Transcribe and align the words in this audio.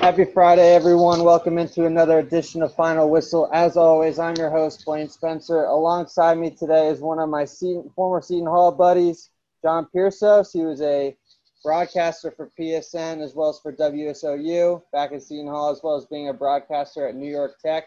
Happy 0.00 0.24
Friday, 0.24 0.74
everyone. 0.74 1.24
Welcome 1.24 1.58
into 1.58 1.84
another 1.84 2.20
edition 2.20 2.62
of 2.62 2.74
Final 2.74 3.10
Whistle. 3.10 3.50
As 3.52 3.76
always, 3.76 4.18
I'm 4.18 4.34
your 4.36 4.48
host, 4.48 4.82
Blaine 4.86 5.10
Spencer. 5.10 5.64
Alongside 5.64 6.38
me 6.38 6.50
today 6.50 6.88
is 6.88 7.00
one 7.00 7.18
of 7.18 7.28
my 7.28 7.44
Seton, 7.44 7.90
former 7.94 8.22
Seton 8.22 8.46
Hall 8.46 8.72
buddies, 8.72 9.28
John 9.62 9.86
Pearsos. 9.94 10.54
He 10.54 10.62
was 10.62 10.80
a 10.80 11.14
broadcaster 11.62 12.30
for 12.30 12.50
PSN 12.58 13.22
as 13.22 13.34
well 13.34 13.50
as 13.50 13.58
for 13.58 13.74
WSOU 13.74 14.80
back 14.90 15.12
at 15.12 15.22
Seton 15.22 15.46
Hall, 15.46 15.70
as 15.70 15.82
well 15.82 15.96
as 15.96 16.06
being 16.06 16.30
a 16.30 16.34
broadcaster 16.34 17.06
at 17.06 17.14
New 17.14 17.30
York 17.30 17.58
Tech. 17.60 17.84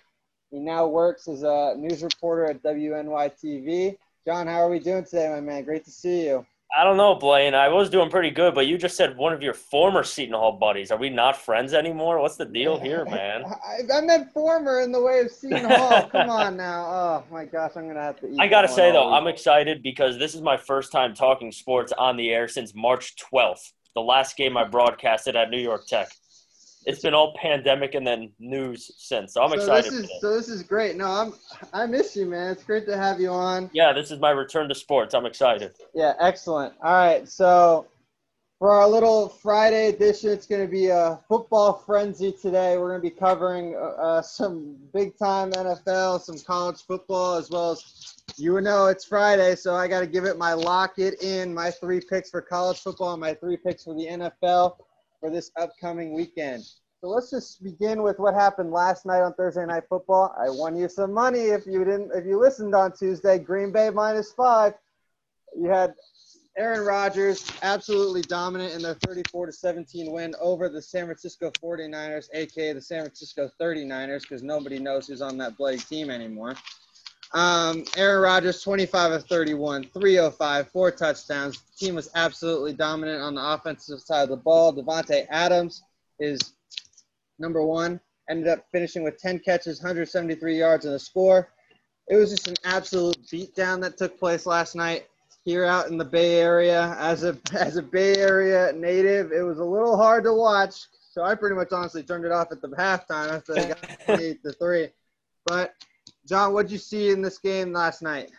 He 0.51 0.59
now 0.59 0.85
works 0.85 1.27
as 1.27 1.41
a 1.41 1.73
news 1.75 2.03
reporter 2.03 2.45
at 2.45 2.61
WNY 2.61 3.31
TV. 3.43 3.97
John, 4.23 4.45
how 4.45 4.61
are 4.61 4.69
we 4.69 4.77
doing 4.77 5.03
today, 5.03 5.29
my 5.29 5.41
man? 5.41 5.63
Great 5.63 5.83
to 5.85 5.91
see 5.91 6.27
you. 6.27 6.45
I 6.75 6.83
don't 6.83 6.97
know, 6.97 7.13
Blaine. 7.13 7.53
I 7.53 7.69
was 7.69 7.89
doing 7.89 8.09
pretty 8.09 8.31
good, 8.31 8.55
but 8.55 8.65
you 8.65 8.79
just 8.79 8.97
said 8.97 9.15
one 9.15 9.31
of 9.31 9.43
your 9.43 9.53
former 9.53 10.03
Seton 10.03 10.33
Hall 10.33 10.53
buddies. 10.53 10.89
Are 10.89 10.97
we 10.97 11.09
not 11.09 11.37
friends 11.37 11.71
anymore? 11.73 12.19
What's 12.19 12.35
the 12.35 12.45
deal 12.45 12.79
here, 12.79 13.05
man? 13.09 13.43
I, 13.45 13.81
I 13.93 14.01
meant 14.01 14.33
former 14.33 14.81
in 14.81 14.91
the 14.91 15.01
way 15.01 15.19
of 15.19 15.29
Seton 15.29 15.65
Hall. 15.65 16.07
Come 16.09 16.29
on 16.29 16.57
now. 16.57 16.83
Oh 17.03 17.23
my 17.31 17.45
gosh, 17.45 17.71
I'm 17.75 17.87
gonna 17.87 18.01
have 18.01 18.19
to. 18.21 18.27
Eat 18.27 18.39
I 18.39 18.47
gotta 18.47 18.67
say 18.67 18.91
though, 18.91 19.13
I'm 19.13 19.27
excited 19.27 19.83
because 19.83 20.17
this 20.17 20.33
is 20.35 20.41
my 20.41 20.57
first 20.57 20.91
time 20.91 21.13
talking 21.13 21.51
sports 21.51 21.91
on 21.97 22.17
the 22.17 22.29
air 22.29 22.47
since 22.47 22.73
March 22.75 23.15
12th, 23.17 23.71
the 23.93 24.01
last 24.01 24.37
game 24.37 24.55
I 24.57 24.63
broadcasted 24.63 25.35
at 25.35 25.49
New 25.49 25.59
York 25.59 25.85
Tech 25.87 26.09
it's 26.85 27.01
been 27.01 27.13
all 27.13 27.33
pandemic 27.41 27.95
and 27.95 28.05
then 28.05 28.31
news 28.39 28.91
since. 28.97 29.33
So 29.33 29.41
I'm 29.41 29.49
so 29.49 29.55
excited. 29.55 29.91
This 29.91 29.99
is, 30.03 30.21
so 30.21 30.33
this 30.33 30.49
is 30.49 30.63
great. 30.63 30.95
No, 30.95 31.05
I'm 31.05 31.33
I 31.73 31.85
miss 31.85 32.15
you, 32.15 32.25
man. 32.25 32.51
It's 32.51 32.63
great 32.63 32.85
to 32.87 32.97
have 32.97 33.19
you 33.19 33.29
on. 33.29 33.69
Yeah, 33.73 33.93
this 33.93 34.11
is 34.11 34.19
my 34.19 34.31
return 34.31 34.69
to 34.69 34.75
sports. 34.75 35.13
I'm 35.13 35.25
excited. 35.25 35.73
Yeah, 35.93 36.13
excellent. 36.19 36.73
All 36.83 36.93
right, 36.93 37.27
so 37.27 37.87
for 38.59 38.71
our 38.71 38.87
little 38.87 39.29
Friday 39.29 39.89
edition, 39.89 40.29
it's 40.29 40.45
going 40.45 40.61
to 40.61 40.71
be 40.71 40.87
a 40.87 41.19
football 41.27 41.73
frenzy 41.85 42.31
today. 42.31 42.77
We're 42.77 42.89
going 42.89 43.01
to 43.01 43.09
be 43.09 43.19
covering 43.19 43.75
uh, 43.75 43.79
uh 43.79 44.21
some 44.21 44.77
big 44.93 45.17
time 45.17 45.51
NFL, 45.51 46.21
some 46.21 46.39
college 46.39 46.81
football, 46.85 47.35
as 47.35 47.49
well 47.49 47.71
as 47.71 48.15
you 48.37 48.59
know 48.61 48.87
it's 48.87 49.05
Friday, 49.05 49.55
so 49.55 49.75
I 49.75 49.87
got 49.87 49.99
to 49.99 50.07
give 50.07 50.25
it 50.25 50.37
my 50.37 50.53
lock 50.53 50.97
it 50.97 51.21
in, 51.21 51.53
my 51.53 51.71
three 51.71 52.01
picks 52.01 52.29
for 52.29 52.41
college 52.41 52.79
football, 52.79 53.13
and 53.13 53.21
my 53.21 53.33
three 53.33 53.57
picks 53.57 53.83
for 53.83 53.93
the 53.93 54.07
NFL 54.07 54.77
for 55.23 55.29
this 55.29 55.51
upcoming 55.57 56.11
weekend. 56.11 56.65
So 56.99 57.07
let's 57.07 57.29
just 57.29 57.63
begin 57.63 58.03
with 58.03 58.19
what 58.19 58.33
happened 58.33 58.71
last 58.71 59.05
night 59.05 59.21
on 59.21 59.33
Thursday 59.35 59.65
Night 59.65 59.83
Football. 59.87 60.35
I 60.37 60.49
won 60.49 60.75
you 60.75 60.89
some 60.89 61.13
money 61.13 61.43
if 61.43 61.65
you 61.65 61.85
didn't 61.85 62.11
if 62.13 62.25
you 62.25 62.37
listened 62.37 62.75
on 62.75 62.91
Tuesday. 62.91 63.39
Green 63.39 63.71
Bay 63.71 63.89
minus 63.89 64.33
five. 64.33 64.73
You 65.57 65.69
had 65.69 65.93
Aaron 66.57 66.85
Rodgers 66.85 67.49
absolutely 67.61 68.21
dominant 68.21 68.73
in 68.73 68.81
their 68.81 68.95
34 68.95 69.45
to 69.45 69.51
17 69.53 70.11
win 70.11 70.35
over 70.41 70.67
the 70.67 70.81
San 70.81 71.05
Francisco 71.05 71.51
49ers, 71.51 72.27
aka 72.33 72.73
the 72.73 72.81
San 72.81 73.03
Francisco 73.03 73.49
39ers, 73.61 74.23
because 74.23 74.43
nobody 74.43 74.77
knows 74.77 75.07
who's 75.07 75.21
on 75.21 75.37
that 75.37 75.55
bloody 75.55 75.77
team 75.77 76.09
anymore. 76.09 76.53
Um, 77.33 77.83
Aaron 77.97 78.21
Rodgers, 78.21 78.61
25 78.61 79.11
of 79.11 79.25
31, 79.25 79.85
305, 79.85 80.69
four 80.69 80.91
touchdowns. 80.91 81.59
The 81.59 81.85
team 81.85 81.95
was 81.95 82.09
absolutely 82.13 82.73
dominant 82.73 83.21
on 83.21 83.33
the 83.33 83.43
offensive 83.43 84.01
side 84.01 84.23
of 84.23 84.29
the 84.29 84.37
ball. 84.37 84.73
Davante 84.73 85.25
Adams 85.29 85.83
is 86.19 86.39
number 87.39 87.63
one. 87.63 87.99
Ended 88.29 88.47
up 88.47 88.65
finishing 88.71 89.03
with 89.03 89.17
10 89.17 89.39
catches, 89.39 89.79
173 89.79 90.57
yards, 90.57 90.85
and 90.85 90.93
a 90.93 90.99
score. 90.99 91.49
It 92.07 92.17
was 92.17 92.29
just 92.29 92.47
an 92.47 92.55
absolute 92.63 93.17
beatdown 93.23 93.81
that 93.81 93.97
took 93.97 94.19
place 94.19 94.45
last 94.45 94.75
night 94.75 95.07
here 95.43 95.65
out 95.65 95.87
in 95.87 95.97
the 95.97 96.05
Bay 96.05 96.39
Area. 96.39 96.95
As 96.99 97.23
a 97.23 97.37
as 97.53 97.77
a 97.77 97.81
Bay 97.81 98.15
Area 98.15 98.71
native, 98.73 99.31
it 99.31 99.41
was 99.41 99.59
a 99.59 99.63
little 99.63 99.97
hard 99.97 100.23
to 100.25 100.33
watch. 100.33 100.87
So 101.11 101.23
I 101.23 101.35
pretty 101.35 101.55
much 101.55 101.71
honestly 101.71 102.03
turned 102.03 102.25
it 102.25 102.31
off 102.31 102.51
at 102.51 102.61
the 102.61 102.69
halftime 102.69 103.29
after 103.31 103.53
they 103.53 103.67
got 103.67 103.99
28 104.05 104.43
to 104.43 104.51
three. 104.53 104.89
But 105.45 105.73
John, 106.27 106.53
what'd 106.53 106.71
you 106.71 106.77
see 106.77 107.09
in 107.09 107.21
this 107.21 107.37
game 107.37 107.73
last 107.73 108.01
night? 108.01 108.31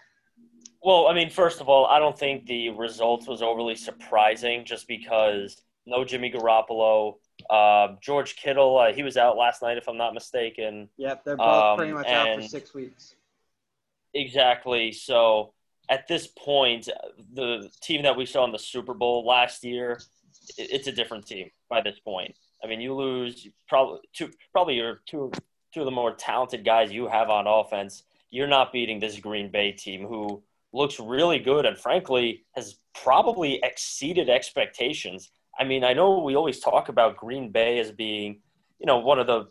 Well, 0.83 1.07
I 1.07 1.15
mean, 1.15 1.31
first 1.31 1.61
of 1.61 1.69
all, 1.69 1.87
I 1.87 1.99
don't 1.99 2.19
think 2.19 2.47
the 2.47 2.71
results 2.71 3.27
was 3.27 3.43
overly 3.43 3.75
surprising 3.75 4.65
just 4.65 4.87
because 4.87 5.63
no 5.87 6.05
Jimmy 6.05 6.31
Garoppolo. 6.31 7.15
Uh, 7.51 7.97
George 8.01 8.37
Kittle, 8.37 8.79
uh, 8.79 8.93
he 8.93 9.03
was 9.03 9.17
out 9.17 9.37
last 9.37 9.63
night, 9.63 9.77
if 9.77 9.89
I'm 9.89 9.97
not 9.97 10.15
mistaken. 10.15 10.89
Yep, 10.97 11.25
they're 11.25 11.37
both 11.37 11.65
um, 11.65 11.77
pretty 11.77 11.93
much 11.93 12.07
out 12.07 12.37
for 12.37 12.49
six 12.49 12.75
weeks. 12.75 13.17
Exactly. 14.15 14.93
So 14.93 15.53
at 15.91 16.07
this 16.07 16.29
point, 16.29 16.89
the 17.33 17.69
team 17.83 18.03
that 18.03 18.17
we 18.17 18.27
saw 18.27 18.45
in 18.45 18.53
the 18.53 18.59
Super 18.59 18.95
Bowl 18.95 19.27
last 19.27 19.65
year, 19.65 20.01
it's 20.57 20.87
a 20.87 20.93
different 20.93 21.27
team 21.27 21.51
by 21.69 21.81
this 21.81 21.99
point. 21.99 22.35
I 22.63 22.67
mean, 22.67 22.81
you 22.81 22.95
lose 22.95 23.47
probably 23.69 24.01
two, 24.15 24.31
probably 24.53 24.77
your 24.77 25.01
two 25.07 25.33
two 25.75 25.81
of 25.81 25.87
the 25.87 25.91
more 25.91 26.15
talented 26.15 26.65
guys 26.65 26.93
you 26.93 27.09
have 27.09 27.29
on 27.29 27.47
offense, 27.49 28.05
you're 28.31 28.47
not 28.47 28.73
beating 28.73 29.01
this 29.01 29.19
Green 29.19 29.51
Bay 29.51 29.73
team 29.73 30.07
who 30.07 30.43
looks 30.73 31.01
really 31.01 31.39
good 31.39 31.67
and 31.67 31.77
frankly 31.77 32.45
has 32.53 32.77
probably 32.95 33.61
exceeded 33.63 34.31
expectations. 34.31 35.31
I 35.59 35.65
mean, 35.65 35.85
I 35.85 35.93
know 35.93 36.21
we 36.21 36.37
always 36.37 36.61
talk 36.61 36.89
about 36.89 37.17
Green 37.17 37.51
Bay 37.51 37.79
as 37.79 37.91
being, 37.91 38.41
you 38.79 38.87
know, 38.87 38.99
one 38.99 39.19
of 39.19 39.27
the 39.27 39.49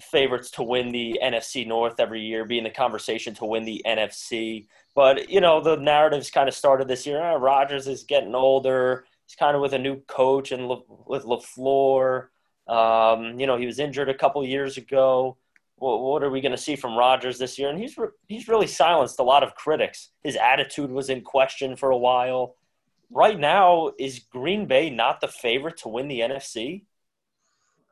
favorites 0.00 0.50
to 0.52 0.62
win 0.62 0.92
the 0.92 1.20
NFC 1.22 1.66
North 1.66 2.00
every 2.00 2.22
year, 2.22 2.44
be 2.44 2.58
in 2.58 2.64
the 2.64 2.70
conversation 2.70 3.34
to 3.34 3.44
win 3.44 3.64
the 3.64 3.82
NFC. 3.86 4.66
But, 4.94 5.28
you 5.28 5.40
know, 5.40 5.60
the 5.60 5.76
narratives 5.76 6.30
kind 6.30 6.48
of 6.48 6.54
started 6.54 6.88
this 6.88 7.06
year. 7.06 7.22
Oh, 7.22 7.36
Rodgers 7.36 7.86
is 7.86 8.04
getting 8.04 8.34
older. 8.34 9.04
He's 9.26 9.36
kind 9.36 9.54
of 9.54 9.62
with 9.62 9.72
a 9.72 9.78
new 9.78 10.00
coach 10.08 10.52
and 10.52 10.66
Le- 10.68 10.82
with 11.06 11.24
LaFleur. 11.24 12.28
Um, 12.66 13.38
you 13.38 13.46
know, 13.46 13.56
he 13.56 13.66
was 13.66 13.78
injured 13.78 14.08
a 14.08 14.14
couple 14.14 14.44
years 14.44 14.76
ago 14.76 15.36
what, 15.80 16.00
what 16.02 16.22
are 16.22 16.30
we 16.30 16.42
going 16.42 16.52
to 16.52 16.58
see 16.58 16.76
from 16.76 16.96
Rodgers 16.96 17.38
this 17.38 17.58
year? 17.58 17.70
And 17.70 17.78
he's 17.78 17.96
re- 17.96 18.08
he's 18.28 18.48
really 18.48 18.66
silenced 18.66 19.18
a 19.18 19.22
lot 19.22 19.42
of 19.42 19.54
critics. 19.54 20.10
His 20.22 20.36
attitude 20.36 20.90
was 20.90 21.08
in 21.08 21.22
question 21.22 21.74
for 21.74 21.90
a 21.90 21.96
while. 21.96 22.56
Right 23.10 23.38
now, 23.38 23.90
is 23.98 24.20
Green 24.20 24.66
Bay 24.66 24.90
not 24.90 25.20
the 25.20 25.28
favorite 25.28 25.78
to 25.78 25.88
win 25.88 26.06
the 26.06 26.20
NFC? 26.20 26.82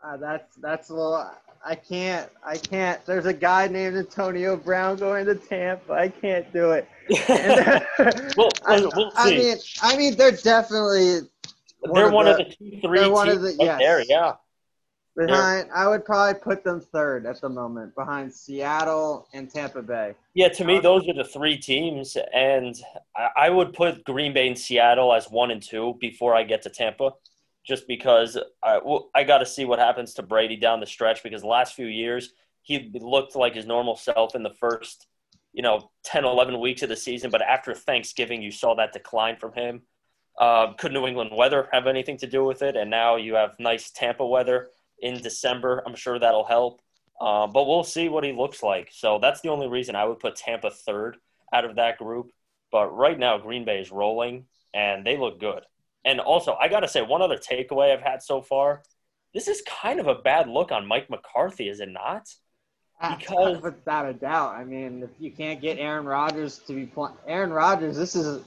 Uh, 0.04 0.18
that's 0.18 0.54
that's 0.56 0.90
a 0.90 0.94
little. 0.94 1.30
I 1.64 1.74
can't. 1.74 2.30
I 2.44 2.56
can't. 2.58 3.04
There's 3.06 3.26
a 3.26 3.32
guy 3.32 3.66
named 3.66 3.96
Antonio 3.96 4.56
Brown 4.56 4.96
going 4.96 5.24
to 5.26 5.34
Tampa. 5.34 5.92
I 5.92 6.08
can't 6.08 6.52
do 6.52 6.72
it. 6.72 6.88
well, 8.36 8.50
we'll, 8.68 8.90
we'll 8.94 9.12
I, 9.16 9.28
I, 9.28 9.30
mean, 9.30 9.56
I 9.82 9.96
mean, 9.96 10.16
they're 10.16 10.30
definitely. 10.30 11.20
One 11.80 11.94
they're 11.94 12.06
of 12.08 12.12
one 12.12 12.24
the, 12.26 12.32
of 12.32 12.36
the 12.38 12.44
two, 12.44 12.80
three 12.82 12.98
teams 13.00 13.10
one 13.10 13.28
of 13.30 13.40
the, 13.40 13.56
yes. 13.58 13.78
there. 13.80 14.04
Yeah. 14.06 14.34
Behind, 15.18 15.68
I 15.74 15.88
would 15.88 16.04
probably 16.04 16.40
put 16.40 16.62
them 16.62 16.80
third 16.80 17.26
at 17.26 17.40
the 17.40 17.48
moment, 17.48 17.92
behind 17.96 18.32
Seattle 18.32 19.26
and 19.34 19.50
Tampa 19.50 19.82
Bay. 19.82 20.14
Yeah, 20.34 20.48
to 20.50 20.64
me, 20.64 20.78
those 20.78 21.08
are 21.08 21.12
the 21.12 21.24
three 21.24 21.56
teams, 21.56 22.16
and 22.32 22.76
I 23.36 23.50
would 23.50 23.72
put 23.72 24.04
Green 24.04 24.32
Bay 24.32 24.46
and 24.46 24.56
Seattle 24.56 25.12
as 25.12 25.28
one 25.28 25.50
and 25.50 25.60
two 25.60 25.96
before 26.00 26.36
I 26.36 26.44
get 26.44 26.62
to 26.62 26.70
Tampa, 26.70 27.10
just 27.66 27.88
because 27.88 28.38
I, 28.62 28.78
I 29.12 29.24
got 29.24 29.38
to 29.38 29.46
see 29.46 29.64
what 29.64 29.80
happens 29.80 30.14
to 30.14 30.22
Brady 30.22 30.54
down 30.54 30.78
the 30.78 30.86
stretch. 30.86 31.24
Because 31.24 31.40
the 31.42 31.48
last 31.48 31.74
few 31.74 31.86
years, 31.86 32.32
he 32.62 32.88
looked 32.94 33.34
like 33.34 33.56
his 33.56 33.66
normal 33.66 33.96
self 33.96 34.36
in 34.36 34.44
the 34.44 34.54
first, 34.60 35.08
you 35.52 35.64
know, 35.64 35.90
10, 36.04 36.26
11 36.26 36.60
weeks 36.60 36.82
of 36.82 36.90
the 36.90 36.96
season, 36.96 37.32
but 37.32 37.42
after 37.42 37.74
Thanksgiving, 37.74 38.40
you 38.40 38.52
saw 38.52 38.76
that 38.76 38.92
decline 38.92 39.34
from 39.34 39.52
him. 39.54 39.82
Uh, 40.38 40.74
could 40.74 40.92
New 40.92 41.08
England 41.08 41.30
weather 41.34 41.68
have 41.72 41.88
anything 41.88 42.18
to 42.18 42.28
do 42.28 42.44
with 42.44 42.62
it? 42.62 42.76
And 42.76 42.88
now 42.88 43.16
you 43.16 43.34
have 43.34 43.56
nice 43.58 43.90
Tampa 43.90 44.24
weather 44.24 44.68
in 45.00 45.20
December. 45.20 45.82
I'm 45.86 45.94
sure 45.94 46.18
that'll 46.18 46.44
help. 46.44 46.80
Uh, 47.20 47.46
but 47.46 47.66
we'll 47.66 47.84
see 47.84 48.08
what 48.08 48.24
he 48.24 48.32
looks 48.32 48.62
like. 48.62 48.90
So 48.92 49.18
that's 49.20 49.40
the 49.40 49.48
only 49.48 49.68
reason 49.68 49.96
I 49.96 50.04
would 50.04 50.20
put 50.20 50.36
Tampa 50.36 50.70
third 50.70 51.16
out 51.52 51.64
of 51.64 51.76
that 51.76 51.98
group. 51.98 52.30
But 52.70 52.94
right 52.96 53.18
now, 53.18 53.38
Green 53.38 53.64
Bay 53.64 53.80
is 53.80 53.90
rolling 53.90 54.44
and 54.72 55.04
they 55.04 55.16
look 55.16 55.40
good. 55.40 55.62
And 56.04 56.20
also, 56.20 56.54
I 56.54 56.68
got 56.68 56.80
to 56.80 56.88
say, 56.88 57.02
one 57.02 57.22
other 57.22 57.38
takeaway 57.38 57.92
I've 57.92 58.02
had 58.02 58.22
so 58.22 58.40
far 58.40 58.82
this 59.34 59.48
is 59.48 59.62
kind 59.66 60.00
of 60.00 60.06
a 60.06 60.14
bad 60.14 60.48
look 60.48 60.72
on 60.72 60.86
Mike 60.86 61.10
McCarthy, 61.10 61.68
is 61.68 61.80
it 61.80 61.90
not? 61.90 62.28
Ah, 63.00 63.16
because 63.18 63.60
without 63.62 64.08
a 64.08 64.12
doubt, 64.12 64.54
I 64.54 64.64
mean, 64.64 65.02
if 65.02 65.10
you 65.18 65.30
can't 65.30 65.60
get 65.60 65.78
Aaron 65.78 66.06
Rodgers 66.06 66.58
to 66.66 66.72
be 66.72 66.86
playing, 66.86 67.16
Aaron 67.26 67.50
Rodgers, 67.50 67.96
this 67.96 68.16
is 68.16 68.42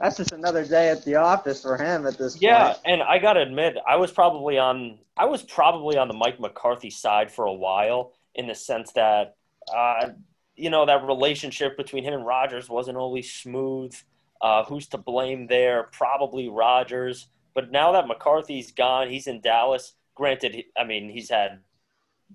that's 0.00 0.16
just 0.16 0.32
another 0.32 0.64
day 0.64 0.88
at 0.88 1.04
the 1.04 1.16
office 1.16 1.62
for 1.62 1.76
him 1.76 2.06
at 2.06 2.16
this 2.16 2.40
yeah, 2.40 2.64
point. 2.64 2.78
Yeah, 2.84 2.92
and 2.94 3.02
I 3.02 3.18
got 3.18 3.34
to 3.34 3.42
admit, 3.42 3.76
I 3.86 3.96
was 3.96 4.10
probably 4.10 4.58
on 4.58 4.98
I 5.16 5.26
was 5.26 5.42
probably 5.42 5.98
on 5.98 6.08
the 6.08 6.14
Mike 6.14 6.40
McCarthy 6.40 6.90
side 6.90 7.30
for 7.30 7.44
a 7.44 7.52
while 7.52 8.14
in 8.34 8.46
the 8.46 8.54
sense 8.54 8.92
that 8.92 9.36
uh, 9.74 10.08
you 10.56 10.70
know 10.70 10.86
that 10.86 11.04
relationship 11.04 11.76
between 11.76 12.02
him 12.02 12.14
and 12.14 12.26
Rodgers 12.26 12.68
wasn't 12.68 12.96
always 12.96 13.30
smooth. 13.30 13.94
Uh, 14.40 14.64
who's 14.64 14.86
to 14.88 14.98
blame 14.98 15.46
there? 15.46 15.84
Probably 15.92 16.48
Rodgers. 16.48 17.26
But 17.54 17.70
now 17.70 17.92
that 17.92 18.08
McCarthy's 18.08 18.72
gone, 18.72 19.10
he's 19.10 19.26
in 19.26 19.42
Dallas. 19.42 19.92
Granted, 20.14 20.64
I 20.78 20.84
mean 20.84 21.10
he's 21.10 21.28
had 21.28 21.60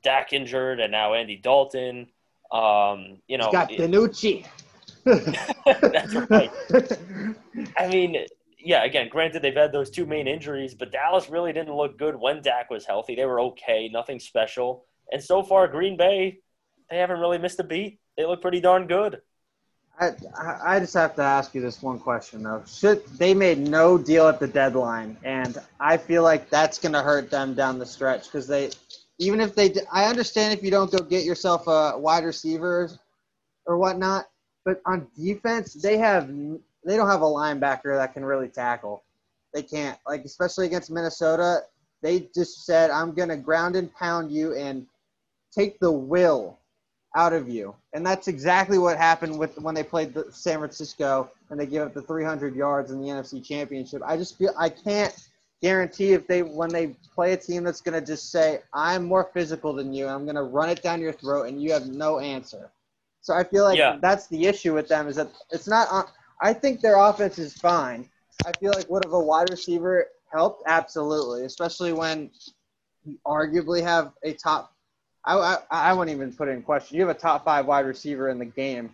Dak 0.04 0.34
injured 0.34 0.80
and 0.80 0.92
now 0.92 1.16
Andy 1.16 1.38
Dalton. 1.38 2.08
Um, 2.52 3.22
you 3.28 3.40
know, 3.40 3.46
he's 3.46 3.54
got 3.54 3.70
DiNucci. 3.70 4.46
That's 5.82 6.16
right. 6.30 6.52
I 7.78 7.88
mean, 7.88 8.26
yeah, 8.58 8.84
again, 8.84 9.08
granted 9.10 9.42
they've 9.42 9.56
had 9.56 9.72
those 9.72 9.92
two 9.92 10.06
main 10.08 10.28
injuries, 10.28 10.74
but 10.74 10.92
Dallas 10.92 11.30
really 11.30 11.54
didn't 11.54 11.76
look 11.76 11.98
good 12.00 12.16
when 12.16 12.42
Dak 12.42 12.72
was 12.72 12.86
healthy. 12.86 13.16
They 13.16 13.26
were 13.26 13.40
okay, 13.42 13.88
nothing 13.94 14.20
special. 14.20 14.86
And 15.12 15.24
so 15.24 15.44
far, 15.44 15.68
Green 15.68 15.96
Bay, 15.96 16.40
they 16.90 16.98
haven't 16.98 17.20
really 17.20 17.38
missed 17.38 17.60
a 17.60 17.64
beat. 17.64 18.00
They 18.18 18.26
look 18.26 18.42
pretty 18.42 18.62
darn 18.62 18.88
good. 18.88 19.22
I, 20.00 20.12
I 20.66 20.80
just 20.80 20.94
have 20.96 21.16
to 21.16 21.22
ask 21.22 21.54
you 21.56 21.62
this 21.62 21.82
one 21.82 22.00
question 22.00 22.44
though. 22.44 22.64
Should 22.68 23.06
they 23.18 23.34
made 23.34 23.60
no 23.60 23.98
deal 23.98 24.28
at 24.28 24.40
the 24.40 24.48
deadline, 24.48 25.16
and 25.24 25.58
I 25.80 25.98
feel 25.98 26.24
like 26.24 26.50
that's 26.50 26.80
going 26.80 26.92
to 26.94 27.02
hurt 27.02 27.30
them 27.30 27.54
down 27.54 27.80
the 27.80 27.86
stretch 27.86 28.26
because 28.26 28.46
they, 28.46 28.72
even 29.20 29.40
if 29.40 29.56
they, 29.56 29.74
I 29.94 30.06
understand 30.06 30.58
if 30.58 30.64
you 30.66 30.72
don't 30.72 30.92
go 30.92 30.98
get 30.98 31.24
yourself 31.24 31.68
a 31.68 31.98
wide 31.98 32.26
receiver 32.26 32.90
or 33.66 33.78
whatnot, 33.78 34.26
but 34.66 34.82
on 34.86 35.08
defense 35.16 35.74
they 35.74 35.98
have 35.98 36.28
they 36.86 36.98
don't 36.98 37.10
have 37.10 37.22
a 37.22 37.26
linebacker 37.26 37.96
that 37.96 38.14
can 38.14 38.26
really 38.26 38.50
tackle. 38.50 39.04
They 39.54 39.64
can't 39.64 39.98
like 40.06 40.26
especially 40.26 40.66
against 40.66 40.92
Minnesota. 40.92 41.62
They 42.02 42.28
just 42.36 42.66
said 42.66 42.90
I'm 42.90 43.14
going 43.14 43.30
to 43.30 43.38
ground 43.38 43.76
and 43.76 43.94
pound 43.96 44.32
you 44.32 44.54
and 44.56 44.86
take 45.54 45.80
the 45.80 45.92
will 45.92 46.60
out 47.16 47.34
of 47.34 47.48
you. 47.48 47.74
And 47.94 48.06
that's 48.06 48.28
exactly 48.28 48.78
what 48.78 48.98
happened 48.98 49.40
with 49.40 49.58
when 49.60 49.74
they 49.74 49.84
played 49.84 50.14
the 50.14 50.26
San 50.32 50.60
Francisco 50.60 51.32
and 51.50 51.60
they 51.60 51.66
gave 51.66 51.82
up 51.82 51.94
the 51.94 52.02
300 52.02 52.56
yards 52.56 52.92
in 52.92 53.02
the 53.02 53.08
NFC 53.08 53.44
Championship. 53.44 54.02
I 54.06 54.18
just 54.18 54.38
feel 54.38 54.54
I 54.58 54.70
can't 54.70 55.16
guarantee 55.62 56.12
if 56.12 56.28
they 56.28 56.44
when 56.44 56.70
they 56.70 56.88
play 57.16 57.34
a 57.34 57.38
team 57.38 57.64
that's 57.64 57.82
going 57.82 57.98
to 58.00 58.06
just 58.06 58.32
say 58.32 58.62
I'm 58.74 59.06
more 59.06 59.30
physical 59.34 59.74
than 59.74 59.94
you 59.94 60.08
I'm 60.08 60.26
going 60.26 60.36
to 60.36 60.44
run 60.44 60.70
it 60.70 60.84
down 60.84 61.00
your 61.02 61.14
throat 61.14 61.44
and 61.44 61.62
you 61.62 61.72
have 61.72 61.88
no 61.88 62.20
answer. 62.20 62.70
So 63.26 63.34
I 63.34 63.44
feel 63.44 63.64
like 63.64 63.76
yeah. 63.76 63.98
that's 64.00 64.28
the 64.28 64.46
issue 64.46 64.76
with 64.76 64.88
them 64.88 65.08
is 65.08 65.16
that 65.16 65.32
it's 65.50 65.68
not 65.68 65.88
On, 65.90 66.06
I 66.42 66.54
think 66.54 66.82
their 66.82 67.00
offense 67.00 67.40
is 67.40 67.56
fine. 67.56 68.08
I 68.46 68.52
feel 68.60 68.72
like 68.76 68.88
would 68.88 69.04
have 69.04 69.14
a 69.14 69.20
wide 69.20 69.50
receiver 69.50 70.10
helped 70.32 70.62
absolutely, 70.68 71.44
especially 71.44 71.92
when 71.92 72.30
you 73.04 73.18
arguably 73.26 73.82
have 73.82 74.12
a 74.22 74.34
top 74.34 74.76
I, 75.26 75.38
I, 75.38 75.58
I 75.72 75.94
wouldn't 75.94 76.16
even 76.16 76.34
put 76.34 76.50
it 76.50 76.52
in 76.52 76.62
question. 76.62 76.98
You 76.98 77.08
have 77.08 77.16
a 77.16 77.20
top 77.20 77.46
five 77.46 77.66
wide 77.66 77.88
receiver 77.88 78.30
in 78.30 78.38
the 78.38 78.46
game 78.46 78.94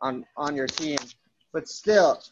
on 0.00 0.24
on 0.36 0.54
your 0.54 0.68
team, 0.68 0.98
but 1.52 1.68
still, 1.68 2.22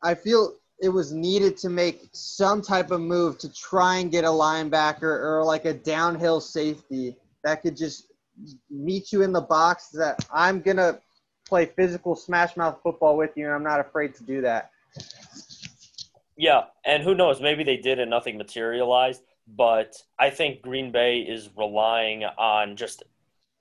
I 0.00 0.14
feel 0.14 0.54
it 0.80 0.90
was 0.90 1.12
needed 1.12 1.56
to 1.56 1.70
make 1.70 2.08
some 2.12 2.62
type 2.62 2.92
of 2.92 3.00
move 3.00 3.38
to 3.38 3.52
try 3.52 3.96
and 3.96 4.12
get 4.12 4.22
a 4.22 4.28
linebacker 4.28 5.02
or 5.02 5.42
like 5.44 5.64
a 5.64 5.74
downhill 5.74 6.40
safety 6.40 7.16
that 7.42 7.62
could 7.62 7.76
just 7.76 8.13
meet 8.70 9.12
you 9.12 9.22
in 9.22 9.32
the 9.32 9.40
box. 9.40 9.88
That 9.88 10.24
I'm 10.32 10.60
gonna 10.60 11.00
play 11.46 11.66
physical 11.66 12.16
smash 12.16 12.56
mouth 12.56 12.80
football 12.82 13.16
with 13.16 13.30
you, 13.36 13.44
and 13.46 13.54
I'm 13.54 13.64
not 13.64 13.80
afraid 13.80 14.14
to 14.16 14.24
do 14.24 14.40
that. 14.42 14.70
Yeah, 16.36 16.64
and 16.84 17.02
who 17.02 17.14
knows? 17.14 17.40
Maybe 17.40 17.62
they 17.64 17.76
did 17.76 18.00
and 18.00 18.10
nothing 18.10 18.36
materialized 18.36 19.22
but 19.46 19.96
I 20.18 20.30
think 20.30 20.62
Green 20.62 20.90
Bay 20.90 21.20
is 21.20 21.50
relying 21.56 22.24
on 22.24 22.76
just 22.76 23.02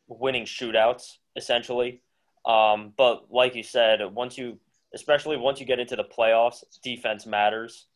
winning 0.08 0.46
shootouts 0.46 1.18
essentially. 1.36 2.02
Um, 2.46 2.94
but 2.96 3.32
like 3.32 3.56
you 3.56 3.64
said, 3.64 4.02
once 4.14 4.38
you, 4.38 4.60
especially 4.94 5.38
once 5.38 5.60
you 5.60 5.66
get 5.66 5.80
into 5.80 5.96
the 5.96 6.04
playoffs, 6.04 6.64
defense 6.84 7.26
matters. 7.26 7.88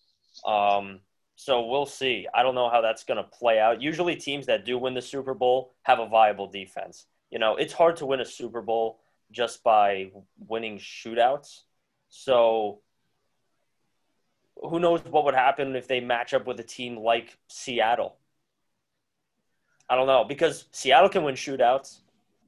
Um, 0.46 1.02
so 1.38 1.68
we'll 1.68 1.86
see. 1.86 2.28
I 2.34 2.42
don't 2.42 2.56
know 2.56 2.68
how 2.68 2.82
that's 2.82 3.04
going 3.04 3.18
to 3.18 3.24
play 3.24 3.60
out. 3.60 3.80
Usually, 3.80 4.16
teams 4.16 4.48
that 4.48 4.66
do 4.66 4.78
win 4.80 4.96
the 4.96 5.02
Super 5.04 5.36
Bowl 5.36 5.72
have 5.84 6.00
a 6.00 6.08
viable 6.08 6.48
defense. 6.48 7.06
You 7.30 7.38
know, 7.38 7.56
it's 7.56 7.74
hard 7.74 7.96
to 7.98 8.08
win 8.08 8.20
a 8.20 8.26
Super 8.26 8.62
Bowl 8.64 9.00
just 9.32 9.64
by 9.64 10.12
winning 10.48 10.80
shootouts. 10.80 11.62
So 12.10 12.80
who 14.56 14.80
knows 14.80 15.02
what 15.06 15.26
would 15.26 15.36
happen 15.36 15.76
if 15.76 15.88
they 15.88 16.00
match 16.00 16.34
up 16.34 16.48
with 16.48 16.60
a 16.60 16.64
team 16.64 16.98
like 16.98 17.38
Seattle? 17.48 18.16
I 19.88 19.96
don't 19.96 20.08
know 20.08 20.24
because 20.24 20.66
Seattle 20.72 21.10
can 21.10 21.24
win 21.24 21.36
shootouts. 21.36 22.00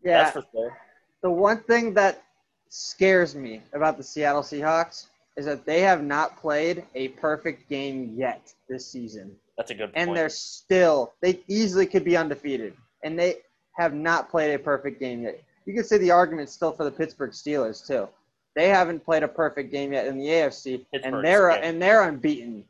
Yeah, 0.04 0.24
that's 0.24 0.32
for 0.32 0.44
sure. 0.52 0.78
The 1.22 1.30
one 1.30 1.62
thing 1.62 1.94
that 1.94 2.24
scares 2.70 3.36
me 3.36 3.62
about 3.72 3.98
the 3.98 4.04
Seattle 4.04 4.42
Seahawks 4.42 5.08
is 5.40 5.46
that 5.46 5.66
they 5.66 5.80
have 5.80 6.04
not 6.04 6.38
played 6.38 6.84
a 6.96 7.08
perfect 7.10 7.70
game 7.70 8.14
yet 8.18 8.54
this 8.68 8.86
season. 8.86 9.34
That's 9.56 9.72
a 9.72 9.74
good 9.74 9.94
point. 9.94 10.10
And 10.10 10.18
they're 10.18 10.28
still 10.28 11.14
they 11.22 11.40
easily 11.48 11.86
could 11.86 12.04
be 12.04 12.18
undefeated, 12.18 12.74
and 13.06 13.18
they 13.18 13.38
have 13.78 13.94
not 13.94 14.30
played 14.30 14.54
a 14.54 14.60
perfect 14.60 15.00
game 15.00 15.24
yet. 15.24 15.42
You 15.66 15.74
could 15.74 15.86
say 15.86 15.98
the 15.98 16.12
argument 16.12 16.50
still 16.50 16.74
for 16.74 16.84
the 16.84 16.92
Pittsburgh 16.92 17.32
Steelers 17.32 17.88
too. 17.88 18.10
They 18.54 18.68
haven't 18.68 19.06
played 19.06 19.24
a 19.24 19.30
perfect 19.30 19.72
game 19.72 19.94
yet 19.94 20.08
in 20.08 20.18
the 20.18 20.26
AFC, 20.26 20.86
Pittsburgh's 20.92 21.06
and 21.06 21.24
they're 21.24 21.50
and 21.52 21.82
they're 21.82 22.04
unbeaten. 22.04 22.66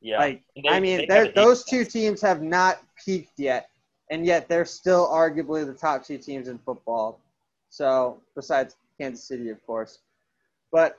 Yeah, 0.00 0.18
like 0.18 0.42
they, 0.56 0.68
I 0.68 0.80
mean, 0.80 1.06
those 1.36 1.64
two 1.64 1.84
teams 1.84 2.20
have 2.22 2.42
not 2.42 2.82
peaked 3.04 3.38
yet, 3.38 3.68
and 4.10 4.26
yet 4.26 4.48
they're 4.48 4.64
still 4.64 5.06
arguably 5.06 5.64
the 5.64 5.72
top 5.72 6.04
two 6.04 6.18
teams 6.18 6.48
in 6.48 6.58
football. 6.58 7.20
So 7.70 8.20
besides 8.34 8.74
Kansas 9.00 9.28
City, 9.28 9.50
of 9.50 9.64
course, 9.64 10.00
but 10.72 10.98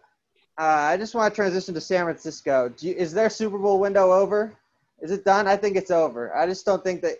I 0.59 0.97
just 0.97 1.15
want 1.15 1.33
to 1.33 1.35
transition 1.35 1.73
to 1.73 1.81
San 1.81 2.03
Francisco. 2.03 2.71
You, 2.79 2.93
is 2.93 3.13
their 3.13 3.29
Super 3.29 3.57
Bowl 3.57 3.79
window 3.79 4.11
over? 4.11 4.53
Is 5.01 5.11
it 5.11 5.23
done? 5.23 5.47
I 5.47 5.55
think 5.55 5.77
it's 5.77 5.91
over. 5.91 6.35
I 6.35 6.45
just 6.45 6.65
don't 6.65 6.83
think 6.83 7.01
that 7.01 7.15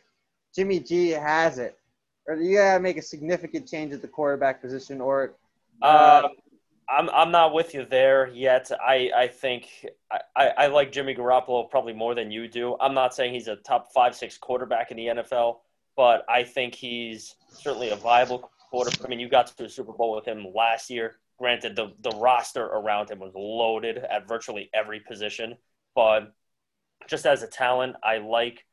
Jimmy 0.54 0.80
G 0.80 1.10
has 1.10 1.58
it, 1.58 1.78
or 2.28 2.36
you 2.36 2.58
gotta 2.58 2.82
make 2.82 2.98
a 2.98 3.02
significant 3.02 3.68
change 3.68 3.94
at 3.94 4.02
the 4.02 4.08
quarterback 4.08 4.62
position, 4.62 5.00
or 5.00 5.36
uh, 5.82 6.24
um, 6.26 6.32
I'm 6.90 7.10
I'm 7.12 7.32
not 7.32 7.54
with 7.54 7.74
you 7.74 7.86
there 7.86 8.28
yet. 8.28 8.72
I 8.86 9.12
I 9.16 9.28
think 9.28 9.86
I, 10.36 10.50
I 10.58 10.68
like 10.68 10.92
Jimmy 10.92 11.16
Garoppolo 11.16 11.70
probably 11.70 11.94
more 11.94 12.16
than 12.16 12.32
you 12.32 12.50
do. 12.50 12.76
I'm 12.82 12.94
not 12.94 13.16
saying 13.16 13.34
he's 13.34 13.48
a 13.48 13.56
top 13.56 13.94
five 13.94 14.16
six 14.16 14.38
quarterback 14.38 14.92
in 14.92 14.98
the 14.98 15.06
NFL, 15.06 15.60
but 15.96 16.26
I 16.28 16.44
think 16.44 16.76
he's 16.76 17.36
certainly 17.54 17.90
a 17.92 17.96
viable 17.96 18.52
quarterback. 18.70 19.06
I 19.06 19.08
mean, 19.08 19.22
you 19.22 19.30
got 19.30 19.48
to 19.56 19.64
a 19.64 19.70
Super 19.70 19.94
Bowl 19.94 20.14
with 20.14 20.26
him 20.26 20.48
last 20.54 20.90
year. 20.90 21.16
Granted, 21.40 21.76
the 21.76 21.94
the 22.02 22.12
roster 22.18 22.64
around 22.66 23.10
him 23.10 23.20
was 23.20 23.32
loaded 23.34 23.98
at 23.98 24.28
virtually 24.28 24.70
every 24.74 25.00
position, 25.00 25.56
but 25.96 26.34
just 27.08 27.26
as 27.26 27.44
a 27.44 27.48
talent, 27.48 27.96
I 28.04 28.18
like 28.18 28.66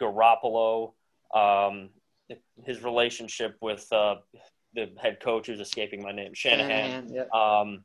Garoppolo. 0.00 0.92
Um, 1.34 1.90
his 2.64 2.82
relationship 2.82 3.56
with 3.60 3.90
uh, 3.92 4.16
the 4.74 4.90
head 5.00 5.18
coach 5.20 5.48
who's 5.48 5.60
escaping 5.60 6.02
my 6.02 6.12
name, 6.12 6.32
Shanahan. 6.34 6.68
Shanahan 6.68 7.14
yep. 7.14 7.32
um, 7.32 7.84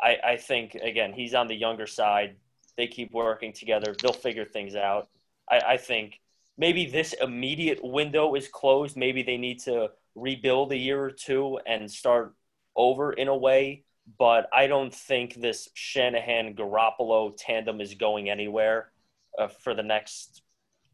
I, 0.00 0.16
I 0.24 0.36
think 0.36 0.74
again 0.74 1.12
he's 1.12 1.34
on 1.34 1.48
the 1.48 1.54
younger 1.54 1.86
side. 1.86 2.36
They 2.76 2.86
keep 2.86 3.12
working 3.12 3.52
together. 3.52 3.94
They'll 4.00 4.12
figure 4.12 4.44
things 4.44 4.76
out. 4.76 5.08
I, 5.50 5.60
I 5.66 5.76
think 5.78 6.20
maybe 6.56 6.86
this 6.86 7.14
immediate 7.14 7.82
window 7.82 8.34
is 8.34 8.48
closed. 8.48 8.96
Maybe 8.96 9.22
they 9.22 9.36
need 9.36 9.60
to 9.60 9.88
rebuild 10.14 10.72
a 10.72 10.76
year 10.76 11.02
or 11.02 11.10
two 11.10 11.58
and 11.66 11.90
start 11.90 12.34
over 12.78 13.12
in 13.12 13.28
a 13.28 13.36
way. 13.36 13.84
But 14.18 14.48
I 14.54 14.68
don't 14.68 14.94
think 14.94 15.34
this 15.34 15.68
Shanahan 15.74 16.54
Garoppolo 16.54 17.34
tandem 17.36 17.82
is 17.82 17.92
going 17.92 18.30
anywhere 18.30 18.90
uh, 19.38 19.48
for 19.48 19.74
the 19.74 19.82
next, 19.82 20.40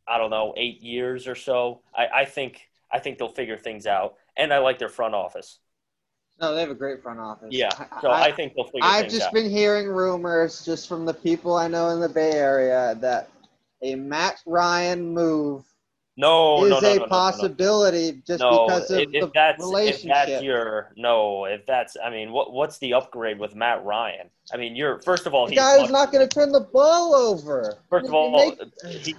I 0.09 0.19
don't 0.19 0.31
know, 0.31 0.53
eight 0.57 0.83
years 0.83 1.29
or 1.29 1.37
so. 1.37 1.83
I, 1.97 2.07
I 2.07 2.25
think 2.25 2.63
I 2.93 2.99
think 2.99 3.19
they'll 3.19 3.29
figure 3.29 3.57
things 3.57 3.87
out 3.87 4.15
and 4.37 4.53
I 4.53 4.59
like 4.59 4.81
their 4.81 4.89
front 4.89 5.15
office. 5.15 5.59
No, 6.41 6.55
they 6.55 6.61
have 6.61 6.71
a 6.71 6.75
great 6.75 7.03
front 7.03 7.21
office. 7.21 7.49
Yeah, 7.53 7.71
so 8.01 8.11
I, 8.11 8.25
I 8.25 8.33
think 8.33 8.55
they'll 8.55 8.65
figure. 8.65 8.81
I've 8.83 9.09
just 9.09 9.29
out. 9.29 9.33
been 9.33 9.49
hearing 9.49 9.87
rumors, 9.87 10.65
just 10.65 10.89
from 10.89 11.05
the 11.07 11.15
people 11.15 11.55
I 11.55 11.69
know 11.69 11.91
in 11.91 12.01
the 12.01 12.09
Bay 12.09 12.33
Area, 12.33 12.97
that 13.01 13.31
a 13.83 13.95
Matt 13.95 14.41
Ryan 14.45 15.15
move 15.15 15.65
no, 16.17 16.65
is 16.65 16.71
no, 16.71 16.81
no, 16.81 17.05
a 17.05 17.09
possibility 17.09 18.23
just 18.27 18.39
because 18.41 18.91
of 18.91 19.01
if, 19.01 19.09
if 19.13 19.21
the 19.23 19.31
that's, 19.35 19.61
relationship. 19.61 20.05
If 20.05 20.29
that's 20.29 20.43
your 20.43 20.93
no, 20.97 21.45
if 21.47 21.67
that's 21.67 21.97
I 22.03 22.11
mean, 22.11 22.31
what 22.31 22.53
what's 22.53 22.79
the 22.79 22.95
upgrade 22.95 23.39
with 23.39 23.57
Matt 23.57 23.85
Ryan? 23.85 24.31
I 24.53 24.57
mean, 24.57 24.77
you're 24.77 25.01
first 25.01 25.27
of 25.27 25.35
all, 25.35 25.49
the 25.49 25.57
guy 25.57 25.83
is 25.83 25.91
not 25.91 26.13
going 26.13 26.27
to 26.27 26.33
turn 26.33 26.53
the 26.53 26.61
ball 26.61 27.17
over. 27.17 27.79
First 27.91 28.07
of 28.07 28.15
all, 28.15 28.31
make, 28.31 28.61
he, 28.85 29.17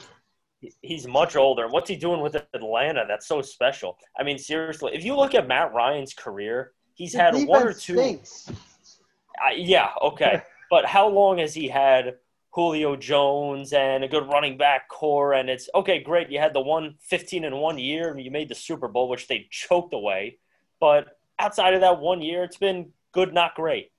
he's 0.81 1.05
much 1.05 1.35
older. 1.35 1.67
What's 1.67 1.89
he 1.89 1.97
doing 1.97 2.21
with 2.21 2.35
Atlanta? 2.53 3.03
That's 3.07 3.27
so 3.27 3.41
special. 3.41 3.97
I 4.17 4.23
mean, 4.23 4.37
seriously, 4.37 4.91
if 4.93 5.03
you 5.03 5.17
look 5.17 5.35
at 5.35 5.47
Matt 5.47 5.73
Ryan's 5.73 6.13
career, 6.13 6.71
he's 6.93 7.11
the 7.11 7.19
had 7.19 7.35
one 7.45 7.67
or 7.67 7.73
two. 7.73 7.99
Uh, 7.99 9.53
yeah, 9.53 9.89
okay, 10.01 10.41
but 10.69 10.85
how 10.85 11.09
long 11.09 11.39
has 11.39 11.53
he 11.53 11.67
had 11.67 12.15
Julio 12.55 12.95
Jones 12.95 13.73
and 13.73 14.05
a 14.05 14.07
good 14.07 14.27
running 14.27 14.57
back 14.57 14.87
core? 14.87 15.33
And 15.33 15.49
it's 15.49 15.69
okay, 15.75 16.01
great. 16.01 16.29
You 16.29 16.39
had 16.39 16.53
the 16.53 16.61
one 16.61 16.95
15 17.01 17.43
in 17.43 17.57
one 17.57 17.77
year, 17.77 18.09
and 18.09 18.21
you 18.21 18.31
made 18.31 18.47
the 18.47 18.55
Super 18.55 18.87
Bowl, 18.87 19.09
which 19.09 19.27
they 19.27 19.47
choked 19.51 19.93
away. 19.93 20.37
But 20.79 21.19
outside 21.37 21.73
of 21.73 21.81
that 21.81 21.99
one 21.99 22.21
year, 22.21 22.45
it's 22.45 22.57
been 22.57 22.91
good, 23.11 23.33
not 23.33 23.55
great. 23.55 23.91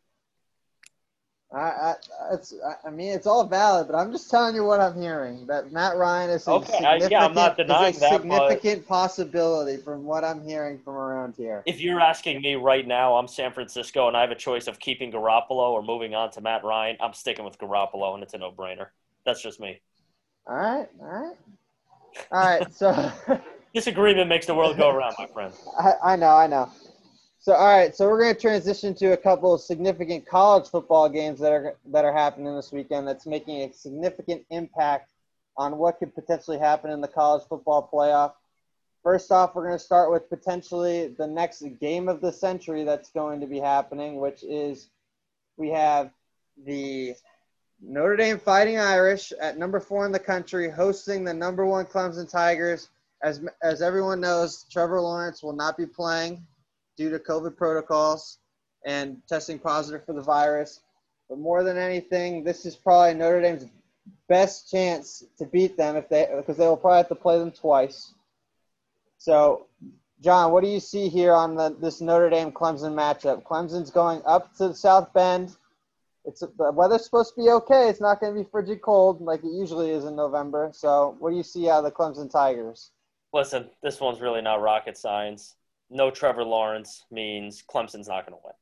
I, 1.53 1.59
I, 1.59 1.95
it's, 2.33 2.53
I 2.85 2.91
mean, 2.91 3.13
it's 3.13 3.27
all 3.27 3.47
valid, 3.47 3.87
but 3.87 3.95
I'm 3.97 4.11
just 4.11 4.31
telling 4.31 4.57
you 4.57 4.65
what 4.65 4.81
I'm 4.81 5.01
hearing. 5.01 5.47
That 5.47 5.71
Matt 5.73 5.97
Ryan 5.97 6.31
is 6.31 6.47
a 6.49 6.53
okay, 6.53 6.73
significant, 6.73 7.13
yeah, 7.13 7.25
I'm 7.25 7.35
not 7.35 7.57
denying 7.57 7.91
is 7.91 7.99
a 7.99 8.01
that, 8.01 8.13
significant 8.15 8.87
possibility 8.89 9.77
from 9.77 10.05
what 10.05 10.25
I'm 10.25 10.43
hearing 10.43 10.81
from 10.81 10.95
around 10.95 11.35
here. 11.37 11.63
If 11.65 11.81
you're 11.81 12.01
asking 12.01 12.43
me 12.43 12.57
right 12.57 12.87
now, 12.87 13.15
I'm 13.15 13.29
San 13.29 13.53
Francisco, 13.53 14.09
and 14.09 14.17
I 14.17 14.23
have 14.23 14.33
a 14.33 14.37
choice 14.37 14.67
of 14.67 14.81
keeping 14.81 15.13
Garoppolo 15.13 15.71
or 15.71 15.83
moving 15.83 16.17
on 16.17 16.33
to 16.33 16.41
Matt 16.41 16.65
Ryan. 16.65 16.97
I'm 17.01 17.13
sticking 17.13 17.45
with 17.45 17.59
Garoppolo, 17.59 18.15
and 18.15 18.25
it's 18.25 18.35
a 18.35 18.39
no-brainer. 18.39 18.89
That's 19.25 19.41
just 19.41 19.61
me. 19.61 19.81
All 20.49 20.57
right, 20.57 20.89
all 21.01 21.07
right, 21.07 21.37
all 22.33 22.41
right. 22.41 22.75
So 22.75 23.13
disagreement 23.75 24.29
makes 24.29 24.47
the 24.47 24.55
world 24.55 24.77
go 24.77 24.91
around, 24.91 25.15
my 25.19 25.27
friend. 25.27 25.53
I, 25.79 26.13
I 26.13 26.17
know, 26.17 26.35
I 26.35 26.49
know. 26.49 26.71
So 27.47 27.55
all 27.55 27.65
right, 27.65 27.95
so 27.95 28.09
we're 28.09 28.21
going 28.21 28.35
to 28.35 28.41
transition 28.41 28.93
to 28.97 29.13
a 29.13 29.17
couple 29.17 29.55
of 29.55 29.61
significant 29.61 30.27
college 30.27 30.69
football 30.69 31.09
games 31.09 31.39
that 31.39 31.53
are 31.53 31.77
that 31.93 32.05
are 32.05 32.13
happening 32.13 32.57
this 32.57 32.73
weekend. 32.73 33.07
That's 33.07 33.25
making 33.25 33.61
a 33.61 33.73
significant 33.73 34.45
impact 34.51 35.13
on 35.57 35.79
what 35.79 36.01
could 36.01 36.13
potentially 36.13 36.59
happen 36.59 36.91
in 36.91 37.01
the 37.01 37.07
college 37.07 37.45
football 37.49 37.89
playoff. 37.93 38.33
First 39.05 39.31
off, 39.31 39.55
we're 39.55 39.65
going 39.65 39.79
to 39.79 39.85
start 39.85 40.11
with 40.11 40.29
potentially 40.29 41.15
the 41.17 41.29
next 41.29 41.63
game 41.79 42.09
of 42.09 42.21
the 42.21 42.33
century 42.33 42.83
that's 42.83 43.11
going 43.11 43.39
to 43.39 43.47
be 43.47 43.61
happening, 43.61 44.17
which 44.17 44.43
is 44.43 44.89
we 45.57 45.71
have 45.71 46.11
the 46.65 47.15
Notre 47.81 48.17
Dame 48.17 48.41
Fighting 48.41 48.79
Irish 48.79 49.33
at 49.41 49.57
number 49.57 49.79
four 49.79 50.05
in 50.05 50.11
the 50.11 50.19
country 50.19 50.69
hosting 50.69 51.23
the 51.23 51.33
number 51.33 51.65
one 51.65 51.85
Clemson 51.85 52.29
Tigers. 52.29 52.89
As, 53.23 53.41
as 53.63 53.83
everyone 53.83 54.21
knows, 54.21 54.67
Trevor 54.69 55.01
Lawrence 55.01 55.45
will 55.45 55.55
not 55.55 55.77
be 55.77 55.87
playing 55.87 56.45
due 56.97 57.11
to 57.11 57.19
COVID 57.19 57.57
protocols 57.57 58.39
and 58.85 59.21
testing 59.29 59.59
positive 59.59 60.05
for 60.05 60.13
the 60.13 60.23
virus. 60.23 60.81
But 61.29 61.39
more 61.39 61.65
than 61.65 61.77
anything, 61.77 62.45
this 62.45 62.65
is 62.65 62.77
probably 62.77 63.15
Notre 63.15 63.41
Dame's 63.41 63.67
best 64.29 64.71
chance 64.71 65.25
to 65.39 65.45
beat 65.45 65.77
them 65.77 65.97
if 65.97 66.09
they 66.09 66.29
because 66.37 66.57
they 66.57 66.67
will 66.67 66.77
probably 66.77 66.99
have 66.99 67.09
to 67.09 67.15
play 67.15 67.39
them 67.39 67.51
twice. 67.51 68.13
So, 69.19 69.67
John, 70.23 70.53
what 70.53 70.63
do 70.63 70.71
you 70.71 70.81
see 70.81 71.09
here 71.09 71.33
on 71.33 71.57
the, 71.57 71.77
this 71.81 72.01
Notre 72.01 72.31
Dame 72.31 72.53
Clemson 72.53 72.95
matchup? 72.95 73.43
Clemson's 73.43 73.91
going 73.91 74.23
up 74.25 74.55
to 74.57 74.69
the 74.69 74.75
South 74.75 75.13
Bend. 75.13 75.57
It's 76.25 76.41
the 76.41 76.73
weather's 76.73 77.05
supposed 77.05 77.35
to 77.35 77.43
be 77.43 77.51
okay. 77.51 77.89
It's 77.89 78.01
not 78.01 78.21
going 78.21 78.35
to 78.35 78.43
be 78.43 78.49
frigid 78.51 78.83
cold 78.83 79.21
like 79.21 79.45
it 79.45 79.53
usually 79.53 79.91
is 79.91 80.05
in 80.05 80.17
November. 80.17 80.71
So, 80.73 81.17
what 81.19 81.31
do 81.31 81.37
you 81.37 81.43
see 81.43 81.69
out 81.69 81.79
of 81.79 81.85
the 81.85 81.91
Clemson 81.91 82.31
Tigers? 82.31 82.91
Listen, 83.33 83.69
this 83.83 84.01
one's 84.01 84.21
really 84.21 84.43
not 84.43 84.61
rocket 84.61 84.97
science. 84.97 85.55
No 85.91 86.11
Trevor 86.11 86.45
Lawrence 86.45 87.05
means 87.11 87.63
Clemson's 87.63 88.09
not 88.09 88.27
going 88.27 88.39
to 88.39 88.45
win. 88.45 88.55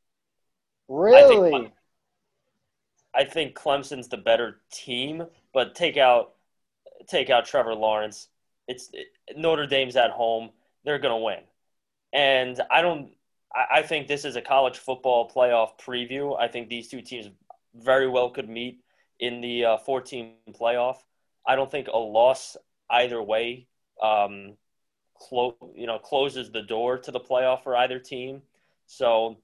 Really? 0.88 1.48
I 1.48 1.50
think, 1.50 1.72
I 3.14 3.24
think 3.24 3.54
Clemson's 3.54 4.08
the 4.08 4.16
better 4.16 4.60
team, 4.72 5.24
but 5.52 5.74
take 5.74 5.96
out 5.96 6.34
take 7.08 7.30
out 7.30 7.46
Trevor 7.46 7.74
Lawrence. 7.74 8.28
It's 8.68 8.90
it, 8.92 9.08
Notre 9.36 9.66
Dame's 9.66 9.96
at 9.96 10.10
home. 10.10 10.50
They're 10.84 10.98
going 10.98 11.18
to 11.18 11.24
win. 11.24 11.40
And 12.12 12.60
I 12.70 12.82
don't 12.82 13.10
I, 13.54 13.78
I 13.78 13.82
think 13.82 14.08
this 14.08 14.24
is 14.24 14.36
a 14.36 14.42
college 14.42 14.78
football 14.78 15.30
playoff 15.30 15.78
preview. 15.78 16.38
I 16.38 16.48
think 16.48 16.68
these 16.68 16.88
two 16.88 17.00
teams 17.00 17.30
very 17.74 18.08
well 18.08 18.30
could 18.30 18.48
meet 18.48 18.80
in 19.20 19.40
the 19.40 19.64
uh, 19.64 19.76
14 19.78 20.34
playoff. 20.52 20.96
I 21.46 21.56
don't 21.56 21.70
think 21.70 21.88
a 21.88 21.98
loss 21.98 22.56
either 22.90 23.22
way 23.22 23.66
um, 24.02 24.56
you 25.32 25.86
know 25.86 25.98
closes 25.98 26.50
the 26.50 26.62
door 26.62 26.98
to 26.98 27.10
the 27.10 27.20
playoff 27.20 27.62
for 27.62 27.76
either 27.76 27.98
team. 27.98 28.42
So 28.86 29.38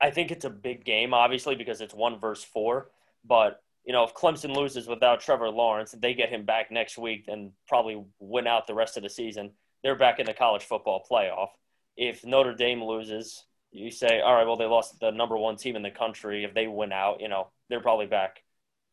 I 0.00 0.10
think 0.10 0.30
it's 0.30 0.44
a 0.44 0.50
big 0.50 0.84
game, 0.84 1.14
obviously, 1.14 1.54
because 1.54 1.80
it's 1.80 1.94
one 1.94 2.18
versus 2.20 2.44
four. 2.44 2.90
But 3.24 3.62
you 3.84 3.92
know, 3.92 4.04
if 4.04 4.14
Clemson 4.14 4.54
loses 4.54 4.86
without 4.86 5.20
Trevor 5.20 5.48
Lawrence, 5.48 5.94
they 5.98 6.12
get 6.14 6.28
him 6.28 6.44
back 6.44 6.70
next 6.70 6.98
week 6.98 7.24
and 7.28 7.52
probably 7.66 8.04
win 8.18 8.46
out 8.46 8.66
the 8.66 8.74
rest 8.74 8.96
of 8.96 9.02
the 9.02 9.08
season. 9.08 9.52
They're 9.82 9.96
back 9.96 10.18
in 10.18 10.26
the 10.26 10.34
college 10.34 10.64
football 10.64 11.04
playoff. 11.10 11.48
If 11.96 12.24
Notre 12.24 12.54
Dame 12.54 12.82
loses, 12.84 13.44
you 13.70 13.90
say, 13.90 14.20
all 14.20 14.34
right, 14.34 14.46
well, 14.46 14.56
they 14.56 14.66
lost 14.66 15.00
the 15.00 15.10
number 15.10 15.36
one 15.36 15.56
team 15.56 15.74
in 15.74 15.82
the 15.82 15.90
country. 15.90 16.44
If 16.44 16.54
they 16.54 16.66
win 16.66 16.92
out, 16.92 17.20
you 17.20 17.28
know, 17.28 17.48
they're 17.70 17.80
probably 17.80 18.06
back 18.06 18.42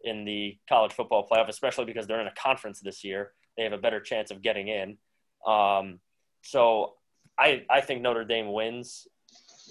in 0.03 0.23
the 0.23 0.57
college 0.69 0.93
football 0.93 1.27
playoff, 1.29 1.49
especially 1.49 1.85
because 1.85 2.07
they're 2.07 2.21
in 2.21 2.27
a 2.27 2.33
conference 2.33 2.79
this 2.79 3.03
year. 3.03 3.31
They 3.57 3.63
have 3.63 3.73
a 3.73 3.77
better 3.77 3.99
chance 3.99 4.31
of 4.31 4.41
getting 4.41 4.67
in. 4.67 4.97
Um, 5.45 5.99
so 6.45 6.93
I, 7.37 7.63
I 7.69 7.81
think 7.81 8.01
Notre 8.01 8.23
Dame 8.23 8.53
wins 8.53 9.07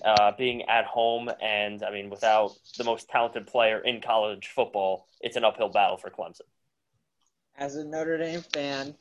uh, 0.05 0.33
being 0.37 0.63
at 0.63 0.85
home, 0.85 1.31
and 1.41 1.85
I 1.85 1.93
mean, 1.93 2.11
without 2.11 2.53
the 2.77 2.85
most 2.85 3.09
talented 3.09 3.47
player 3.47 3.79
in 3.79 4.01
college 4.01 4.49
football, 4.49 5.07
it's 5.21 5.37
an 5.37 5.45
uphill 5.45 5.69
battle 5.69 5.97
for 5.97 6.11
Clemson. 6.11 6.43
As 7.57 7.77
a 7.77 7.85
Notre 7.85 8.19
Dame 8.19 8.43
fan, 8.53 8.95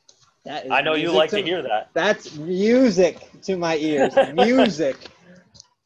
that 0.44 0.66
is 0.66 0.70
I 0.70 0.82
know 0.82 0.94
you 0.94 1.10
like 1.10 1.30
to, 1.30 1.40
to 1.40 1.42
hear 1.42 1.62
that. 1.62 1.90
That's 1.94 2.36
music 2.36 3.28
to 3.42 3.56
my 3.56 3.76
ears. 3.76 4.14
music. 4.34 4.96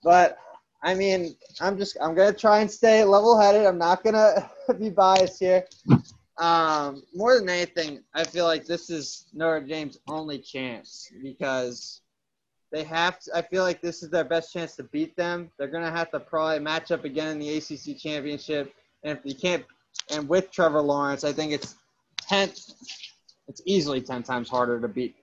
But 0.02 0.36
I 0.82 0.94
mean, 0.94 1.36
I'm 1.58 1.78
just 1.78 1.96
I'm 2.02 2.14
gonna 2.14 2.34
try 2.34 2.60
and 2.60 2.70
stay 2.70 3.02
level-headed. 3.02 3.64
I'm 3.64 3.78
not 3.78 4.04
gonna 4.04 4.50
be 4.78 4.90
biased 4.90 5.40
here. 5.40 5.64
Um, 6.38 7.02
more 7.14 7.36
than 7.38 7.48
anything, 7.48 8.04
I 8.14 8.24
feel 8.24 8.44
like 8.44 8.64
this 8.64 8.90
is 8.90 9.26
Notre 9.32 9.66
Dame's 9.66 9.98
only 10.08 10.38
chance 10.38 11.10
because 11.20 12.00
they 12.70 12.84
have 12.84 13.18
to. 13.20 13.36
I 13.36 13.42
feel 13.42 13.64
like 13.64 13.80
this 13.80 14.02
is 14.02 14.10
their 14.10 14.24
best 14.24 14.52
chance 14.52 14.76
to 14.76 14.84
beat 14.84 15.16
them. 15.16 15.50
They're 15.58 15.68
gonna 15.68 15.90
have 15.90 16.10
to 16.12 16.20
probably 16.20 16.60
match 16.60 16.92
up 16.92 17.04
again 17.04 17.28
in 17.28 17.38
the 17.38 17.56
ACC 17.56 17.98
championship, 17.98 18.72
and 19.02 19.18
if 19.18 19.24
you 19.24 19.34
can't, 19.34 19.64
and 20.10 20.28
with 20.28 20.50
Trevor 20.52 20.80
Lawrence, 20.80 21.24
I 21.24 21.32
think 21.32 21.52
it's 21.52 21.74
ten. 22.20 22.50
It's 23.48 23.62
easily 23.64 24.00
ten 24.00 24.22
times 24.22 24.48
harder 24.48 24.80
to 24.80 24.88
beat 24.88 25.16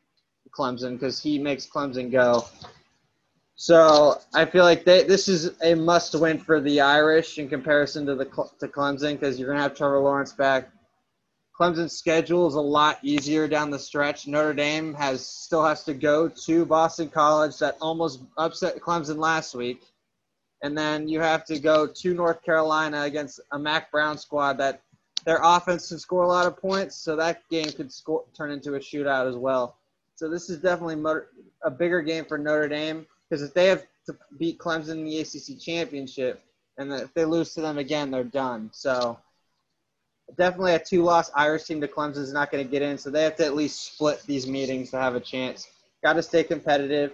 Clemson 0.51 0.93
because 0.93 1.21
he 1.21 1.37
makes 1.37 1.65
Clemson 1.65 2.11
go. 2.11 2.45
So 3.55 4.19
I 4.33 4.45
feel 4.45 4.63
like 4.63 4.83
they, 4.83 5.03
this 5.03 5.29
is 5.29 5.51
a 5.61 5.75
must-win 5.75 6.39
for 6.39 6.59
the 6.59 6.81
Irish 6.81 7.37
in 7.37 7.47
comparison 7.47 8.05
to 8.07 8.15
the 8.15 8.25
to 8.25 8.67
Clemson 8.67 9.13
because 9.13 9.39
you're 9.39 9.49
gonna 9.49 9.61
have 9.61 9.75
Trevor 9.75 9.99
Lawrence 9.99 10.33
back. 10.33 10.69
Clemson's 11.59 11.97
schedule 11.97 12.47
is 12.47 12.55
a 12.55 12.61
lot 12.61 12.99
easier 13.01 13.47
down 13.47 13.69
the 13.69 13.79
stretch. 13.79 14.27
Notre 14.27 14.53
Dame 14.53 14.93
has 14.93 15.25
still 15.25 15.63
has 15.63 15.83
to 15.85 15.93
go 15.93 16.27
to 16.27 16.65
Boston 16.65 17.07
College 17.07 17.57
that 17.59 17.77
almost 17.79 18.21
upset 18.37 18.79
Clemson 18.81 19.17
last 19.17 19.55
week. 19.55 19.81
And 20.63 20.77
then 20.77 21.07
you 21.07 21.21
have 21.21 21.45
to 21.45 21.59
go 21.59 21.87
to 21.87 22.13
North 22.13 22.43
Carolina 22.43 23.03
against 23.03 23.39
a 23.51 23.59
Mack 23.59 23.89
Brown 23.91 24.17
squad 24.17 24.57
that 24.57 24.81
their 25.25 25.39
offense 25.41 25.89
can 25.89 25.97
score 25.97 26.23
a 26.23 26.27
lot 26.27 26.45
of 26.45 26.57
points, 26.57 26.95
so 26.95 27.15
that 27.15 27.41
game 27.49 27.71
could 27.71 27.91
score, 27.91 28.25
turn 28.35 28.51
into 28.51 28.75
a 28.75 28.79
shootout 28.79 29.27
as 29.27 29.35
well. 29.35 29.77
So 30.15 30.29
this 30.29 30.49
is 30.49 30.59
definitely 30.59 31.01
a 31.63 31.71
bigger 31.71 32.01
game 32.01 32.25
for 32.25 32.37
Notre 32.37 32.67
Dame 32.67 33.05
because 33.29 33.43
if 33.43 33.53
they 33.53 33.67
have 33.67 33.85
to 34.05 34.15
beat 34.37 34.59
Clemson 34.59 34.91
in 34.91 35.05
the 35.05 35.19
ACC 35.19 35.59
championship, 35.59 36.41
and 36.77 36.91
if 36.93 37.13
they 37.13 37.25
lose 37.25 37.53
to 37.53 37.61
them 37.61 37.77
again, 37.77 38.11
they're 38.11 38.23
done. 38.23 38.69
So 38.73 39.17
definitely 40.37 40.73
a 40.73 40.79
two-loss 40.79 41.31
Irish 41.35 41.63
team 41.63 41.81
to 41.81 41.87
Clemson 41.87 42.17
is 42.17 42.33
not 42.33 42.51
going 42.51 42.63
to 42.63 42.69
get 42.69 42.81
in, 42.81 42.97
so 42.97 43.09
they 43.09 43.23
have 43.23 43.35
to 43.37 43.45
at 43.45 43.55
least 43.55 43.93
split 43.93 44.21
these 44.25 44.47
meetings 44.47 44.91
to 44.91 44.97
have 44.97 45.15
a 45.15 45.19
chance. 45.19 45.67
Got 46.03 46.13
to 46.13 46.23
stay 46.23 46.43
competitive. 46.43 47.13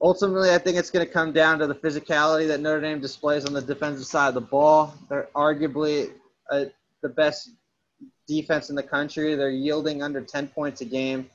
Ultimately, 0.00 0.50
I 0.50 0.58
think 0.58 0.76
it's 0.76 0.90
going 0.90 1.06
to 1.06 1.12
come 1.12 1.32
down 1.32 1.58
to 1.60 1.66
the 1.66 1.74
physicality 1.74 2.46
that 2.48 2.60
Notre 2.60 2.80
Dame 2.80 3.00
displays 3.00 3.46
on 3.46 3.52
the 3.52 3.62
defensive 3.62 4.06
side 4.06 4.28
of 4.28 4.34
the 4.34 4.40
ball. 4.40 4.94
They're 5.08 5.28
arguably 5.34 6.10
uh, 6.50 6.66
the 7.02 7.08
best 7.08 7.50
defense 8.26 8.70
in 8.70 8.76
the 8.76 8.82
country. 8.82 9.34
They're 9.34 9.50
yielding 9.50 10.02
under 10.02 10.20
10 10.20 10.48
points 10.48 10.80
a 10.80 10.84
game. 10.84 11.30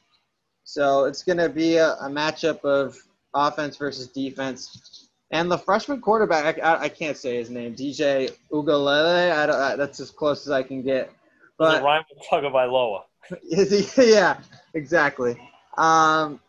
So 0.63 1.05
it's 1.05 1.24
going 1.24 1.38
to 1.38 1.50
be 1.50 1.77
a, 1.77 1.93
a 1.93 2.09
matchup 2.09 2.62
of 2.63 2.95
offense 3.33 3.77
versus 3.77 4.07
defense. 4.07 5.09
And 5.31 5.51
the 5.51 5.57
freshman 5.57 6.01
quarterback, 6.01 6.59
I, 6.59 6.83
I 6.83 6.89
can't 6.89 7.15
say 7.15 7.38
his 7.38 7.50
name, 7.50 7.75
DJ 7.75 8.36
Uiagalelei. 8.51 9.31
I, 9.31 9.74
I 9.74 9.75
that's 9.75 10.00
as 10.00 10.09
close 10.09 10.48
as 10.48 10.51
I 10.51 10.63
can 10.63 10.81
get. 10.81 11.12
But 11.57 11.83
Ryan 11.83 12.03
Tagovailoa. 12.31 13.03
yeah, 13.98 14.39
exactly. 14.74 15.38
Um, 15.77 16.39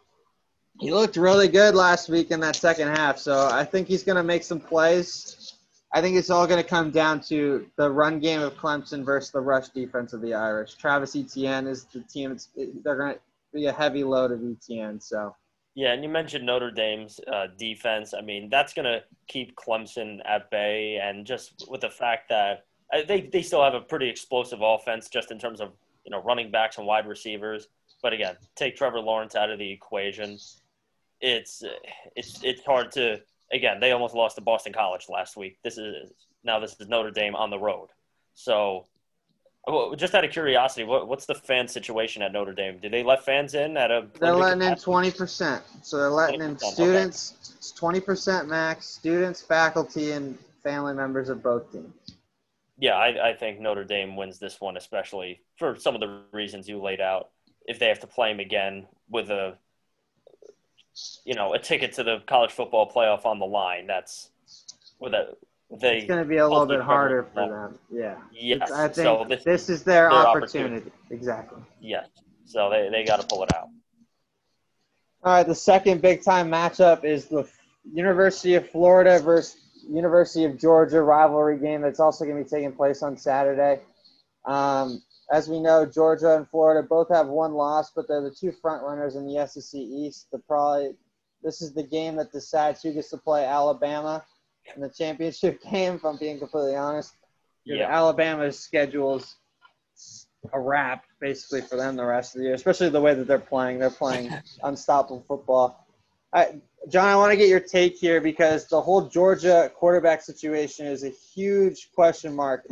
he 0.78 0.92
looked 0.92 1.16
really 1.16 1.48
good 1.48 1.74
last 1.74 2.08
week 2.08 2.30
in 2.30 2.40
that 2.40 2.56
second 2.56 2.88
half, 2.88 3.18
so 3.18 3.48
I 3.52 3.64
think 3.64 3.86
he's 3.86 4.02
going 4.02 4.16
to 4.16 4.22
make 4.22 4.44
some 4.44 4.60
plays. 4.60 5.54
I 5.92 6.00
think 6.00 6.16
it's 6.16 6.30
all 6.30 6.46
going 6.46 6.62
to 6.62 6.68
come 6.68 6.90
down 6.90 7.20
to 7.22 7.66
the 7.76 7.90
run 7.90 8.18
game 8.18 8.40
of 8.40 8.54
Clemson 8.54 9.04
versus 9.04 9.30
the 9.30 9.40
rush 9.40 9.68
defense 9.70 10.14
of 10.14 10.22
the 10.22 10.32
Irish. 10.32 10.74
Travis 10.74 11.16
Etienne 11.16 11.66
is 11.66 11.84
the 11.84 12.00
team. 12.00 12.32
It's, 12.32 12.48
they're 12.56 12.96
going 12.96 13.14
to 13.14 13.20
be 13.52 13.66
a 13.66 13.72
heavy 13.72 14.04
load 14.04 14.32
of 14.32 14.40
Etienne, 14.42 15.00
so– 15.00 15.36
yeah, 15.74 15.92
and 15.92 16.02
you 16.02 16.08
mentioned 16.08 16.44
Notre 16.44 16.70
Dame's 16.70 17.20
uh, 17.32 17.46
defense. 17.56 18.12
I 18.12 18.22
mean, 18.22 18.48
that's 18.48 18.72
going 18.72 18.86
to 18.86 19.02
keep 19.28 19.54
Clemson 19.56 20.18
at 20.24 20.50
bay, 20.50 21.00
and 21.02 21.24
just 21.24 21.66
with 21.68 21.82
the 21.82 21.90
fact 21.90 22.28
that 22.30 22.64
uh, 22.92 23.02
they 23.06 23.22
they 23.22 23.42
still 23.42 23.62
have 23.62 23.74
a 23.74 23.80
pretty 23.80 24.08
explosive 24.08 24.60
offense, 24.62 25.08
just 25.08 25.30
in 25.30 25.38
terms 25.38 25.60
of 25.60 25.72
you 26.04 26.10
know 26.10 26.22
running 26.22 26.50
backs 26.50 26.78
and 26.78 26.86
wide 26.86 27.06
receivers. 27.06 27.68
But 28.02 28.12
again, 28.12 28.36
take 28.56 28.76
Trevor 28.76 29.00
Lawrence 29.00 29.34
out 29.36 29.50
of 29.50 29.58
the 29.58 29.70
equation, 29.70 30.38
it's 31.20 31.62
it's 32.16 32.42
it's 32.42 32.64
hard 32.64 32.90
to. 32.92 33.20
Again, 33.52 33.80
they 33.80 33.90
almost 33.90 34.14
lost 34.14 34.36
to 34.36 34.42
Boston 34.42 34.72
College 34.72 35.06
last 35.08 35.36
week. 35.36 35.58
This 35.64 35.76
is 35.76 36.12
now 36.44 36.58
this 36.60 36.76
is 36.78 36.88
Notre 36.88 37.10
Dame 37.10 37.34
on 37.34 37.50
the 37.50 37.58
road, 37.58 37.88
so 38.34 38.86
well, 39.66 39.94
just 39.94 40.14
out 40.14 40.24
of 40.24 40.30
curiosity, 40.30 40.84
what, 40.84 41.08
what's 41.08 41.26
the 41.26 41.34
fan 41.34 41.68
situation 41.68 42.22
at 42.22 42.32
Notre 42.32 42.52
Dame? 42.52 42.78
Do 42.80 42.88
they 42.88 43.02
let 43.02 43.24
fans 43.24 43.54
in 43.54 43.76
at 43.76 43.90
a? 43.90 44.06
They're 44.18 44.34
letting 44.34 44.62
in 44.62 44.76
twenty 44.76 45.10
percent. 45.10 45.62
So 45.82 45.96
they're 45.98 46.10
letting 46.10 46.40
in 46.40 46.58
students. 46.58 47.74
Twenty 47.76 48.00
percent 48.00 48.48
max. 48.48 48.86
Students, 48.86 49.42
faculty, 49.42 50.12
and 50.12 50.38
family 50.62 50.94
members 50.94 51.28
of 51.28 51.42
both 51.42 51.70
teams. 51.72 51.92
Yeah, 52.78 52.94
I, 52.94 53.30
I 53.30 53.34
think 53.34 53.60
Notre 53.60 53.84
Dame 53.84 54.16
wins 54.16 54.38
this 54.38 54.60
one, 54.60 54.78
especially 54.78 55.40
for 55.58 55.76
some 55.76 55.94
of 55.94 56.00
the 56.00 56.22
reasons 56.32 56.66
you 56.66 56.80
laid 56.80 57.00
out. 57.00 57.28
If 57.66 57.78
they 57.78 57.88
have 57.88 58.00
to 58.00 58.06
play 58.06 58.30
him 58.30 58.40
again 58.40 58.86
with 59.10 59.30
a, 59.30 59.58
you 61.26 61.34
know, 61.34 61.52
a 61.52 61.58
ticket 61.58 61.92
to 61.94 62.02
the 62.02 62.22
college 62.26 62.50
football 62.50 62.90
playoff 62.90 63.26
on 63.26 63.38
the 63.38 63.44
line, 63.44 63.86
that's 63.86 64.30
with 64.98 65.12
a 65.12 65.36
they. 65.78 65.98
It's 65.98 66.06
going 66.06 66.22
to 66.22 66.28
be 66.28 66.38
a 66.38 66.48
little 66.48 66.66
bit 66.66 66.80
harder 66.80 67.26
for 67.34 67.48
them. 67.48 67.78
Yeah. 67.90 68.16
Yes. 68.32 68.70
I 68.70 68.88
think 68.88 68.94
so 68.94 69.26
this, 69.28 69.44
this 69.44 69.68
is 69.68 69.84
their, 69.84 70.10
their 70.10 70.12
opportunity. 70.12 70.76
opportunity. 70.76 70.92
Exactly. 71.10 71.62
yes. 71.80 72.08
So 72.44 72.68
they, 72.70 72.88
they 72.90 73.04
got 73.04 73.20
to 73.20 73.26
pull 73.26 73.44
it 73.44 73.54
out. 73.54 73.68
All 75.22 75.34
right, 75.34 75.46
the 75.46 75.54
second 75.54 76.00
big 76.00 76.24
time 76.24 76.50
matchup 76.50 77.04
is 77.04 77.26
the 77.26 77.46
University 77.92 78.54
of 78.54 78.68
Florida 78.70 79.20
versus 79.20 79.60
University 79.88 80.44
of 80.44 80.58
Georgia 80.58 81.02
rivalry 81.02 81.58
game 81.58 81.82
that's 81.82 82.00
also 82.00 82.24
going 82.24 82.38
to 82.38 82.44
be 82.44 82.48
taking 82.48 82.72
place 82.72 83.02
on 83.02 83.16
Saturday. 83.16 83.80
Um, 84.46 85.02
as 85.30 85.48
we 85.48 85.60
know, 85.60 85.86
Georgia 85.86 86.36
and 86.36 86.48
Florida 86.48 86.86
both 86.88 87.08
have 87.10 87.28
one 87.28 87.52
loss, 87.52 87.92
but 87.94 88.08
they're 88.08 88.22
the 88.22 88.34
two 88.34 88.50
front 88.50 88.82
runners 88.82 89.14
in 89.14 89.26
the 89.26 89.46
SEC 89.46 89.78
East. 89.78 90.26
The 90.32 90.38
probably 90.38 90.96
this 91.42 91.62
is 91.62 91.72
the 91.72 91.82
game 91.82 92.16
that 92.16 92.32
decides 92.32 92.82
who 92.82 92.92
gets 92.92 93.10
to 93.10 93.18
play 93.18 93.44
Alabama 93.44 94.24
in 94.74 94.82
the 94.82 94.88
championship 94.88 95.62
game. 95.70 95.94
If 95.94 96.04
I'm 96.04 96.16
being 96.18 96.38
completely 96.38 96.76
honest, 96.76 97.14
Yeah. 97.64 97.88
Alabama's 97.88 98.58
schedule's 98.58 99.36
a 100.52 100.58
wrap 100.60 101.04
basically 101.20 101.60
for 101.60 101.76
them 101.76 101.96
the 101.96 102.04
rest 102.04 102.34
of 102.34 102.40
the 102.40 102.46
year, 102.46 102.54
especially 102.54 102.88
the 102.88 103.00
way 103.00 103.14
that 103.14 103.26
they're 103.26 103.38
playing. 103.38 103.78
They're 103.78 103.90
playing 103.90 104.32
unstoppable 104.62 105.22
football. 105.28 105.86
I, 106.32 106.60
John, 106.88 107.06
I 107.08 107.16
want 107.16 107.32
to 107.32 107.36
get 107.36 107.48
your 107.48 107.60
take 107.60 107.96
here 107.96 108.20
because 108.20 108.66
the 108.68 108.80
whole 108.80 109.08
Georgia 109.08 109.70
quarterback 109.74 110.22
situation 110.22 110.86
is 110.86 111.04
a 111.04 111.10
huge 111.10 111.90
question 111.92 112.34
mark. 112.34 112.66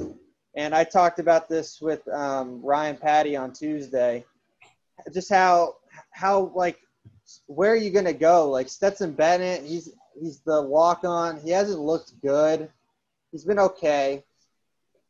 And 0.56 0.74
I 0.74 0.84
talked 0.84 1.18
about 1.18 1.48
this 1.48 1.80
with 1.80 2.06
um, 2.08 2.64
Ryan 2.64 2.96
Patty 2.96 3.36
on 3.36 3.52
Tuesday. 3.52 4.24
Just 5.12 5.28
how 5.28 5.74
how 6.10 6.52
like 6.54 6.78
where 7.46 7.70
are 7.70 7.76
you 7.76 7.90
gonna 7.90 8.12
go? 8.14 8.50
Like 8.50 8.68
Stetson 8.68 9.12
Bennett, 9.12 9.62
he's 9.64 9.90
he's 10.20 10.40
the 10.40 10.62
walk 10.62 11.04
on. 11.04 11.40
He 11.40 11.50
hasn't 11.50 11.80
looked 11.80 12.20
good. 12.20 12.70
He's 13.32 13.44
been 13.44 13.58
okay. 13.58 14.24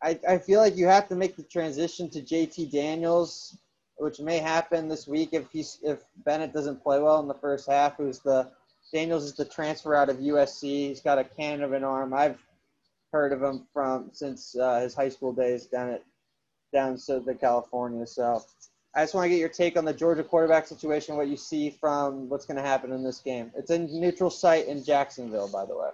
I, 0.03 0.19
I 0.29 0.39
feel 0.39 0.61
like 0.61 0.77
you 0.77 0.87
have 0.87 1.09
to 1.09 1.17
make 1.17 1.37
the 1.37 1.43
transition 1.43 2.09
to 2.11 2.23
JT 2.23 2.71
Daniels, 2.71 3.57
which 3.97 4.21
may 4.21 4.39
happen 4.39 4.89
this 4.89 5.07
week 5.07 5.31
if 5.33 5.51
he's 5.51 5.79
if 5.83 6.05
Bennett 6.25 6.53
doesn't 6.53 6.83
play 6.83 7.01
well 7.01 7.21
in 7.21 7.29
the 7.29 7.35
first 7.35 7.69
half. 7.69 7.97
Who's 7.97 8.21
the 8.21 8.51
Daniels 8.93 9.25
is 9.25 9.35
the 9.35 9.45
transfer 9.45 9.95
out 9.95 10.09
of 10.09 10.19
USC. 10.19 10.89
He's 10.89 11.01
got 11.01 11.19
a 11.19 11.25
cannon 11.25 11.63
of 11.63 11.73
an 11.73 11.85
arm. 11.85 12.15
I've 12.15 12.39
heard 13.13 13.33
of 13.33 13.43
him 13.43 13.67
from 13.73 14.11
since 14.13 14.57
uh, 14.57 14.81
his 14.81 14.95
high 14.95 15.09
school 15.09 15.33
days 15.33 15.67
down 15.67 15.91
at 15.91 16.05
down 16.73 16.93
in 16.93 16.99
Southern 16.99 17.39
California. 17.39 18.07
So 18.07 18.43
I 18.95 19.03
just 19.03 19.15
want 19.15 19.27
to 19.27 19.29
get 19.29 19.39
your 19.39 19.49
take 19.49 19.77
on 19.77 19.85
the 19.85 19.93
Georgia 19.93 20.25
quarterback 20.25 20.67
situation. 20.67 21.17
What 21.17 21.29
you 21.29 21.37
see 21.37 21.71
from 21.71 22.29
what's 22.29 22.47
going 22.47 22.57
to 22.57 22.63
happen 22.63 22.93
in 22.93 23.05
this 23.05 23.21
game. 23.21 23.53
It's 23.57 23.71
a 23.71 23.79
neutral 23.79 24.31
site 24.31 24.67
in 24.67 24.85
Jacksonville, 24.85 25.49
by 25.49 25.65
the 25.67 25.77
way. 25.77 25.91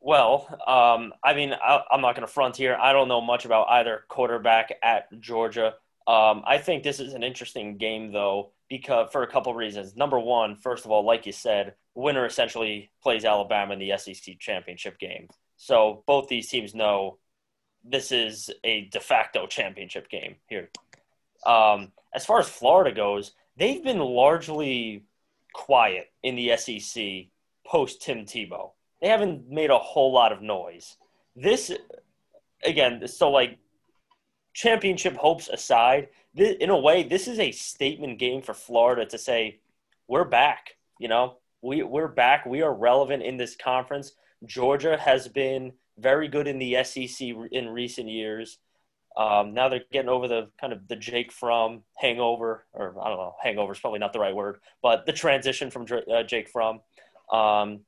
Well, 0.00 0.46
um, 0.66 1.12
I 1.24 1.34
mean, 1.34 1.54
I, 1.54 1.80
I'm 1.90 2.00
not 2.00 2.14
going 2.14 2.26
to 2.26 2.32
front 2.32 2.56
here. 2.56 2.76
I 2.80 2.92
don't 2.92 3.08
know 3.08 3.20
much 3.20 3.46
about 3.46 3.68
either 3.70 4.04
quarterback 4.08 4.72
at 4.82 5.08
Georgia. 5.20 5.74
Um, 6.06 6.42
I 6.46 6.58
think 6.58 6.82
this 6.82 7.00
is 7.00 7.14
an 7.14 7.22
interesting 7.22 7.78
game, 7.78 8.12
though, 8.12 8.50
because 8.68 9.10
for 9.10 9.22
a 9.22 9.26
couple 9.26 9.54
reasons. 9.54 9.96
Number 9.96 10.18
one, 10.18 10.56
first 10.56 10.84
of 10.84 10.90
all, 10.90 11.04
like 11.04 11.24
you 11.24 11.32
said, 11.32 11.74
winner 11.94 12.26
essentially 12.26 12.90
plays 13.02 13.24
Alabama 13.24 13.72
in 13.72 13.78
the 13.78 13.96
SEC 13.96 14.38
championship 14.38 14.98
game. 14.98 15.28
So 15.56 16.02
both 16.06 16.28
these 16.28 16.48
teams 16.48 16.74
know 16.74 17.18
this 17.82 18.12
is 18.12 18.50
a 18.62 18.88
de 18.92 19.00
facto 19.00 19.46
championship 19.46 20.08
game 20.08 20.36
here. 20.48 20.70
Um, 21.46 21.92
as 22.14 22.24
far 22.24 22.38
as 22.38 22.48
Florida 22.48 22.94
goes, 22.94 23.32
they've 23.56 23.82
been 23.82 23.98
largely 23.98 25.04
quiet 25.52 26.12
in 26.22 26.36
the 26.36 26.56
SEC 26.56 27.26
post 27.66 28.02
Tim 28.02 28.24
Tebow. 28.24 28.70
They 29.00 29.08
haven't 29.08 29.50
made 29.50 29.70
a 29.70 29.78
whole 29.78 30.12
lot 30.12 30.32
of 30.32 30.40
noise. 30.42 30.96
This, 31.36 31.72
again, 32.64 33.06
so 33.08 33.30
like 33.30 33.58
championship 34.52 35.16
hopes 35.16 35.48
aside, 35.48 36.08
this, 36.34 36.56
in 36.60 36.70
a 36.70 36.78
way, 36.78 37.02
this 37.02 37.28
is 37.28 37.38
a 37.38 37.52
statement 37.52 38.18
game 38.18 38.42
for 38.42 38.54
Florida 38.54 39.04
to 39.06 39.18
say, 39.18 39.60
we're 40.08 40.24
back. 40.24 40.76
You 40.98 41.08
know, 41.08 41.38
we, 41.62 41.82
we're 41.82 42.08
back. 42.08 42.46
We 42.46 42.62
are 42.62 42.72
relevant 42.72 43.22
in 43.22 43.36
this 43.36 43.56
conference. 43.56 44.12
Georgia 44.46 44.96
has 44.96 45.28
been 45.28 45.72
very 45.98 46.28
good 46.28 46.46
in 46.46 46.58
the 46.58 46.82
SEC 46.84 47.28
in 47.50 47.68
recent 47.68 48.08
years. 48.08 48.58
Um, 49.16 49.54
now 49.54 49.68
they're 49.68 49.84
getting 49.92 50.08
over 50.08 50.26
the 50.26 50.48
kind 50.60 50.72
of 50.72 50.88
the 50.88 50.96
Jake 50.96 51.30
Fromm 51.30 51.82
hangover, 51.96 52.66
or 52.72 52.96
I 53.00 53.08
don't 53.08 53.18
know, 53.18 53.36
hangover 53.40 53.72
is 53.72 53.78
probably 53.78 54.00
not 54.00 54.12
the 54.12 54.18
right 54.18 54.34
word, 54.34 54.58
but 54.82 55.06
the 55.06 55.12
transition 55.12 55.70
from 55.70 55.86
uh, 56.12 56.24
Jake 56.24 56.48
Fromm. 56.48 56.80
Um, 57.30 57.80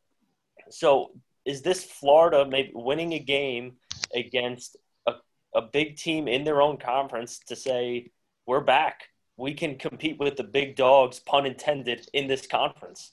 so 0.70 1.10
is 1.44 1.62
this 1.62 1.84
Florida 1.84 2.46
maybe 2.48 2.72
winning 2.74 3.12
a 3.14 3.18
game 3.18 3.74
against 4.14 4.76
a, 5.06 5.14
a 5.54 5.62
big 5.62 5.96
team 5.96 6.28
in 6.28 6.44
their 6.44 6.62
own 6.62 6.76
conference 6.76 7.40
to 7.46 7.56
say 7.56 8.10
we're 8.46 8.60
back? 8.60 9.08
We 9.36 9.52
can 9.52 9.76
compete 9.76 10.18
with 10.18 10.36
the 10.36 10.44
big 10.44 10.76
dogs, 10.76 11.18
pun 11.18 11.44
intended, 11.44 12.08
in 12.12 12.26
this 12.26 12.46
conference. 12.46 13.12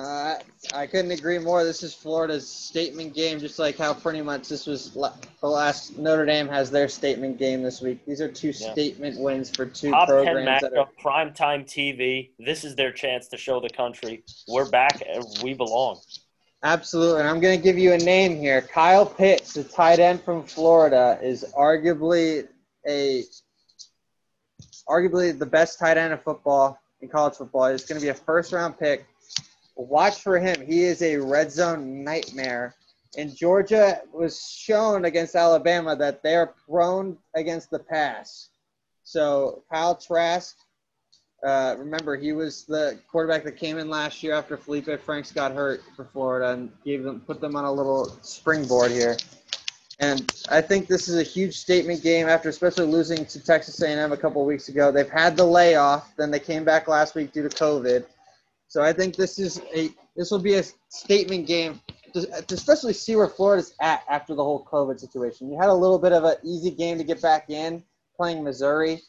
Uh, 0.00 0.38
I 0.72 0.86
couldn't 0.86 1.10
agree 1.10 1.38
more. 1.38 1.62
This 1.62 1.82
is 1.82 1.92
Florida's 1.92 2.48
statement 2.48 3.12
game, 3.14 3.38
just 3.38 3.58
like 3.58 3.76
how 3.76 3.92
pretty 3.92 4.22
much 4.22 4.48
this 4.48 4.66
was 4.66 4.96
la- 4.96 5.12
the 5.42 5.46
last 5.46 5.98
Notre 5.98 6.24
Dame 6.24 6.48
has 6.48 6.70
their 6.70 6.88
statement 6.88 7.38
game 7.38 7.62
this 7.62 7.82
week. 7.82 8.04
These 8.06 8.22
are 8.22 8.28
two 8.30 8.48
Yeah. 8.48 8.72
statement 8.72 9.20
wins 9.20 9.50
for 9.50 9.66
two 9.66 9.90
Top 9.90 10.08
10 10.08 10.24
programs 10.24 10.62
that 10.62 10.72
are 10.72 10.86
matchup, 10.86 11.34
primetime 11.36 11.66
TV. 11.66 12.30
This 12.38 12.64
is 12.64 12.74
their 12.76 12.92
chance 12.92 13.28
to 13.28 13.36
show 13.36 13.60
the 13.60 13.68
country 13.68 14.24
we're 14.48 14.70
back 14.70 15.02
and 15.06 15.22
we 15.42 15.52
belong. 15.52 16.00
Absolutely. 16.62 17.20
And 17.20 17.28
I'm 17.28 17.40
going 17.40 17.58
to 17.58 17.62
give 17.62 17.76
you 17.76 17.92
a 17.92 17.98
name 17.98 18.36
here. 18.38 18.62
Kyle 18.62 19.04
Pitts, 19.06 19.52
the 19.52 19.64
tight 19.64 19.98
end 19.98 20.22
from 20.22 20.44
Florida, 20.44 21.18
is 21.22 21.44
arguably 21.56 22.48
a 22.88 23.24
arguably 24.88 25.38
the 25.38 25.46
best 25.46 25.78
tight 25.78 25.98
end 25.98 26.12
of 26.14 26.22
football 26.22 26.78
in 27.02 27.08
college 27.08 27.34
football. 27.34 27.70
He's 27.70 27.84
going 27.84 28.00
to 28.00 28.04
be 28.04 28.08
a 28.10 28.14
first 28.14 28.52
round 28.52 28.78
pick. 28.78 29.06
Watch 29.76 30.20
for 30.22 30.38
him. 30.38 30.64
He 30.64 30.84
is 30.84 31.02
a 31.02 31.16
red 31.16 31.50
zone 31.50 32.04
nightmare. 32.04 32.74
And 33.16 33.34
Georgia 33.36 34.02
was 34.12 34.48
shown 34.48 35.04
against 35.04 35.34
Alabama 35.34 35.96
that 35.96 36.22
they 36.22 36.36
are 36.36 36.54
prone 36.68 37.18
against 37.34 37.70
the 37.70 37.78
pass. 37.78 38.50
So 39.02 39.64
Kyle 39.72 39.96
Trask, 39.96 40.56
uh, 41.44 41.74
remember, 41.78 42.16
he 42.16 42.32
was 42.32 42.64
the 42.64 42.98
quarterback 43.10 43.42
that 43.44 43.56
came 43.56 43.78
in 43.78 43.88
last 43.88 44.22
year 44.22 44.34
after 44.34 44.56
Felipe 44.56 45.00
Franks 45.00 45.32
got 45.32 45.52
hurt 45.52 45.82
for 45.96 46.04
Florida 46.04 46.52
and 46.52 46.70
gave 46.84 47.02
them 47.02 47.20
put 47.20 47.40
them 47.40 47.56
on 47.56 47.64
a 47.64 47.72
little 47.72 48.16
springboard 48.22 48.92
here. 48.92 49.16
And 49.98 50.32
I 50.48 50.62
think 50.62 50.86
this 50.86 51.08
is 51.08 51.18
a 51.18 51.22
huge 51.22 51.58
statement 51.58 52.02
game 52.02 52.26
after 52.28 52.48
especially 52.48 52.86
losing 52.86 53.26
to 53.26 53.40
Texas 53.40 53.82
A&M 53.82 54.12
a 54.12 54.16
couple 54.16 54.44
weeks 54.46 54.68
ago. 54.68 54.90
They've 54.90 55.10
had 55.10 55.36
the 55.36 55.44
layoff, 55.44 56.16
then 56.16 56.30
they 56.30 56.40
came 56.40 56.64
back 56.64 56.88
last 56.88 57.14
week 57.14 57.32
due 57.32 57.46
to 57.46 57.54
COVID. 57.54 58.06
So 58.70 58.82
I 58.82 58.92
think 58.92 59.16
this 59.16 59.40
is 59.40 59.60
a 59.74 59.90
this 60.14 60.30
will 60.30 60.38
be 60.38 60.54
a 60.54 60.62
statement 60.90 61.48
game 61.48 61.80
to, 62.14 62.24
to 62.42 62.54
especially 62.54 62.92
see 62.92 63.16
where 63.16 63.26
Florida's 63.26 63.74
at 63.80 64.04
after 64.08 64.32
the 64.32 64.44
whole 64.44 64.64
COVID 64.64 65.00
situation. 65.00 65.50
You 65.50 65.58
had 65.58 65.70
a 65.70 65.74
little 65.74 65.98
bit 65.98 66.12
of 66.12 66.22
an 66.22 66.36
easy 66.44 66.70
game 66.70 66.96
to 66.98 67.02
get 67.02 67.20
back 67.20 67.50
in 67.50 67.82
playing 68.16 68.44
Missouri. 68.44 69.02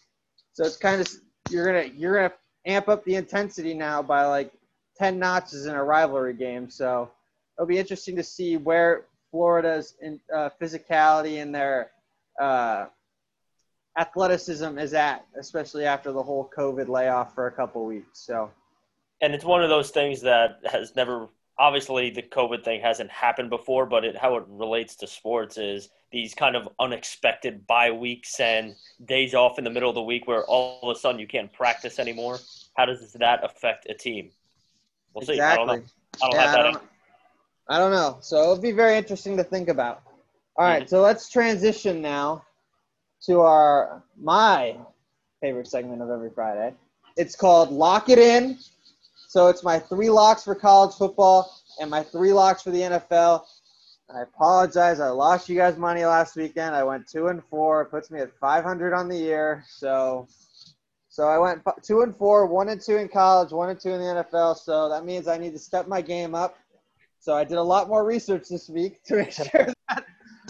So 0.54 0.65
it's 0.65 0.78
kind 0.78 1.00
of 1.00 1.08
you're 1.52 1.67
gonna 1.67 1.93
you're 1.95 2.15
gonna 2.15 2.34
amp 2.65 2.89
up 2.89 3.06
the 3.06 3.13
intensity 3.13 3.76
now 3.76 4.02
by 4.02 4.26
like 4.26 4.52
ten 4.97 5.19
notches 5.19 5.67
in 5.67 5.76
a 5.76 5.84
rivalry 5.84 6.34
game. 6.34 6.67
So 6.67 7.12
it'll 7.56 7.67
be 7.67 7.78
interesting 7.78 8.15
to 8.15 8.24
see 8.24 8.58
where 8.58 9.06
Florida's 9.30 9.93
in, 10.02 10.19
uh, 10.36 10.50
physicality 10.60 11.39
and 11.39 11.54
their 11.54 11.91
uh, 12.41 12.88
athleticism 13.95 14.80
is 14.80 14.95
at, 14.95 15.24
especially 15.39 15.86
after 15.86 16.12
the 16.12 16.24
whole 16.24 16.50
COVID 16.58 16.88
layoff 16.88 17.36
for 17.36 17.45
a 17.45 17.52
couple 17.52 17.86
weeks. 17.86 18.26
So 18.26 18.50
and 19.21 19.34
it's 19.34 19.45
one 19.45 19.63
of 19.63 19.69
those 19.69 19.91
things 19.91 20.21
that 20.21 20.60
has 20.71 20.95
never 20.95 21.27
obviously 21.60 22.10
the 22.10 22.21
covid 22.23 22.63
thing 22.63 22.81
hasn't 22.81 23.10
happened 23.12 23.49
before 23.49 23.86
but 23.86 24.03
it, 24.03 24.15
how 24.17 24.36
it 24.36 24.43
relates 24.47 24.95
to 24.95 25.05
sports 25.07 25.57
is 25.57 25.89
these 26.12 26.34
kind 26.34 26.55
of 26.55 26.67
unexpected 26.79 27.65
bye 27.67 27.91
weeks 27.91 28.39
and 28.39 28.75
days 29.05 29.34
off 29.34 29.57
in 29.57 29.63
the 29.63 29.69
middle 29.69 29.89
of 29.89 29.95
the 29.95 30.01
week 30.01 30.27
where 30.27 30.43
all 30.45 30.79
of 30.84 30.95
a 30.95 30.99
sudden 30.99 31.19
you 31.19 31.27
can't 31.27 31.51
practice 31.53 31.99
anymore 31.99 32.39
how 32.75 32.86
does 32.86 33.12
that 33.13 33.43
affect 33.43 33.86
a 33.89 33.93
team 33.93 34.31
we'll 35.13 35.25
see 35.25 35.39
i 35.39 35.55
don't 35.55 35.67
know 35.67 35.73
exactly. 35.73 35.93
i 36.21 36.25
don't 36.27 36.36
Yeah, 36.36 36.47
have 36.51 36.55
I 36.60 36.63
don't, 36.63 36.84
I 37.69 37.77
don't 37.77 37.91
know. 37.91 38.17
So 38.19 38.41
it'll 38.41 38.60
be 38.60 38.73
very 38.73 38.97
interesting 38.97 39.38
to 39.38 39.45
think 39.45 39.69
about. 39.69 40.01
All 40.57 40.65
right, 40.65 40.84
Mhm. 40.84 40.89
so 40.89 41.01
let's 41.01 41.29
transition 41.29 42.01
now 42.01 42.43
to 43.27 43.39
our 43.41 44.03
my 44.17 44.75
favorite 45.39 45.67
segment 45.67 46.01
of 46.01 46.10
every 46.10 46.31
Friday. 46.31 46.73
It's 47.15 47.36
called 47.36 47.71
Lock 47.71 48.10
It 48.10 48.19
In. 48.19 48.57
So 49.32 49.48
it's 49.48 49.63
my 49.63 49.80
three 49.80 50.10
locks 50.10 50.44
for 50.44 50.54
college 50.54 50.94
football 50.94 51.58
and 51.80 51.89
my 51.89 52.04
three 52.04 52.34
locks 52.34 52.63
for 52.63 52.72
the 52.72 52.82
NFL. 52.82 53.46
I 54.13 54.24
apologize. 54.24 55.00
I 55.00 55.08
lost 55.08 55.48
you 55.48 55.56
guys 55.56 55.78
money 55.78 56.04
last 56.04 56.36
weekend. 56.36 56.76
I 56.76 56.84
went 56.84 57.08
two 57.08 57.30
and 57.30 57.41
four. 57.46 57.84
It 57.84 57.91
puts 57.91 58.12
me 58.12 58.20
at 58.20 58.38
500 58.41 58.94
on 58.94 59.08
the 59.08 59.15
year. 59.15 59.63
So, 59.70 60.28
so 61.08 61.30
I 61.30 61.38
went 61.38 61.62
two 61.82 62.02
and 62.02 62.13
four, 62.13 62.46
one 62.46 62.67
and 62.67 62.82
two 62.82 62.98
in 62.98 63.08
college, 63.08 63.54
one 63.54 63.70
and 63.70 63.80
two 63.80 63.91
in 63.91 64.02
the 64.02 64.22
NFL. 64.22 64.58
So 64.58 64.89
that 64.89 65.06
means 65.06 65.30
I 65.30 65.38
need 65.38 65.54
to 65.54 65.60
step 65.60 65.88
my 65.88 66.02
game 66.02 66.36
up. 66.36 66.58
So 67.22 67.34
I 67.34 67.46
did 67.46 67.58
a 67.58 67.63
lot 67.63 67.88
more 67.88 68.04
research 68.04 68.50
this 68.50 68.67
week 68.67 69.02
to 69.06 69.15
make 69.15 69.32
sure 69.32 69.46
that 69.88 70.06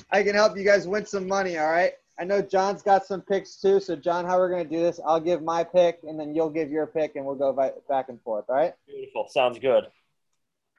I 0.09 0.23
can 0.23 0.33
help 0.33 0.57
you 0.57 0.63
guys 0.63 0.87
win 0.87 1.05
some 1.05 1.27
money. 1.27 1.59
All 1.59 1.69
right. 1.69 1.93
I 2.19 2.23
know 2.23 2.41
John's 2.41 2.81
got 2.81 3.05
some 3.05 3.21
picks 3.21 3.55
too. 3.55 3.79
So 3.79 3.95
John, 3.95 4.25
how 4.25 4.37
are 4.37 4.41
we're 4.41 4.49
gonna 4.49 4.65
do 4.65 4.79
this? 4.79 4.99
I'll 5.05 5.19
give 5.19 5.41
my 5.41 5.63
pick, 5.63 5.99
and 6.03 6.19
then 6.19 6.35
you'll 6.35 6.49
give 6.49 6.71
your 6.71 6.87
pick, 6.87 7.15
and 7.15 7.25
we'll 7.25 7.35
go 7.35 7.51
back 7.53 8.09
and 8.09 8.21
forth. 8.21 8.45
All 8.49 8.55
right. 8.55 8.73
Beautiful. 8.87 9.27
Sounds 9.29 9.57
good. 9.59 9.85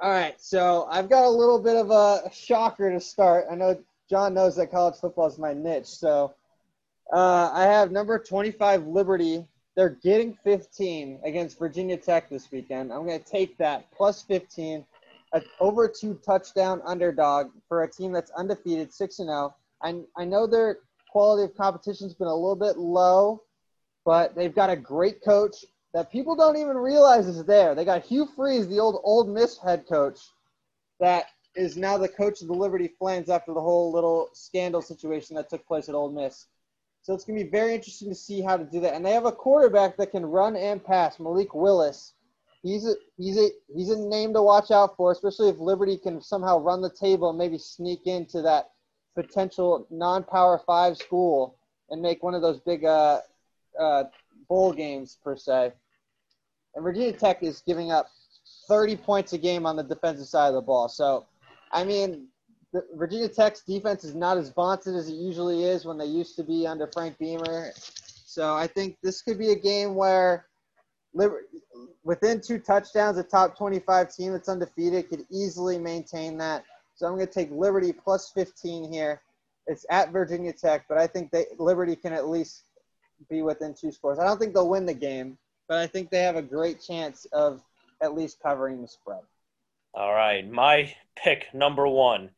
All 0.03 0.11
right, 0.11 0.35
so 0.40 0.88
I've 0.90 1.09
got 1.09 1.27
a 1.27 1.31
little 1.31 1.61
bit 1.61 1.77
of 1.77 1.92
a 1.92 2.29
shocker 2.33 2.90
to 2.90 2.99
start. 2.99 3.45
I 3.49 3.55
know 3.55 3.79
John 4.11 4.35
knows 4.35 4.57
that 4.57 4.73
college 4.73 4.97
football 4.97 5.29
is 5.29 5.38
my 5.38 5.55
niche, 5.55 5.87
so 5.87 6.35
uh, 7.12 7.51
I 7.53 7.62
have 7.62 7.92
number 7.92 8.18
25 8.18 8.88
Liberty. 8.88 9.47
They're 9.77 9.97
getting 10.03 10.37
15 10.42 11.21
against 11.25 11.57
Virginia 11.57 11.97
Tech 11.97 12.29
this 12.29 12.51
weekend. 12.51 12.92
I'm 12.92 13.07
going 13.07 13.23
to 13.23 13.25
take 13.25 13.57
that 13.59 13.92
plus 13.92 14.23
15, 14.23 14.85
a 15.35 15.42
over 15.61 15.87
two 15.87 16.18
touchdown 16.27 16.83
underdog 16.85 17.53
for 17.68 17.85
a 17.85 17.88
team 17.88 18.11
that's 18.11 18.33
undefeated, 18.33 18.92
6 18.92 19.18
and 19.21 19.29
0. 19.29 19.55
I 19.83 20.01
I 20.16 20.25
know 20.25 20.49
their 20.49 20.79
quality 21.12 21.44
of 21.44 21.57
competition's 21.57 22.14
been 22.14 22.27
a 22.27 22.35
little 22.35 22.57
bit 22.57 22.79
low, 22.79 23.42
but 24.05 24.35
they've 24.35 24.55
got 24.55 24.70
a 24.70 24.77
great 24.77 25.22
coach 25.22 25.64
that 25.92 26.11
people 26.11 26.35
don't 26.35 26.57
even 26.57 26.77
realize 26.77 27.27
is 27.27 27.44
there. 27.44 27.75
They 27.75 27.85
got 27.85 28.03
Hugh 28.03 28.27
Freeze, 28.35 28.66
the 28.66 28.81
old 28.81 29.01
Ole 29.05 29.27
Miss 29.27 29.59
head 29.59 29.85
coach, 29.87 30.20
that 31.01 31.27
is 31.55 31.77
now 31.77 31.98
the 31.98 32.09
coach 32.09 32.40
of 32.40 32.48
the 32.48 32.55
Liberty 32.55 32.88
Flames 32.98 33.29
after 33.29 33.53
the 33.53 33.61
whole 33.61 33.92
little 33.92 34.31
scandal 34.33 34.81
situation 34.81 35.37
that 35.37 35.51
took 35.51 35.66
place 35.66 35.90
at 35.90 35.94
Ole 35.94 36.11
Miss. 36.11 36.46
So 37.03 37.12
it's 37.12 37.25
going 37.25 37.38
to 37.38 37.44
be 37.44 37.51
very 37.51 37.75
interesting 37.75 38.09
to 38.09 38.14
see 38.14 38.40
how 38.40 38.57
to 38.57 38.64
do 38.64 38.81
that. 38.81 38.94
And 38.94 39.05
they 39.05 39.12
have 39.12 39.27
a 39.27 39.33
quarterback 39.33 39.98
that 39.98 40.12
can 40.12 40.25
run 40.25 40.57
and 40.57 40.83
pass, 40.83 41.20
Malik 41.20 41.53
Willis. 41.55 42.14
He's 42.62 42.87
a 42.87 42.94
he's 43.18 43.37
a 43.37 43.48
he's 43.75 43.90
a 43.90 43.98
name 43.98 44.33
to 44.33 44.42
watch 44.42 44.70
out 44.70 44.96
for, 44.96 45.12
especially 45.12 45.51
if 45.51 45.59
Liberty 45.59 45.98
can 45.98 46.22
somehow 46.22 46.59
run 46.59 46.81
the 46.81 46.94
table 46.98 47.29
and 47.29 47.38
maybe 47.38 47.59
sneak 47.59 48.07
into 48.07 48.40
that 48.42 48.70
potential 49.14 49.87
non-power 49.90 50.61
five 50.66 50.96
school 50.96 51.57
and 51.90 52.01
make 52.01 52.22
one 52.22 52.35
of 52.35 52.42
those 52.42 52.61
big 52.61 52.85
uh, 52.85 53.20
uh, 53.79 54.05
bowl 54.48 54.72
games 54.72 55.18
per 55.22 55.37
se. 55.37 55.72
And 56.75 56.83
Virginia 56.83 57.12
Tech 57.12 57.42
is 57.42 57.62
giving 57.66 57.92
up 57.92 58.09
30 58.68 58.96
points 58.96 59.33
a 59.33 59.38
game 59.38 59.66
on 59.66 59.77
the 59.77 59.83
defensive 59.83 60.27
side 60.27 60.48
of 60.48 60.55
the 60.55 60.62
ball. 60.62 60.88
So, 60.88 61.27
I 61.70 61.85
mean, 61.85 62.29
Virginia 62.94 63.29
Tech's 63.29 63.61
defense 63.61 64.05
is 64.05 64.14
not 64.14 64.38
as 64.38 64.48
vaunted 64.51 64.94
as 64.94 65.09
it 65.09 65.14
usually 65.14 65.64
is 65.64 65.85
when 65.85 65.98
they 65.98 66.07
used 66.07 66.37
to 66.37 66.42
be 66.42 66.66
under 66.66 66.87
Frank 66.87 67.18
Beamer. 67.18 67.72
So 67.77 68.55
I 68.55 68.66
think 68.66 68.96
this 69.03 69.20
could 69.20 69.38
be 69.38 69.51
a 69.51 69.57
game 69.57 69.94
where 69.94 70.46
within 72.03 72.40
two 72.40 72.59
touchdowns, 72.59 73.18
a 73.18 73.22
top 73.22 73.57
25 73.57 74.14
team 74.14 74.33
that's 74.33 74.48
undefeated 74.48 75.09
could 75.11 75.27
easily 75.31 75.79
maintain 75.79 76.38
that. 76.38 76.64
So 77.03 77.09
I'm 77.09 77.17
going 77.17 77.27
to 77.27 77.33
take 77.33 77.51
Liberty 77.51 77.93
plus 77.93 78.31
15 78.31 78.93
here. 78.93 79.23
It's 79.67 79.85
at 79.91 80.12
Virginia 80.12 80.53
Tech, 80.53 80.85
but 80.88 80.99
I 80.99 81.09
think 81.09 81.33
they, 81.33 81.47
Liberty 81.59 81.97
can 81.97 82.12
at 82.12 82.29
least 82.29 82.62
be 83.29 83.43
within 83.43 83.75
two 83.75 83.91
scores. 83.91 84.21
I 84.21 84.25
don't 84.25 84.38
think 84.38 84.55
they'll 84.55 84.69
win 84.69 84.87
the 84.87 84.95
game, 84.95 85.37
but 85.69 85.79
I 85.79 85.88
think 85.88 86.11
they 86.11 86.23
have 86.23 86.37
a 86.37 86.43
great 86.43 86.81
chance 86.81 87.27
of 87.33 87.61
at 88.01 88.15
least 88.15 88.38
covering 88.41 88.81
the 88.81 88.87
spread. 88.87 89.23
All 89.95 90.15
right, 90.15 90.49
my 90.49 90.95
pick 91.17 91.53
number 91.53 91.88
one, 91.88 92.31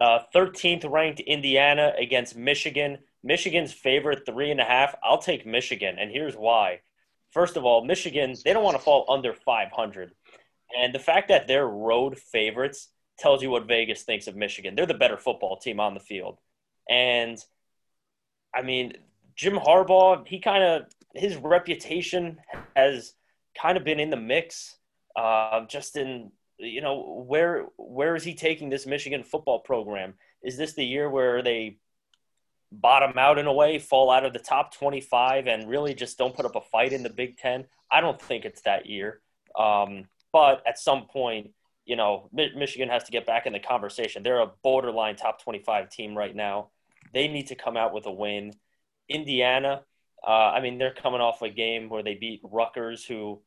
uh, 0.00 0.18
13th 0.34 0.90
ranked 0.90 1.20
Indiana 1.20 1.92
against 1.96 2.34
Michigan. 2.36 2.98
Michigan's 3.22 3.72
favorite 3.72 4.26
three 4.26 4.50
and 4.50 4.60
a 4.60 4.64
half. 4.64 4.96
I'll 5.00 5.18
take 5.18 5.46
Michigan, 5.46 5.96
and 5.96 6.10
here's 6.10 6.34
why. 6.34 6.80
First 7.30 7.56
of 7.56 7.64
all, 7.64 7.84
Michigan 7.84 8.34
they 8.44 8.52
don't 8.52 8.64
want 8.64 8.76
to 8.76 8.82
fall 8.82 9.04
under 9.08 9.32
500, 9.32 10.10
and 10.76 10.92
the 10.92 10.98
fact 10.98 11.28
that 11.28 11.46
they're 11.46 11.68
road 11.68 12.18
favorites 12.18 12.88
tells 13.20 13.42
you 13.42 13.50
what 13.50 13.68
Vegas 13.68 14.02
thinks 14.02 14.26
of 14.26 14.34
Michigan. 14.34 14.74
They're 14.74 14.86
the 14.86 14.94
better 14.94 15.16
football 15.16 15.56
team 15.56 15.78
on 15.78 15.94
the 15.94 16.00
field, 16.00 16.38
and 16.88 17.38
I 18.54 18.62
mean 18.62 18.94
Jim 19.36 19.54
Harbaugh. 19.54 20.26
He 20.26 20.40
kind 20.40 20.62
of 20.62 20.82
his 21.14 21.36
reputation 21.36 22.38
has 22.74 23.14
kind 23.60 23.76
of 23.76 23.84
been 23.84 24.00
in 24.00 24.10
the 24.10 24.16
mix. 24.16 24.76
Uh, 25.16 25.66
just 25.66 25.96
in 25.96 26.32
you 26.58 26.80
know 26.80 27.24
where 27.26 27.66
where 27.76 28.16
is 28.16 28.24
he 28.24 28.34
taking 28.34 28.70
this 28.70 28.86
Michigan 28.86 29.22
football 29.22 29.60
program? 29.60 30.14
Is 30.42 30.56
this 30.56 30.74
the 30.74 30.84
year 30.84 31.08
where 31.08 31.42
they 31.42 31.78
bottom 32.72 33.18
out 33.18 33.38
in 33.38 33.46
a 33.46 33.52
way, 33.52 33.78
fall 33.78 34.10
out 34.10 34.24
of 34.24 34.32
the 34.32 34.38
top 34.38 34.74
25, 34.74 35.46
and 35.46 35.68
really 35.68 35.94
just 35.94 36.18
don't 36.18 36.34
put 36.34 36.46
up 36.46 36.56
a 36.56 36.60
fight 36.60 36.92
in 36.92 37.02
the 37.02 37.10
Big 37.10 37.36
Ten? 37.36 37.66
I 37.90 38.00
don't 38.00 38.20
think 38.20 38.44
it's 38.44 38.62
that 38.62 38.86
year. 38.86 39.20
Um, 39.58 40.06
but 40.32 40.62
at 40.66 40.78
some 40.78 41.06
point, 41.06 41.50
you 41.90 41.96
know, 41.96 42.28
Michigan 42.32 42.88
has 42.88 43.02
to 43.02 43.10
get 43.10 43.26
back 43.26 43.46
in 43.46 43.52
the 43.52 43.58
conversation. 43.58 44.22
They're 44.22 44.38
a 44.38 44.52
borderline 44.62 45.16
top 45.16 45.42
25 45.42 45.90
team 45.90 46.16
right 46.16 46.36
now. 46.36 46.68
They 47.12 47.26
need 47.26 47.48
to 47.48 47.56
come 47.56 47.76
out 47.76 47.92
with 47.92 48.06
a 48.06 48.12
win. 48.12 48.52
Indiana, 49.08 49.82
uh, 50.24 50.30
I 50.30 50.60
mean, 50.60 50.78
they're 50.78 50.94
coming 50.94 51.20
off 51.20 51.42
a 51.42 51.48
game 51.48 51.88
where 51.88 52.04
they 52.04 52.14
beat 52.14 52.42
Rutgers, 52.44 53.04
who, 53.04 53.40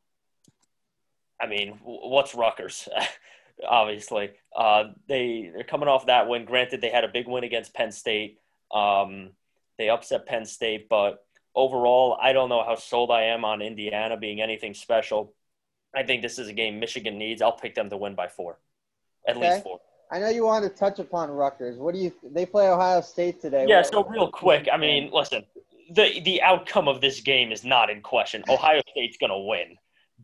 I 1.41 1.47
mean, 1.47 1.79
what's 1.83 2.35
Rutgers? 2.35 2.89
Obviously, 3.65 4.31
uh, 4.53 4.85
they 5.07 5.49
they're 5.55 5.63
coming 5.63 5.87
off 5.87 6.07
that 6.07 6.27
win. 6.27 6.43
Granted, 6.43 6.81
they 6.81 6.89
had 6.89 7.05
a 7.05 7.07
big 7.13 7.29
win 7.29 7.45
against 7.45 7.73
Penn 7.73 7.93
State. 7.93 8.39
Um, 8.73 9.29
they 9.77 9.87
upset 9.87 10.25
Penn 10.25 10.43
State, 10.43 10.89
but 10.89 11.25
overall, 11.55 12.17
I 12.21 12.33
don't 12.33 12.49
know 12.49 12.65
how 12.65 12.75
sold 12.75 13.09
I 13.09 13.21
am 13.21 13.45
on 13.45 13.61
Indiana 13.61 14.17
being 14.17 14.41
anything 14.41 14.73
special. 14.73 15.33
I 15.95 16.03
think 16.03 16.21
this 16.21 16.39
is 16.39 16.47
a 16.47 16.53
game 16.53 16.79
Michigan 16.79 17.17
needs. 17.17 17.41
I'll 17.41 17.57
pick 17.57 17.75
them 17.75 17.89
to 17.89 17.97
win 17.97 18.15
by 18.15 18.27
four, 18.27 18.59
at 19.27 19.37
okay. 19.37 19.53
least 19.53 19.63
four. 19.63 19.79
I 20.11 20.19
know 20.19 20.29
you 20.29 20.45
wanted 20.45 20.69
to 20.69 20.75
touch 20.75 20.99
upon 20.99 21.31
Rutgers. 21.31 21.77
What 21.77 21.93
do 21.93 21.99
you? 21.99 22.11
They 22.23 22.45
play 22.45 22.69
Ohio 22.69 23.01
State 23.01 23.41
today. 23.41 23.65
Yeah. 23.67 23.77
What, 23.77 23.87
so 23.87 24.03
real 24.05 24.29
quick, 24.29 24.67
I 24.71 24.77
mean, 24.77 25.09
listen, 25.11 25.43
the 25.91 26.21
the 26.21 26.41
outcome 26.41 26.87
of 26.87 27.01
this 27.01 27.21
game 27.21 27.51
is 27.51 27.63
not 27.63 27.89
in 27.89 28.01
question. 28.01 28.43
Ohio 28.49 28.81
State's 28.91 29.17
going 29.17 29.31
to 29.31 29.39
win, 29.39 29.77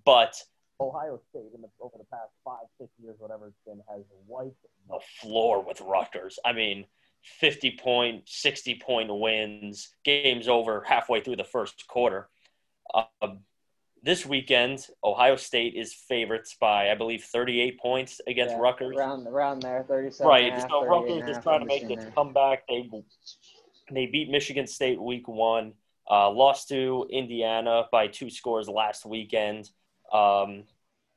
but 0.05 0.35
Ohio 0.79 1.19
State 1.29 1.51
in 1.55 1.61
the, 1.61 1.69
over 1.81 1.97
the 1.97 2.05
past 2.05 2.31
five, 2.43 2.67
six 2.79 2.89
years, 3.01 3.15
whatever 3.19 3.47
it's 3.47 3.57
been, 3.65 3.81
has 3.89 4.03
wiped 4.27 4.65
the 4.87 4.99
floor 5.19 5.63
with 5.63 5.81
Rutgers. 5.81 6.39
I 6.45 6.53
mean, 6.53 6.85
50 7.23 7.77
point, 7.81 8.23
60 8.25 8.75
point 8.75 9.09
wins, 9.11 9.89
games 10.05 10.47
over 10.47 10.83
halfway 10.87 11.21
through 11.21 11.35
the 11.35 11.43
first 11.43 11.87
quarter. 11.87 12.29
Uh, 12.93 13.05
this 14.03 14.25
weekend, 14.25 14.87
Ohio 15.03 15.35
State 15.35 15.75
is 15.75 15.93
favorites 15.93 16.55
by, 16.59 16.91
I 16.91 16.95
believe, 16.95 17.23
38 17.23 17.79
points 17.79 18.21
against 18.27 18.55
yeah, 18.55 18.61
Rutgers. 18.61 18.95
Around, 18.95 19.27
around 19.27 19.61
there, 19.61 19.83
37. 19.87 20.27
Right. 20.27 20.53
Half, 20.53 20.69
so 20.69 20.85
Rutgers 20.85 21.29
is 21.29 21.43
trying 21.43 21.59
to 21.61 21.65
make 21.65 21.87
this 21.87 22.05
comeback. 22.15 22.67
They 22.67 22.89
they 23.91 24.05
beat 24.05 24.29
Michigan 24.29 24.67
State 24.67 25.01
week 25.01 25.27
one, 25.27 25.73
uh, 26.09 26.29
lost 26.29 26.69
to 26.69 27.07
Indiana 27.09 27.85
by 27.91 28.07
two 28.07 28.29
scores 28.29 28.67
last 28.67 29.05
weekend. 29.05 29.69
Um, 30.13 30.63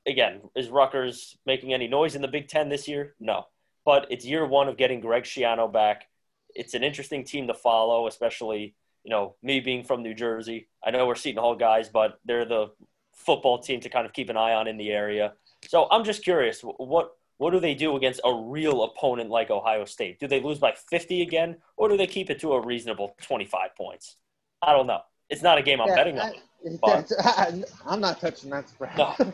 again, 0.07 0.40
is 0.57 0.68
Rutgers 0.68 1.37
making 1.47 1.75
any 1.75 1.88
noise 1.88 2.14
in 2.14 2.23
the 2.23 2.29
Big 2.29 2.49
Ten 2.49 2.68
this 2.68 2.88
year? 2.88 3.14
No. 3.21 3.47
But 3.85 4.07
it's 4.11 4.25
year 4.25 4.47
one 4.47 4.68
of 4.68 4.77
getting 4.77 5.01
Greg 5.01 5.25
Schiano 5.25 5.73
back. 5.73 6.09
It's 6.55 6.75
an 6.75 6.85
interesting 6.85 7.25
team 7.25 7.47
to 7.49 7.55
follow, 7.55 8.07
especially, 8.07 8.75
you 9.05 9.11
know, 9.11 9.35
me 9.43 9.61
being 9.61 9.85
from 9.85 10.03
New 10.03 10.15
Jersey. 10.15 10.69
I 10.85 10.91
know 10.91 11.07
we're 11.07 11.15
Seton 11.15 11.43
Hall 11.43 11.57
guys, 11.57 11.88
but 11.88 12.19
they're 12.25 12.45
the 12.45 12.71
football 13.15 13.59
team 13.59 13.81
to 13.81 13.88
kind 13.88 14.07
of 14.07 14.12
keep 14.12 14.31
an 14.31 14.37
eye 14.37 14.55
on 14.55 14.67
in 14.69 14.77
the 14.77 14.91
area. 14.91 15.35
So 15.69 15.87
I'm 15.91 16.05
just 16.05 16.25
curious, 16.25 16.61
what 16.62 17.12
what 17.38 17.51
do 17.51 17.59
they 17.59 17.75
do 17.75 17.97
against 17.97 18.21
a 18.25 18.33
real 18.33 18.85
opponent 18.85 19.29
like 19.29 19.51
Ohio 19.51 19.85
State? 19.85 20.21
Do 20.21 20.29
they 20.29 20.41
lose 20.41 20.59
by 20.59 20.75
50 20.91 21.23
again, 21.23 21.57
or 21.77 21.88
do 21.88 21.97
they 21.97 22.07
keep 22.07 22.31
it 22.31 22.38
to 22.41 22.53
a 22.53 22.65
reasonable 22.65 23.17
25 23.21 23.75
points? 23.77 24.17
I 24.62 24.73
don't 24.73 24.87
know. 24.87 25.01
It's 25.29 25.43
not 25.43 25.59
a 25.59 25.62
game 25.62 25.81
I'm 25.81 25.88
yeah, 25.88 25.95
betting 25.97 26.19
on. 26.21 26.33
I, 27.25 27.62
am 27.88 28.01
not 28.01 28.21
touching 28.21 28.51
that 28.51 28.69
spread. 28.69 28.95
Because 28.95 29.27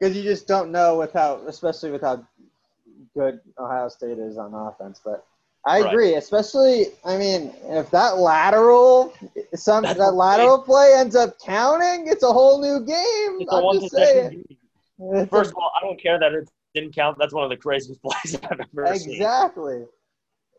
no. 0.00 0.08
you 0.08 0.22
just 0.22 0.46
don't 0.46 0.70
know 0.70 0.98
without, 0.98 1.44
especially 1.48 1.90
with 1.90 2.02
how 2.02 2.26
good 3.14 3.40
Ohio 3.58 3.88
State 3.88 4.18
is 4.18 4.36
on 4.36 4.52
offense. 4.52 5.00
But 5.02 5.24
I 5.66 5.80
right. 5.80 5.92
agree, 5.92 6.14
especially. 6.14 6.86
I 7.04 7.18
mean, 7.18 7.52
if 7.64 7.90
that 7.90 8.18
lateral, 8.18 9.12
some 9.54 9.82
That's 9.82 9.98
that 9.98 10.12
lateral 10.12 10.60
play 10.60 10.94
ends 10.96 11.16
up 11.16 11.38
counting, 11.44 12.06
it's 12.06 12.22
a 12.22 12.32
whole 12.32 12.60
new 12.60 12.86
game. 12.86 13.40
It's 13.40 13.52
I'm 13.52 13.80
just 13.80 13.92
saying. 13.92 14.44
First 15.28 15.50
of 15.50 15.56
all, 15.56 15.72
I 15.76 15.84
don't 15.84 16.00
care 16.00 16.20
that 16.20 16.32
it 16.32 16.48
didn't 16.72 16.94
count. 16.94 17.18
That's 17.18 17.34
one 17.34 17.42
of 17.42 17.50
the 17.50 17.56
craziest 17.56 18.00
plays 18.02 18.36
I've 18.36 18.60
ever 18.60 18.84
exactly. 18.84 18.98
seen. 18.98 19.14
Exactly. 19.14 19.84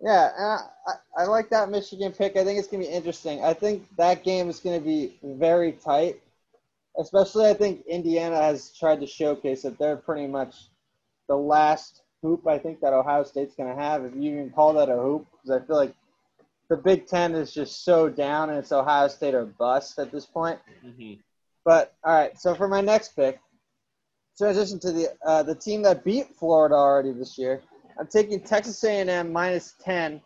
Yeah, 0.02 0.30
I, 0.38 0.60
I, 0.88 1.24
I 1.24 1.26
like 1.26 1.50
that 1.50 1.70
Michigan 1.70 2.12
pick. 2.12 2.36
I 2.36 2.44
think 2.44 2.60
it's 2.60 2.68
going 2.68 2.84
to 2.84 2.90
be 2.90 2.94
interesting. 2.94 3.44
I 3.44 3.54
think 3.54 3.88
that 3.98 4.24
game 4.24 4.50
is 4.50 4.60
going 4.60 4.78
to 4.78 4.86
be 4.86 5.18
very 5.24 5.72
tight. 5.72 6.20
Especially, 7.00 7.48
I 7.50 7.54
think 7.54 7.86
Indiana 7.88 8.36
has 8.42 8.74
tried 8.78 9.00
to 9.00 9.08
showcase 9.08 9.62
that 9.62 9.80
they're 9.80 9.98
pretty 9.98 10.28
much 10.28 10.56
the 11.28 11.36
last 11.36 12.02
hoop 12.28 12.48
I 12.48 12.58
think 12.58 12.82
that 12.82 12.94
Ohio 12.94 13.24
State's 13.24 13.56
going 13.56 13.74
to 13.74 13.82
have, 13.82 14.04
if 14.06 14.14
you 14.16 14.34
even 14.34 14.50
call 14.52 14.74
that 14.74 14.90
a 14.90 14.96
hoop, 14.96 15.28
because 15.32 15.62
I 15.62 15.66
feel 15.66 15.76
like 15.76 15.94
the 16.70 16.78
Big 16.78 17.08
Ten 17.08 17.34
is 17.34 17.54
just 17.54 17.86
so 17.86 18.10
down 18.10 18.50
and 18.50 18.60
it's 18.60 18.72
Ohio 18.72 19.08
State 19.08 19.34
or 19.34 19.46
bust 19.46 20.00
at 20.00 20.12
this 20.12 20.26
point. 20.26 20.60
Mm-hmm. 20.86 21.14
But 21.64 21.94
all 22.04 22.14
right, 22.14 22.38
so 22.40 22.56
for 22.56 22.68
my 22.68 22.82
next 22.82 23.16
pick, 23.16 23.40
transition 24.38 24.80
to 24.80 24.92
the 24.92 25.14
uh, 25.26 25.44
the 25.44 25.56
team 25.56 25.82
that 25.84 26.04
beat 26.04 26.36
Florida 26.36 26.76
already 26.76 27.12
this 27.12 27.38
year. 27.38 27.62
I'm 28.00 28.08
taking 28.08 28.40
Texas 28.42 28.84
A&M 28.84 29.34
minus 29.34 29.76
ten 29.84 30.22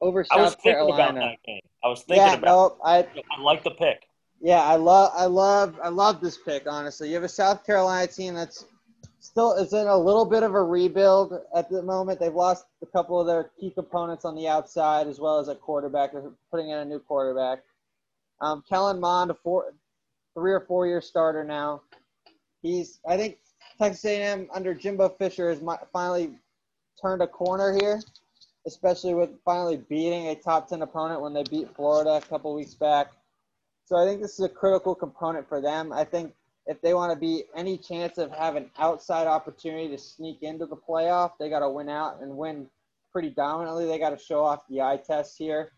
over 0.00 0.24
South 0.24 0.38
I 0.38 0.42
was 0.42 0.54
thinking 0.54 0.72
Carolina. 0.72 1.10
about 1.10 1.14
that 1.14 1.42
game. 1.46 1.60
I 1.84 1.88
was 1.88 2.02
thinking 2.02 2.26
yeah, 2.26 2.34
about. 2.34 2.78
no, 2.78 2.84
I. 2.84 3.06
I 3.30 3.40
like 3.40 3.62
the 3.62 3.70
pick. 3.70 4.08
yeah, 4.40 4.62
I 4.62 4.76
love 4.76 5.12
I 5.14 5.26
love 5.26 5.78
I 5.82 5.88
love 5.88 6.20
this 6.20 6.38
pick. 6.38 6.64
Honestly, 6.66 7.08
you 7.08 7.14
have 7.14 7.24
a 7.24 7.28
South 7.28 7.64
Carolina 7.64 8.06
team 8.06 8.34
that's 8.34 8.64
still 9.20 9.52
is 9.52 9.72
in 9.72 9.86
a 9.86 9.96
little 9.96 10.24
bit 10.24 10.42
of 10.42 10.54
a 10.54 10.62
rebuild 10.62 11.38
at 11.54 11.70
the 11.70 11.82
moment. 11.82 12.18
They've 12.18 12.34
lost 12.34 12.64
a 12.82 12.86
couple 12.86 13.20
of 13.20 13.26
their 13.26 13.50
key 13.60 13.70
components 13.70 14.24
on 14.24 14.34
the 14.34 14.48
outside 14.48 15.06
as 15.06 15.20
well 15.20 15.38
as 15.38 15.48
a 15.48 15.54
quarterback. 15.54 16.12
They're 16.12 16.32
putting 16.50 16.70
in 16.70 16.78
a 16.78 16.84
new 16.84 16.98
quarterback. 16.98 17.60
Um, 18.40 18.64
Kellen 18.68 18.98
Mond, 18.98 19.30
a 19.30 19.34
four, 19.34 19.74
three 20.34 20.52
or 20.52 20.60
four 20.60 20.86
year 20.86 21.02
starter 21.02 21.44
now. 21.44 21.82
He's 22.62 22.98
I 23.06 23.16
think 23.16 23.38
Texas 23.78 24.04
A&M 24.04 24.48
under 24.52 24.74
Jimbo 24.74 25.10
Fisher 25.10 25.50
has 25.50 25.62
finally 25.92 26.32
turned 27.00 27.22
a 27.22 27.26
corner 27.26 27.76
here, 27.78 28.00
especially 28.66 29.14
with 29.14 29.30
finally 29.44 29.76
beating 29.76 30.28
a 30.28 30.34
top 30.34 30.68
ten 30.68 30.82
opponent 30.82 31.20
when 31.20 31.34
they 31.34 31.44
beat 31.44 31.74
Florida 31.76 32.12
a 32.12 32.20
couple 32.20 32.54
weeks 32.54 32.74
back. 32.74 33.08
So 33.84 33.96
I 33.96 34.06
think 34.06 34.22
this 34.22 34.34
is 34.34 34.44
a 34.44 34.48
critical 34.48 34.94
component 34.94 35.48
for 35.48 35.60
them. 35.60 35.92
I 35.92 36.04
think 36.04 36.32
if 36.70 36.80
they 36.82 36.94
want 36.94 37.12
to 37.12 37.18
be 37.18 37.42
any 37.56 37.76
chance 37.76 38.16
of 38.16 38.30
having 38.30 38.70
outside 38.78 39.26
opportunity 39.26 39.88
to 39.88 39.98
sneak 39.98 40.38
into 40.42 40.66
the 40.66 40.76
playoff, 40.76 41.32
they 41.38 41.50
got 41.50 41.58
to 41.58 41.68
win 41.68 41.88
out 41.88 42.22
and 42.22 42.36
win 42.36 42.68
pretty 43.10 43.30
dominantly. 43.30 43.86
They 43.86 43.98
got 43.98 44.16
to 44.16 44.24
show 44.24 44.44
off 44.44 44.60
the 44.70 44.80
eye 44.80 45.00
test 45.04 45.36
here. 45.36 45.72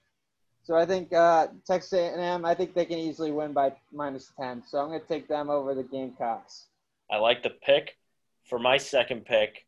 So 0.65 0.77
I 0.77 0.85
think 0.85 1.11
uh, 1.15 1.49
Texas 1.67 1.95
A&M, 1.95 2.45
I 2.45 2.55
think 2.55 2.75
they 2.75 2.85
can 2.85 2.99
easily 2.99 3.33
win 3.33 3.55
by 3.55 3.73
minus 3.91 4.33
10. 4.39 4.65
So 4.69 4.79
I'm 4.79 4.89
going 4.89 5.01
to 5.01 5.09
take 5.09 5.29
them 5.29 5.49
over 5.49 5.75
the 5.75 5.83
Gamecocks. 5.83 6.67
I 7.11 7.17
like 7.17 7.43
the 7.43 7.51
pick. 7.51 7.97
For 8.45 8.59
my 8.59 8.77
second 8.77 9.25
pick, 9.25 9.65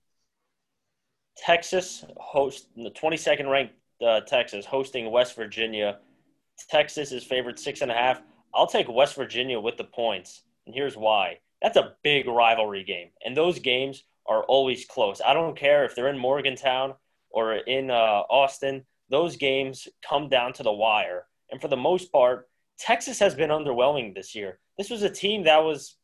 Texas 1.38 2.04
host 2.18 2.66
the 2.76 2.90
22nd 2.90 3.50
ranked 3.50 3.74
uh, 4.06 4.20
Texas 4.20 4.66
hosting 4.66 5.10
West 5.10 5.36
Virginia. 5.36 6.00
Texas 6.68 7.12
is 7.12 7.24
favored 7.24 7.58
six 7.58 7.80
and 7.80 7.90
a 7.90 7.94
half. 7.94 8.20
I'll 8.54 8.66
take 8.66 8.88
West 8.88 9.14
Virginia 9.14 9.58
with 9.58 9.78
the 9.78 9.84
points, 9.84 10.42
and 10.66 10.74
here's 10.74 10.96
why. 10.96 11.38
That's 11.62 11.76
a 11.76 11.94
big 12.02 12.26
rivalry 12.26 12.84
game, 12.84 13.08
and 13.24 13.36
those 13.36 13.58
games 13.58 14.04
are 14.26 14.44
always 14.44 14.84
close. 14.84 15.20
I 15.24 15.34
don't 15.34 15.56
care 15.56 15.84
if 15.84 15.94
they're 15.94 16.08
in 16.08 16.18
Morgantown 16.18 16.94
or 17.30 17.54
in 17.54 17.90
uh, 17.90 18.22
Austin; 18.30 18.84
those 19.08 19.36
games 19.36 19.88
come 20.06 20.28
down 20.28 20.52
to 20.54 20.62
the 20.62 20.72
wire. 20.72 21.26
And 21.50 21.60
for 21.60 21.68
the 21.68 21.76
most 21.76 22.12
part, 22.12 22.48
Texas 22.78 23.18
has 23.18 23.34
been 23.34 23.50
underwhelming 23.50 24.14
this 24.14 24.34
year. 24.34 24.58
This 24.76 24.90
was 24.90 25.02
a 25.02 25.10
team 25.10 25.44
that 25.44 25.62
was 25.62 25.96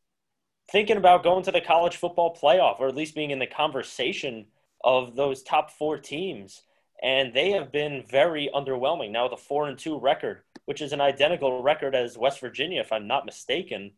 thinking 0.71 0.97
about 0.97 1.23
going 1.23 1.43
to 1.43 1.51
the 1.51 1.61
college 1.61 1.97
football 1.97 2.35
playoff, 2.35 2.79
or 2.79 2.87
at 2.87 2.95
least 2.95 3.15
being 3.15 3.31
in 3.31 3.39
the 3.39 3.47
conversation 3.47 4.45
of 4.83 5.15
those 5.15 5.43
top 5.43 5.71
four 5.71 5.97
teams 5.97 6.63
and 7.01 7.33
they 7.33 7.51
have 7.51 7.71
been 7.71 8.03
very 8.09 8.49
underwhelming 8.53 9.11
now 9.11 9.27
a 9.27 9.37
four 9.37 9.67
and 9.67 9.77
two 9.77 9.99
record, 9.99 10.41
which 10.65 10.81
is 10.81 10.93
an 10.93 11.01
identical 11.01 11.63
record 11.63 11.95
as 11.95 12.17
West 12.17 12.39
Virginia, 12.39 12.81
if 12.81 12.91
I'm 12.91 13.07
not 13.07 13.25
mistaken. 13.25 13.91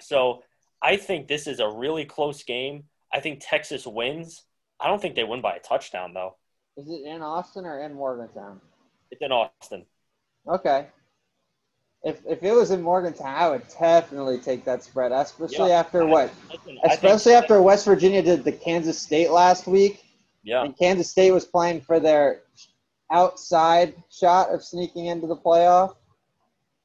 So 0.00 0.42
I 0.82 0.96
think 0.96 1.28
this 1.28 1.46
is 1.46 1.60
a 1.60 1.68
really 1.68 2.04
close 2.04 2.42
game. 2.42 2.84
I 3.12 3.20
think 3.20 3.40
Texas 3.42 3.86
wins. 3.86 4.42
I 4.80 4.88
don't 4.88 5.00
think 5.00 5.14
they 5.14 5.24
win 5.24 5.40
by 5.40 5.54
a 5.56 5.60
touchdown 5.60 6.12
though. 6.14 6.36
Is 6.76 6.88
it 6.88 7.02
in 7.06 7.22
Austin 7.22 7.66
or 7.66 7.80
in 7.82 7.94
Morgantown? 7.94 8.60
It's 9.10 9.20
in 9.22 9.30
Austin. 9.30 9.84
Okay. 10.48 10.86
If, 12.04 12.20
if 12.26 12.42
it 12.42 12.52
was 12.52 12.72
in 12.72 12.82
Morgantown, 12.82 13.28
I 13.28 13.48
would 13.50 13.62
definitely 13.78 14.38
take 14.38 14.64
that 14.64 14.82
spread, 14.82 15.12
especially 15.12 15.68
Yeah. 15.68 15.78
after 15.78 16.04
what? 16.04 16.32
Listen, 16.50 16.78
Especially 16.84 17.34
after 17.34 17.62
West 17.62 17.84
Virginia 17.84 18.22
did 18.22 18.42
the 18.42 18.50
Kansas 18.50 18.98
State 18.98 19.30
last 19.30 19.68
week. 19.68 20.02
yeah, 20.42 20.64
And 20.64 20.76
Kansas 20.76 21.08
State 21.10 21.30
was 21.30 21.44
playing 21.44 21.82
for 21.82 22.00
their 22.00 22.42
outside 23.12 23.94
shot 24.10 24.50
of 24.52 24.64
sneaking 24.64 25.06
into 25.06 25.28
the 25.28 25.36
playoff. 25.36 25.94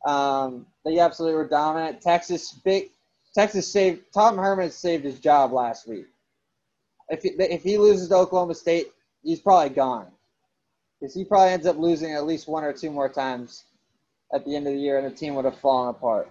Um, 0.05 0.67
they 0.85 0.99
absolutely 0.99 1.35
were 1.35 1.47
dominant. 1.47 2.01
Texas 2.01 2.51
big 2.63 2.91
Texas 3.37 3.71
saved 3.71 4.01
Tom 4.15 4.35
Herman 4.35 4.71
saved 4.71 5.03
his 5.05 5.19
job 5.19 5.53
last 5.53 5.87
week. 5.87 6.07
If 7.09 7.21
he, 7.21 7.29
if 7.29 7.61
he 7.61 7.77
loses 7.77 8.09
to 8.09 8.15
Oklahoma 8.15 8.55
State, 8.55 8.87
he's 9.21 9.39
probably 9.39 9.69
gone 9.69 10.07
because 10.99 11.13
he 11.13 11.23
probably 11.23 11.49
ends 11.53 11.67
up 11.67 11.77
losing 11.77 12.13
at 12.13 12.25
least 12.25 12.47
one 12.47 12.63
or 12.63 12.73
two 12.73 12.89
more 12.89 13.07
times 13.07 13.65
at 14.33 14.43
the 14.43 14.55
end 14.55 14.65
of 14.65 14.73
the 14.73 14.79
year, 14.79 14.97
and 14.97 15.05
the 15.05 15.15
team 15.15 15.35
would 15.35 15.45
have 15.45 15.59
fallen 15.59 15.89
apart. 15.89 16.27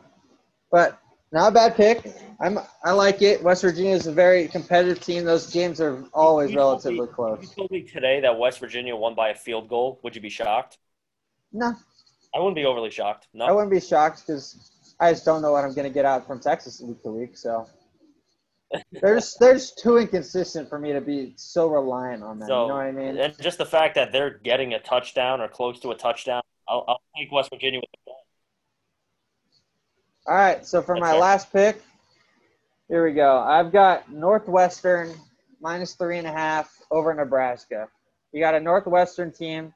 But 0.72 0.98
not 1.30 1.52
a 1.52 1.54
bad 1.54 1.76
pick. 1.76 2.12
I'm 2.40 2.58
I 2.84 2.90
like 2.90 3.22
it. 3.22 3.40
West 3.40 3.62
Virginia 3.62 3.94
is 3.94 4.08
a 4.08 4.12
very 4.12 4.48
competitive 4.48 5.00
team. 5.00 5.24
Those 5.24 5.52
games 5.52 5.80
are 5.80 6.02
always 6.12 6.50
You 6.50 6.56
me- 6.56 6.62
relatively 6.62 7.04
If 7.06 7.12
close. 7.12 7.40
you 7.40 7.48
told 7.54 7.70
me 7.70 7.82
today 7.82 8.18
that 8.20 8.36
West 8.36 8.58
Virginia 8.58 8.96
won 8.96 9.14
by 9.14 9.28
a 9.28 9.34
field 9.36 9.68
goal, 9.68 10.00
would 10.02 10.16
you 10.16 10.20
be 10.20 10.28
shocked? 10.28 10.78
No, 11.52 11.72
I 12.34 12.38
wouldn't 12.40 12.56
be 12.56 12.64
overly 12.64 12.90
shocked. 12.90 13.28
No. 13.32 13.44
I 13.46 13.52
wouldn't 13.52 13.70
be 13.70 13.80
shocked 13.80 14.24
because 14.26 14.72
I 14.98 15.12
just 15.12 15.24
don't 15.24 15.42
know 15.42 15.52
what 15.52 15.64
I'm 15.64 15.74
going 15.74 15.86
to 15.86 15.92
get 15.92 16.04
out 16.04 16.26
from 16.26 16.40
Texas 16.40 16.80
week 16.80 17.02
to 17.02 17.10
week. 17.10 17.36
So 17.36 17.66
there's 19.02 19.36
there's 19.38 19.72
too 19.72 19.98
inconsistent 19.98 20.68
for 20.68 20.78
me 20.78 20.92
to 20.92 21.00
be 21.00 21.34
so 21.36 21.68
reliant 21.68 22.22
on 22.22 22.38
them. 22.38 22.48
So, 22.48 22.62
you 22.62 22.68
know 22.68 22.74
what 22.76 22.86
I 22.86 22.92
mean? 22.92 23.18
and 23.18 23.38
just 23.40 23.58
the 23.58 23.66
fact 23.66 23.94
that 23.96 24.12
they're 24.12 24.30
getting 24.30 24.72
a 24.74 24.78
touchdown 24.78 25.40
or 25.40 25.48
close 25.48 25.80
to 25.80 25.90
a 25.90 25.94
touchdown, 25.94 26.42
I'll, 26.68 26.84
I'll 26.88 27.02
take 27.16 27.30
West 27.30 27.50
Virginia 27.50 27.80
with. 27.80 28.14
All 30.26 30.34
right. 30.34 30.66
So 30.66 30.82
for 30.82 30.96
my 30.96 31.10
Okay. 31.10 31.20
last 31.20 31.52
pick, 31.52 31.82
here 32.88 33.04
we 33.04 33.12
go. 33.12 33.38
I've 33.38 33.72
got 33.72 34.10
Northwestern 34.10 35.14
minus 35.60 35.94
three 35.94 36.18
and 36.18 36.26
a 36.26 36.32
half 36.32 36.70
over 36.90 37.12
Nebraska. 37.12 37.88
You 38.32 38.40
got 38.40 38.54
a 38.54 38.60
Northwestern 38.60 39.32
team, 39.32 39.72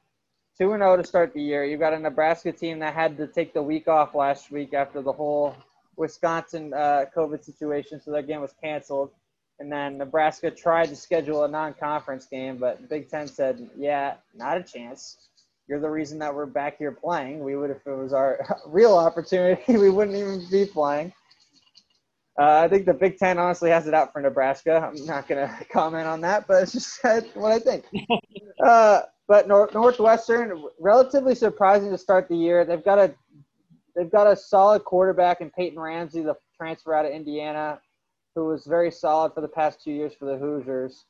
two 0.61 0.73
and 0.73 0.81
zero 0.81 0.95
to 0.95 1.03
start 1.03 1.33
the 1.33 1.41
year. 1.41 1.65
You've 1.65 1.79
got 1.79 1.91
a 1.91 1.97
Nebraska 1.97 2.51
team 2.51 2.77
that 2.79 2.93
had 2.93 3.17
to 3.17 3.25
take 3.25 3.51
the 3.51 3.63
week 3.63 3.87
off 3.87 4.13
last 4.13 4.51
week 4.51 4.75
after 4.75 5.01
the 5.01 5.11
whole 5.11 5.55
Wisconsin 5.95 6.71
uh, 6.71 7.05
COVID 7.17 7.43
situation, 7.43 7.99
so 7.99 8.11
that 8.11 8.27
game 8.27 8.41
was 8.41 8.53
canceled. 8.61 9.09
And 9.59 9.71
then 9.71 9.97
Nebraska 9.97 10.51
tried 10.51 10.89
to 10.89 10.95
schedule 10.95 11.45
a 11.45 11.47
non-conference 11.47 12.27
game, 12.27 12.57
but 12.57 12.87
Big 12.89 13.09
Ten 13.09 13.27
said, 13.27 13.71
"Yeah, 13.75 14.15
not 14.35 14.57
a 14.57 14.61
chance. 14.61 15.29
You're 15.67 15.79
the 15.79 15.89
reason 15.89 16.19
that 16.19 16.33
we're 16.33 16.45
back 16.45 16.77
here 16.77 16.91
playing. 16.91 17.43
We 17.43 17.55
would, 17.55 17.71
if 17.71 17.87
it 17.87 17.97
was 17.97 18.13
our 18.13 18.45
real 18.67 18.95
opportunity, 18.95 19.63
we 19.77 19.89
wouldn't 19.89 20.15
even 20.15 20.45
be 20.51 20.65
playing." 20.65 21.11
Uh, 22.39 22.61
I 22.63 22.67
think 22.67 22.85
the 22.85 22.93
Big 22.93 23.17
Ten 23.17 23.39
honestly 23.39 23.71
has 23.71 23.87
it 23.87 23.95
out 23.95 24.13
for 24.13 24.21
Nebraska. 24.21 24.91
I'm 24.93 25.05
not 25.07 25.27
going 25.27 25.47
to 25.57 25.65
comment 25.65 26.07
on 26.07 26.21
that, 26.21 26.45
but 26.47 26.61
it's 26.61 26.73
just 26.73 27.03
what 27.33 27.51
I 27.51 27.57
think. 27.57 27.85
uh, 28.63 29.01
but 29.31 29.47
Nor- 29.47 29.69
Northwestern, 29.73 30.61
relatively 30.77 31.35
surprising 31.35 31.89
to 31.89 31.97
start 31.97 32.27
the 32.27 32.35
year. 32.35 32.65
They've 32.65 32.83
got 32.83 32.99
a 32.99 33.15
they've 33.95 34.11
got 34.11 34.27
a 34.27 34.35
solid 34.35 34.83
quarterback 34.83 35.39
in 35.39 35.49
Peyton 35.49 35.79
Ramsey, 35.79 36.19
the 36.21 36.35
transfer 36.57 36.93
out 36.93 37.05
of 37.05 37.13
Indiana, 37.13 37.79
who 38.35 38.47
was 38.47 38.65
very 38.65 38.91
solid 38.91 39.33
for 39.33 39.39
the 39.39 39.47
past 39.47 39.81
two 39.81 39.93
years 39.93 40.13
for 40.13 40.25
the 40.25 40.37
Hoosiers. 40.37 41.05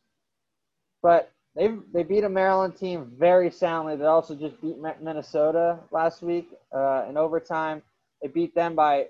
But 1.01 1.31
they 1.55 1.73
they 1.91 2.03
beat 2.03 2.23
a 2.23 2.29
Maryland 2.29 2.77
team 2.77 3.11
very 3.17 3.49
soundly. 3.49 3.95
They 3.95 4.05
also 4.05 4.35
just 4.35 4.61
beat 4.61 4.77
Minnesota 5.01 5.79
last 5.89 6.21
week 6.21 6.47
uh, 6.71 7.07
in 7.09 7.17
overtime. 7.17 7.81
They 8.21 8.27
beat 8.27 8.53
them 8.53 8.75
by 8.75 9.07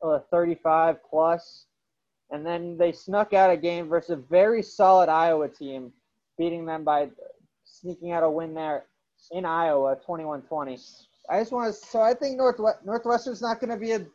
uh, 0.00 0.20
35 0.30 0.98
plus, 1.10 1.66
and 2.30 2.46
then 2.46 2.78
they 2.78 2.92
snuck 2.92 3.32
out 3.32 3.50
a 3.50 3.56
game 3.56 3.88
versus 3.88 4.10
a 4.10 4.16
very 4.16 4.62
solid 4.62 5.08
Iowa 5.08 5.48
team, 5.48 5.92
beating 6.38 6.64
them 6.66 6.84
by 6.84 7.08
sneaking 7.80 8.12
out 8.12 8.22
a 8.22 8.30
win 8.30 8.54
there 8.54 8.84
in 9.30 9.44
Iowa, 9.44 9.96
21-20. 10.06 10.80
I 11.28 11.40
just 11.40 11.52
want 11.52 11.74
to. 11.74 11.86
So 11.86 12.00
I 12.00 12.14
think 12.14 12.36
Northwest 12.36 12.84
Northwestern's 12.84 13.40
not 13.40 13.60
going 13.60 13.70
to 13.70 13.78
be 13.78 13.92
a 13.92 14.06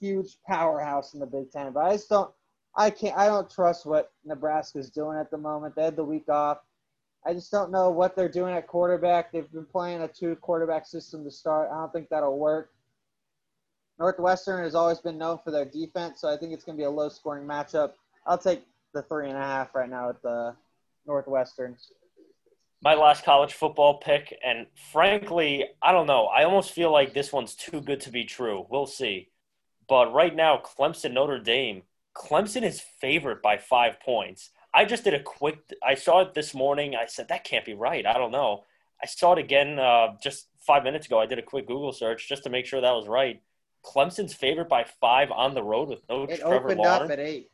huge 0.00 0.38
powerhouse 0.46 1.14
in 1.14 1.20
the 1.20 1.26
Big 1.26 1.50
Ten, 1.50 1.72
but 1.72 1.84
I 1.84 1.92
just 1.92 2.08
don't. 2.08 2.30
I 2.74 2.90
can't. 2.90 3.16
I 3.16 3.26
don't 3.26 3.50
trust 3.50 3.86
what 3.86 4.12
Nebraska's 4.24 4.90
doing 4.90 5.18
at 5.18 5.30
the 5.30 5.38
moment. 5.38 5.74
They 5.76 5.84
had 5.84 5.96
the 5.96 6.04
week 6.04 6.28
off. 6.28 6.58
I 7.26 7.34
just 7.34 7.50
don't 7.50 7.70
know 7.70 7.90
what 7.90 8.14
they're 8.16 8.28
doing 8.28 8.54
at 8.54 8.66
quarterback. 8.68 9.32
They've 9.32 9.50
been 9.50 9.66
playing 9.66 10.00
a 10.02 10.08
two 10.08 10.36
quarterback 10.36 10.86
system 10.86 11.24
to 11.24 11.30
start. 11.30 11.70
I 11.72 11.76
don't 11.76 11.92
think 11.92 12.08
that'll 12.08 12.38
work. 12.38 12.70
Northwestern 13.98 14.62
has 14.62 14.74
always 14.74 15.00
been 15.00 15.18
known 15.18 15.38
for 15.42 15.50
their 15.50 15.64
defense, 15.64 16.20
so 16.20 16.28
I 16.28 16.36
think 16.36 16.52
it's 16.52 16.64
going 16.64 16.76
to 16.76 16.80
be 16.80 16.84
a 16.84 16.90
low 16.90 17.08
scoring 17.08 17.46
matchup. 17.46 17.92
I'll 18.26 18.38
take 18.38 18.62
the 18.92 19.02
three 19.02 19.28
and 19.28 19.36
a 19.36 19.42
half 19.42 19.74
right 19.74 19.88
now 19.88 20.10
at 20.10 20.22
the 20.22 20.54
Northwestern. 21.06 21.76
My 22.82 22.94
last 22.94 23.24
college 23.24 23.54
football 23.54 23.98
pick, 23.98 24.36
and 24.44 24.66
frankly, 24.92 25.64
I 25.82 25.92
don't 25.92 26.06
know. 26.06 26.26
I 26.26 26.44
almost 26.44 26.72
feel 26.72 26.92
like 26.92 27.14
this 27.14 27.32
one's 27.32 27.54
too 27.54 27.80
good 27.80 28.00
to 28.02 28.10
be 28.10 28.24
true. 28.24 28.66
We'll 28.68 28.86
see. 28.86 29.30
But 29.88 30.12
right 30.12 30.34
now, 30.34 30.60
Clemson 30.64 31.12
Notre 31.12 31.38
Dame, 31.38 31.82
Clemson 32.16 32.62
is 32.62 32.80
favored 32.80 33.40
by 33.42 33.56
five 33.58 34.00
points. 34.00 34.50
I 34.74 34.84
just 34.84 35.04
did 35.04 35.14
a 35.14 35.22
quick. 35.22 35.58
I 35.82 35.94
saw 35.94 36.20
it 36.20 36.34
this 36.34 36.54
morning. 36.54 36.94
I 36.94 37.06
said 37.06 37.28
that 37.28 37.44
can't 37.44 37.64
be 37.64 37.74
right. 37.74 38.04
I 38.04 38.14
don't 38.14 38.32
know. 38.32 38.64
I 39.02 39.06
saw 39.06 39.32
it 39.32 39.38
again 39.38 39.78
uh, 39.78 40.08
just 40.22 40.48
five 40.58 40.82
minutes 40.84 41.06
ago. 41.06 41.18
I 41.18 41.26
did 41.26 41.38
a 41.38 41.42
quick 41.42 41.66
Google 41.66 41.92
search 41.92 42.28
just 42.28 42.44
to 42.44 42.50
make 42.50 42.66
sure 42.66 42.80
that 42.80 42.92
was 42.92 43.08
right. 43.08 43.40
Clemson's 43.84 44.34
favored 44.34 44.68
by 44.68 44.84
five 45.00 45.30
on 45.30 45.54
the 45.54 45.62
road 45.62 45.88
with 45.88 46.02
no 46.08 46.24
It 46.24 46.40
Trevor 46.40 46.56
opened 46.64 46.80
Lawrence. 46.80 47.04
up 47.04 47.10
at 47.10 47.18
eight. 47.20 47.50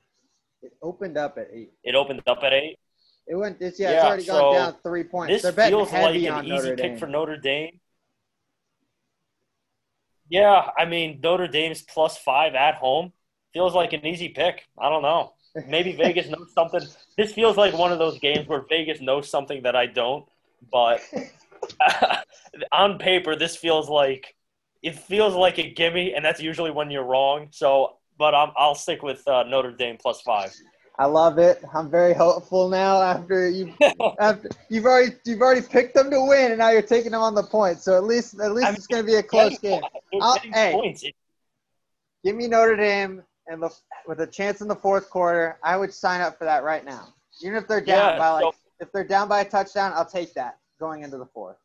It 0.63 0.73
opened 0.81 1.17
up 1.19 1.37
at 1.39 1.49
eight. 1.53 1.73
it 1.85 1.95
opened 1.95 2.23
up 2.27 2.39
at 2.43 2.53
eight. 2.53 2.79
It 3.27 3.37
went. 3.37 3.59
It's 3.61 3.79
yeah. 3.79 3.93
it's 3.93 4.05
already 4.05 4.25
so 4.25 4.33
gone 4.33 4.55
down 4.55 4.77
three 4.83 5.05
points. 5.05 5.33
This 5.33 5.43
They're 5.43 5.53
betting 5.53 5.79
feels 5.79 5.93
like 5.93 6.01
heavy 6.03 6.27
an 6.27 6.35
on 6.35 6.45
easy 6.45 6.55
Notre 6.55 6.77
pick 6.77 6.77
Dame. 6.77 6.99
for 6.99 7.07
Notre 7.07 7.37
Dame. 7.37 7.81
Yeah, 10.29 10.71
I 10.77 10.85
mean 10.85 11.21
Notre 11.23 11.47
Dame's 11.47 11.83
plus 11.83 12.19
five 12.19 12.55
at 12.55 12.77
home 12.77 13.13
feels 13.53 13.75
like 13.75 13.93
an 13.93 14.05
easy 14.07 14.29
pick. 14.29 14.67
I 14.79 14.89
don't 14.89 15.03
know. 15.03 15.35
Maybe 15.69 15.93
Vegas 15.97 16.29
knows 16.29 16.53
something. 16.55 16.81
This 17.17 17.33
feels 17.33 17.57
like 17.57 17.75
one 17.75 17.93
of 17.93 17.99
those 17.99 18.19
games 18.19 18.49
where 18.49 18.65
Vegas 18.69 19.01
knows 19.01 19.29
something 19.29 19.63
that 19.63 19.77
I 19.77 19.87
don't. 19.87 20.25
But 20.71 21.01
on 22.73 22.99
paper, 22.99 23.37
this 23.37 23.57
feels 23.57 23.89
like 23.89 24.35
it 24.83 24.97
feels 24.97 25.35
like 25.35 25.59
a 25.59 25.71
gimme, 25.71 26.15
and 26.15 26.25
that's 26.25 26.41
usually 26.41 26.71
when 26.71 26.91
you're 26.91 27.05
wrong. 27.05 27.49
So, 27.51 27.99
but 28.19 28.35
I'm, 28.35 28.51
I'll 28.57 28.75
stick 28.75 29.03
with 29.03 29.27
uh, 29.29 29.45
Notre 29.45 29.73
Dame 29.73 29.97
plus 30.01 30.21
five. 30.23 30.53
I 31.03 31.07
love 31.07 31.39
it. 31.39 31.61
I'm 31.75 31.91
very 31.91 32.15
hopeful 32.15 32.69
now. 32.69 33.03
After 33.03 33.49
you, 33.51 33.75
after 34.21 34.49
you've 34.69 34.85
already 34.85 35.17
you've 35.25 35.41
already 35.41 35.67
picked 35.67 35.97
them 35.97 36.13
to 36.13 36.25
win, 36.29 36.53
and 36.53 36.59
now 36.61 36.71
you're 36.71 36.81
taking 36.81 37.11
them 37.11 37.21
on 37.23 37.35
the 37.35 37.43
point. 37.43 37.81
So 37.81 37.97
at 37.97 38.05
least 38.05 38.39
at 38.39 38.53
least 38.53 38.69
I 38.69 38.71
mean, 38.71 38.77
it's 38.77 38.87
going 38.87 39.03
to 39.03 39.07
be 39.07 39.17
a 39.17 39.23
close 39.23 39.59
game. 39.59 39.83
They're 40.13 40.23
I'll- 40.23 40.35
getting 40.37 40.53
hey. 40.53 40.73
points. 40.75 41.05
Give 42.25 42.37
me 42.37 42.47
Notre 42.47 42.77
Dame 42.77 43.25
and 43.49 43.61
the 43.61 43.71
with 44.07 44.21
a 44.21 44.29
chance 44.29 44.61
in 44.61 44.69
the 44.69 44.77
fourth 44.77 45.11
quarter. 45.11 45.59
I 45.65 45.77
would 45.77 45.93
sign 45.93 46.21
up 46.21 46.39
for 46.39 46.45
that 46.45 46.63
right 46.63 46.85
now. 46.85 47.09
Even 47.43 47.57
if 47.57 47.67
they're 47.67 47.81
down 47.81 48.13
Yeah, 48.13 48.19
by 48.19 48.31
like 48.31 48.43
so- 48.45 48.55
if 48.79 48.93
they're 48.93 49.03
down 49.03 49.27
by 49.27 49.41
a 49.41 49.45
touchdown, 49.45 49.91
I'll 49.97 50.07
take 50.07 50.33
that 50.35 50.59
going 50.79 51.03
into 51.03 51.19
the 51.19 51.27
fourth. 51.27 51.57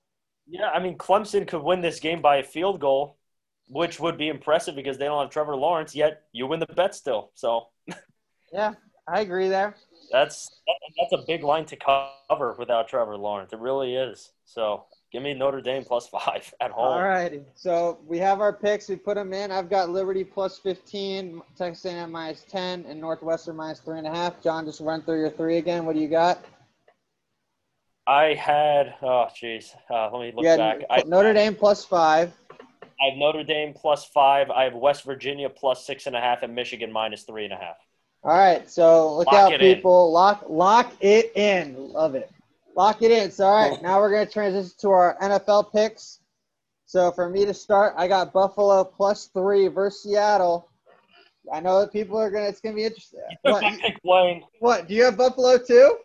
Yeah, 0.48 0.70
I 0.70 0.80
mean 0.80 0.98
Clemson 0.98 1.48
could 1.48 1.62
win 1.62 1.82
this 1.82 2.00
game 2.00 2.24
by 2.24 2.38
a 2.38 2.44
field 2.44 2.80
goal, 2.80 3.20
which 3.68 4.00
would 4.00 4.18
be 4.18 4.30
impressive 4.30 4.74
because 4.74 4.98
they 4.98 5.06
don't 5.06 5.22
have 5.22 5.30
Trevor 5.30 5.56
Lawrence 5.56 5.94
yet. 5.94 6.24
You 6.32 6.48
win 6.48 6.60
the 6.60 6.66
bet 6.66 6.96
still, 6.96 7.30
so 7.36 7.68
Yeah, 8.52 8.74
I 9.08 9.22
agree 9.22 9.48
there. 9.48 9.76
that's 10.12 10.50
that's 11.00 11.14
a 11.14 11.26
big 11.26 11.44
line 11.44 11.66
to 11.66 11.78
cover 11.78 12.56
without 12.58 12.88
Trevor 12.88 13.18
Lawrence. 13.18 13.54
It 13.54 13.60
really 13.60 13.96
is. 13.96 14.32
So 14.46 14.86
give 15.12 15.24
me 15.24 15.34
Notre 15.34 15.62
Dame 15.62 15.84
plus 15.84 16.08
five 16.10 16.54
at 16.60 16.72
home. 16.72 16.94
All 16.94 17.02
righty. 17.02 17.42
So 17.56 18.00
we 18.06 18.18
have 18.20 18.42
our 18.42 18.52
picks. 18.52 18.90
We 18.90 18.98
put 18.98 19.16
them 19.16 19.34
in. 19.34 19.52
I've 19.52 19.70
got 19.70 19.90
Liberty 19.90 20.24
plus 20.24 20.60
15, 20.60 21.42
Texas 21.58 21.86
A&M 21.86 22.12
minus 22.12 22.44
10, 22.50 22.86
and 22.88 23.00
Northwestern 23.00 23.56
minus 23.56 23.80
three 23.80 23.98
and 23.98 24.08
a 24.08 24.14
half. 24.14 24.42
John, 24.44 24.66
just 24.66 24.82
run 24.82 25.02
through 25.02 25.20
your 25.20 25.32
three 25.32 25.58
again. 25.58 25.86
What 25.86 25.96
do 25.96 26.02
you 26.02 26.10
got? 26.10 26.44
I 28.06 28.36
had 28.36 28.96
oh 29.02 29.28
jeez, 29.36 29.76
uh, 29.90 30.10
let 30.12 30.22
me 30.22 30.34
look 30.34 30.58
back. 30.58 30.80
I, 30.90 31.04
Notre 31.06 31.34
Dame 31.34 31.56
plus 31.56 31.84
five. 31.84 32.32
I 32.52 33.10
have 33.10 33.18
Notre 33.18 33.44
Dame 33.44 33.74
plus 33.74 34.06
five. 34.06 34.50
I 34.50 34.64
have 34.64 34.74
West 34.74 35.04
Virginia 35.04 35.50
plus 35.50 35.86
six 35.86 36.08
and 36.08 36.16
a 36.16 36.22
half, 36.22 36.42
and 36.42 36.56
Michigan 36.56 36.92
minus 36.92 37.24
three 37.24 37.44
and 37.44 37.54
a 37.54 37.58
half. 37.58 37.76
All 38.28 38.34
right. 38.34 38.70
So 38.70 39.16
look 39.16 39.28
Lock 39.28 39.36
out, 39.36 39.54
it 39.54 39.62
in. 39.62 39.76
people. 39.76 40.12
Lock 40.12 40.44
lock 40.50 40.92
it 41.00 41.32
in. 41.36 41.94
Love 41.94 42.14
it. 42.14 42.30
Lock 42.76 43.02
it 43.02 43.10
in. 43.10 43.32
So 43.32 43.46
all 43.46 43.70
right. 43.72 43.82
Now 43.82 44.02
we're 44.02 44.12
gonna 44.12 44.30
transition 44.30 44.74
to 44.82 44.90
our 44.90 45.18
NFL 45.22 45.72
picks. 45.72 46.20
So 46.88 47.10
for 47.14 47.30
me 47.30 47.46
to 47.46 47.54
start, 47.54 47.94
I 47.96 48.10
got 48.10 48.34
Buffalo 48.34 48.84
plus 48.84 49.28
three 49.28 49.70
versus 49.70 50.04
Seattle. 50.04 50.70
I 51.54 51.62
know 51.62 51.80
that 51.80 51.94
people 51.94 52.18
are 52.18 52.30
gonna. 52.30 52.48
It's 52.48 52.60
gonna 52.60 52.76
be 52.76 52.84
interesting. 52.84 53.22
You 53.30 53.38
What? 53.44 53.62
my 53.64 53.78
pick, 53.82 54.04
Blaine. 54.04 54.44
What? 54.60 54.90
Do 54.90 54.94
you 54.94 55.06
have 55.06 55.16
Buffalo 55.16 55.58
too? 55.58 55.98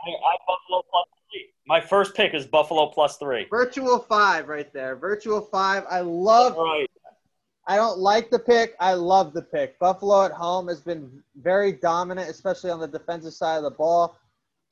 I, 0.00 0.10
I 0.10 0.30
have 0.30 0.40
Buffalo 0.46 0.82
plus 0.92 1.08
three. 1.28 1.48
My 1.66 1.80
first 1.80 2.14
pick 2.14 2.34
is 2.34 2.46
Buffalo 2.46 2.86
plus 2.86 3.16
three. 3.16 3.48
Virtual 3.50 3.98
five 3.98 4.46
right 4.46 4.72
there. 4.72 4.94
Virtual 4.94 5.40
five. 5.40 5.82
I 5.90 6.02
love. 6.02 6.56
All 6.56 6.66
right. 6.66 6.88
I 7.66 7.76
don't 7.76 7.98
like 7.98 8.30
the 8.30 8.38
pick. 8.38 8.74
I 8.78 8.92
love 8.94 9.32
the 9.32 9.42
pick. 9.42 9.78
Buffalo 9.78 10.24
at 10.24 10.32
home 10.32 10.68
has 10.68 10.80
been 10.80 11.22
very 11.36 11.72
dominant, 11.72 12.28
especially 12.28 12.70
on 12.70 12.80
the 12.80 12.88
defensive 12.88 13.32
side 13.32 13.56
of 13.56 13.62
the 13.62 13.70
ball. 13.70 14.18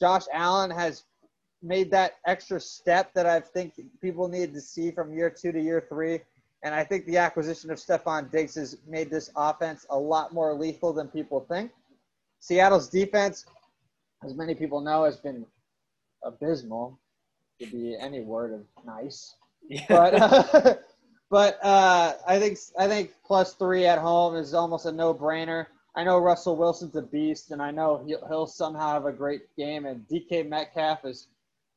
Josh 0.00 0.24
Allen 0.32 0.70
has 0.70 1.04
made 1.62 1.90
that 1.92 2.14
extra 2.26 2.60
step 2.60 3.14
that 3.14 3.24
I 3.24 3.40
think 3.40 3.80
people 4.00 4.28
need 4.28 4.52
to 4.52 4.60
see 4.60 4.90
from 4.90 5.14
year 5.14 5.30
two 5.30 5.52
to 5.52 5.60
year 5.60 5.86
three. 5.88 6.20
And 6.64 6.74
I 6.74 6.84
think 6.84 7.06
the 7.06 7.16
acquisition 7.16 7.70
of 7.70 7.78
Stefon 7.78 8.30
Diggs 8.30 8.54
has 8.56 8.76
made 8.86 9.10
this 9.10 9.30
offense 9.36 9.86
a 9.90 9.98
lot 9.98 10.32
more 10.32 10.54
lethal 10.54 10.92
than 10.92 11.08
people 11.08 11.40
think. 11.48 11.72
Seattle's 12.40 12.88
defense, 12.88 13.46
as 14.24 14.34
many 14.34 14.54
people 14.54 14.80
know, 14.80 15.04
has 15.04 15.16
been 15.16 15.46
abysmal. 16.24 16.98
To 17.60 17.66
be 17.68 17.96
any 18.00 18.22
word 18.22 18.52
of 18.54 18.62
nice 18.84 19.36
but 19.88 20.14
uh, 20.14 20.74
but 21.32 21.58
uh, 21.64 22.12
I 22.28 22.38
think 22.38 22.58
I 22.78 22.86
think 22.86 23.12
plus 23.24 23.54
three 23.54 23.86
at 23.86 23.98
home 23.98 24.36
is 24.36 24.52
almost 24.52 24.84
a 24.84 24.92
no 24.92 25.14
brainer. 25.14 25.66
I 25.96 26.04
know 26.04 26.18
Russell 26.18 26.56
Wilson's 26.58 26.94
a 26.94 27.00
beast, 27.00 27.52
and 27.52 27.62
I 27.62 27.70
know 27.70 28.04
he'll, 28.06 28.26
he'll 28.28 28.46
somehow 28.46 28.92
have 28.92 29.06
a 29.06 29.12
great 29.12 29.44
game. 29.56 29.86
And 29.86 30.06
DK 30.08 30.46
Metcalf 30.46 31.06
is 31.06 31.28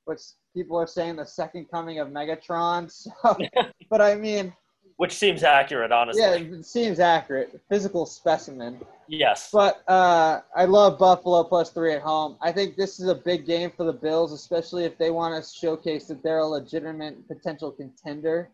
what 0.03 0.21
people 0.53 0.77
are 0.77 0.85
saying 0.85 1.15
the 1.15 1.25
second 1.25 1.71
coming 1.71 1.99
of 1.99 2.09
Megatron. 2.09 2.91
So, 3.23 3.37
but 3.89 4.01
I 4.01 4.15
mean, 4.15 4.53
Which 4.97 5.13
seems 5.13 5.41
accurate, 5.41 5.93
honestly. 5.93 6.21
yeah, 6.21 6.33
it 6.33 6.65
seems 6.65 6.99
accurate. 6.99 7.57
Physical 7.69 8.05
specimen. 8.05 8.81
Yes. 9.07 9.51
But 9.53 9.83
uh, 9.87 10.41
I 10.53 10.65
love 10.65 10.99
Buffalo 10.99 11.45
plus 11.45 11.69
three 11.69 11.93
at 11.93 12.01
home. 12.01 12.35
I 12.41 12.51
think 12.51 12.75
this 12.75 12.99
is 12.99 13.07
a 13.07 13.15
big 13.15 13.45
game 13.45 13.71
for 13.71 13.85
the 13.85 13.93
Bills, 13.93 14.33
especially 14.33 14.83
if 14.83 14.97
they 14.97 15.11
want 15.11 15.41
to 15.41 15.49
showcase 15.49 16.07
that 16.07 16.21
they're 16.23 16.39
a 16.39 16.45
legitimate 16.45 17.25
potential 17.29 17.71
contender 17.71 18.49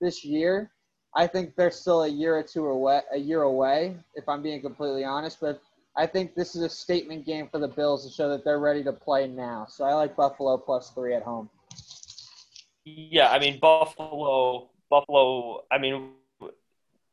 this 0.00 0.24
year. 0.24 0.70
I 1.16 1.26
think 1.26 1.54
they're 1.56 1.70
still 1.70 2.02
a 2.02 2.08
year 2.08 2.36
or 2.36 2.42
two 2.42 2.66
away, 2.66 3.00
a 3.12 3.18
year 3.18 3.42
away, 3.42 3.96
if 4.14 4.28
I'm 4.28 4.42
being 4.42 4.60
completely 4.60 5.04
honest. 5.04 5.38
But 5.40 5.62
I 5.96 6.06
think 6.06 6.34
this 6.34 6.56
is 6.56 6.62
a 6.62 6.68
statement 6.68 7.24
game 7.24 7.48
for 7.48 7.58
the 7.58 7.68
Bills 7.68 8.04
to 8.06 8.12
show 8.12 8.28
that 8.30 8.44
they're 8.44 8.58
ready 8.58 8.82
to 8.84 8.92
play 8.92 9.28
now. 9.28 9.66
So 9.68 9.84
I 9.84 9.94
like 9.94 10.16
Buffalo 10.16 10.56
plus 10.56 10.90
three 10.90 11.14
at 11.14 11.22
home. 11.22 11.48
Yeah, 12.84 13.30
I 13.30 13.38
mean 13.38 13.58
Buffalo. 13.60 14.70
Buffalo. 14.90 15.64
I 15.70 15.78
mean, 15.78 16.10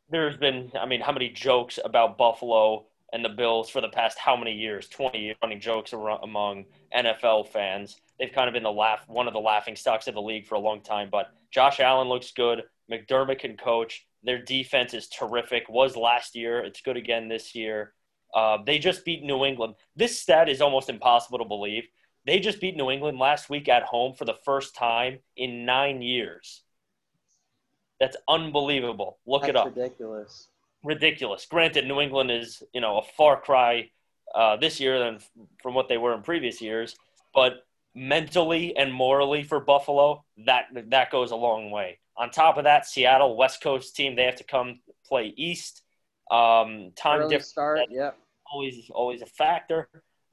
there's 0.10 0.38
been. 0.38 0.72
I 0.80 0.86
mean, 0.86 1.02
how 1.02 1.12
many 1.12 1.30
jokes 1.30 1.80
about 1.84 2.18
Buffalo 2.18 2.86
and 3.14 3.24
the 3.24 3.30
Bills 3.30 3.70
for 3.70 3.82
the 3.82 3.90
past 3.90 4.18
how 4.18 4.36
many 4.36 4.54
years? 4.54 4.88
Twenty 4.88 5.20
years 5.20 5.38
running 5.42 5.62
jokes 5.62 5.94
among 5.94 6.66
NFL 6.96 7.50
fans. 7.50 7.98
They've 8.20 8.32
kind 8.32 8.48
of 8.48 8.54
been 8.54 8.64
the 8.64 8.72
laugh, 8.72 9.08
one 9.08 9.28
of 9.28 9.34
the 9.34 9.40
laughing 9.40 9.76
stocks 9.76 10.08
of 10.08 10.16
the 10.16 10.22
league 10.22 10.46
for 10.46 10.56
a 10.56 10.60
long 10.60 10.82
time. 10.82 11.10
But 11.12 11.34
Josh 11.52 11.80
Allen 11.80 12.08
looks 12.08 12.32
good. 12.32 12.64
McDermott 12.92 13.40
can 13.40 13.58
coach. 13.58 14.06
Their 14.24 14.42
defense 14.42 14.94
is 14.94 15.08
terrific. 15.08 15.70
Was 15.70 15.96
last 15.96 16.36
year. 16.36 16.60
It's 16.60 16.82
good 16.82 16.98
again 16.98 17.28
this 17.28 17.56
year. 17.56 17.94
Uh, 18.34 18.60
they 18.66 18.80
just 18.80 19.04
beat 19.04 19.24
New 19.24 19.44
England. 19.44 19.76
This 19.96 20.20
stat 20.20 20.48
is 20.48 20.62
almost 20.62 20.90
impossible 20.90 21.40
to 21.40 21.46
believe. 21.46 21.84
They 22.26 22.40
just 22.40 22.62
beat 22.62 22.78
New 22.78 22.92
England 22.92 23.18
last 23.18 23.50
week 23.50 23.68
at 23.68 23.84
home 23.84 24.14
for 24.14 24.26
the 24.26 24.36
first 24.46 24.76
time 24.76 25.20
in 25.36 25.66
nine 25.66 26.02
years. 26.02 26.62
That's 28.00 28.18
unbelievable. 28.28 29.20
Look 29.26 29.48
it 29.48 29.56
up. 29.56 29.66
ridiculous. 29.66 30.48
Ridiculous. 30.84 31.46
Granted, 31.46 31.88
New 31.88 32.00
England 32.00 32.32
is 32.32 32.64
you 32.74 32.82
know 32.82 32.98
a 32.98 33.04
far 33.18 33.40
cry 33.40 33.90
uh, 34.34 34.56
this 34.58 34.80
year 34.80 34.98
than 34.98 35.20
from 35.62 35.74
what 35.74 35.90
they 35.90 35.98
were 35.98 36.14
in 36.14 36.22
previous 36.22 36.62
years, 36.62 36.96
but 37.34 37.66
mentally 37.94 38.76
and 38.76 38.94
morally 38.94 39.44
for 39.44 39.60
Buffalo, 39.60 40.24
that 40.46 40.66
that 40.90 41.12
goes 41.12 41.32
a 41.32 41.36
long 41.36 41.72
way. 41.72 42.00
On 42.18 42.30
top 42.30 42.58
of 42.58 42.66
that, 42.66 42.86
Seattle 42.86 43.36
West 43.36 43.62
Coast 43.62 43.96
team 43.96 44.16
they 44.16 44.24
have 44.24 44.38
to 44.38 44.44
come 44.44 44.80
play 45.06 45.34
East. 45.36 45.84
Um, 46.30 46.92
time 46.96 47.22
difference 47.24 47.48
start. 47.48 47.80
Yep. 47.90 48.18
always 48.52 48.90
always 48.94 49.22
a 49.22 49.26
factor. 49.26 49.90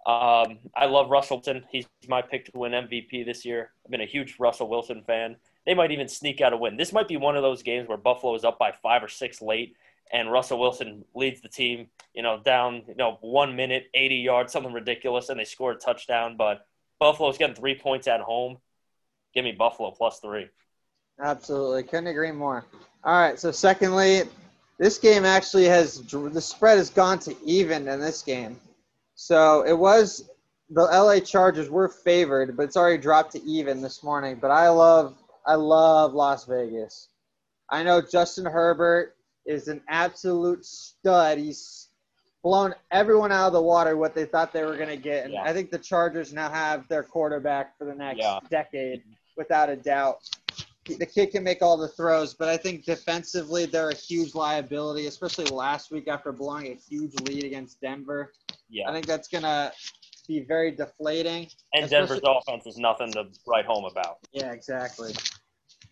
Um, 0.06 0.60
I 0.76 0.86
love 0.86 1.10
Russell 1.10 1.38
Wilson. 1.38 1.64
He's 1.70 1.86
my 2.08 2.22
pick 2.22 2.46
to 2.46 2.58
win 2.58 2.72
MVP 2.72 3.26
this 3.26 3.44
year. 3.44 3.72
I've 3.84 3.90
been 3.90 4.00
a 4.00 4.06
huge 4.06 4.36
Russell 4.38 4.68
Wilson 4.68 5.02
fan. 5.06 5.36
They 5.66 5.74
might 5.74 5.90
even 5.90 6.08
sneak 6.08 6.40
out 6.40 6.54
a 6.54 6.56
win. 6.56 6.78
This 6.78 6.92
might 6.92 7.08
be 7.08 7.18
one 7.18 7.36
of 7.36 7.42
those 7.42 7.62
games 7.62 7.88
where 7.88 7.98
Buffalo 7.98 8.34
is 8.34 8.44
up 8.44 8.58
by 8.58 8.72
five 8.72 9.02
or 9.02 9.08
six 9.08 9.42
late, 9.42 9.76
and 10.12 10.32
Russell 10.32 10.58
Wilson 10.58 11.04
leads 11.14 11.42
the 11.42 11.48
team. 11.48 11.88
You 12.14 12.22
know, 12.22 12.40
down 12.42 12.84
you 12.88 12.94
know 12.94 13.18
one 13.20 13.54
minute, 13.54 13.88
eighty 13.92 14.16
yards, 14.16 14.52
something 14.52 14.72
ridiculous, 14.72 15.28
and 15.28 15.38
they 15.38 15.44
score 15.44 15.72
a 15.72 15.76
touchdown. 15.76 16.36
But 16.38 16.66
Buffalo's 16.98 17.38
getting 17.38 17.54
three 17.54 17.74
points 17.74 18.06
at 18.08 18.20
home. 18.20 18.58
Give 19.34 19.44
me 19.44 19.52
Buffalo 19.52 19.90
plus 19.90 20.20
three. 20.20 20.48
Absolutely, 21.20 21.82
couldn't 21.82 22.06
agree 22.06 22.32
more. 22.32 22.64
All 23.04 23.20
right, 23.20 23.38
so 23.38 23.50
secondly, 23.50 24.22
this 24.78 24.98
game 24.98 25.24
actually 25.24 25.64
has 25.64 26.00
the 26.02 26.40
spread 26.40 26.78
has 26.78 26.90
gone 26.90 27.18
to 27.20 27.36
even 27.44 27.88
in 27.88 28.00
this 28.00 28.22
game. 28.22 28.58
So 29.14 29.64
it 29.66 29.76
was 29.76 30.28
the 30.70 30.82
LA 30.82 31.20
Chargers 31.20 31.70
were 31.70 31.88
favored, 31.88 32.56
but 32.56 32.64
it's 32.64 32.76
already 32.76 32.98
dropped 32.98 33.32
to 33.32 33.42
even 33.42 33.80
this 33.80 34.02
morning. 34.02 34.38
But 34.40 34.50
I 34.50 34.68
love 34.68 35.16
I 35.46 35.54
love 35.54 36.14
Las 36.14 36.44
Vegas. 36.44 37.08
I 37.70 37.82
know 37.82 38.00
Justin 38.00 38.46
Herbert 38.46 39.16
is 39.44 39.68
an 39.68 39.80
absolute 39.88 40.64
stud. 40.64 41.38
He's 41.38 41.87
blown 42.48 42.74
everyone 42.90 43.30
out 43.30 43.48
of 43.48 43.52
the 43.52 43.60
water 43.60 43.94
what 43.98 44.14
they 44.14 44.24
thought 44.24 44.54
they 44.54 44.64
were 44.64 44.74
going 44.76 44.88
to 44.88 44.96
get. 44.96 45.24
And 45.26 45.34
Yeah. 45.34 45.42
I 45.42 45.52
think 45.52 45.70
the 45.70 45.78
Chargers 45.78 46.32
now 46.32 46.48
have 46.48 46.88
their 46.88 47.02
quarterback 47.02 47.76
for 47.76 47.84
the 47.84 47.94
next 47.94 48.20
Yeah. 48.20 48.38
decade, 48.48 49.02
without 49.36 49.68
a 49.68 49.76
doubt. 49.76 50.20
The 50.86 51.04
kid 51.04 51.26
can 51.32 51.44
make 51.44 51.60
all 51.60 51.76
the 51.76 51.88
throws, 51.88 52.32
but 52.32 52.48
I 52.48 52.56
think 52.56 52.86
defensively 52.86 53.66
they're 53.66 53.90
a 53.90 53.94
huge 53.94 54.34
liability, 54.34 55.06
especially 55.08 55.44
last 55.44 55.90
week 55.90 56.08
after 56.08 56.32
blowing 56.32 56.68
a 56.68 56.74
huge 56.74 57.12
lead 57.28 57.44
against 57.44 57.82
Denver. 57.82 58.32
Yeah. 58.70 58.88
I 58.88 58.94
think 58.94 59.04
that's 59.04 59.28
going 59.28 59.44
to 59.44 59.70
be 60.26 60.40
very 60.40 60.70
deflating. 60.70 61.48
and 61.74 61.90
Denver's 61.90 62.20
offense 62.24 62.66
is 62.66 62.78
nothing 62.78 63.12
to 63.12 63.26
write 63.46 63.66
home 63.66 63.84
about. 63.84 64.20
Yeah, 64.32 64.52
exactly. 64.52 65.12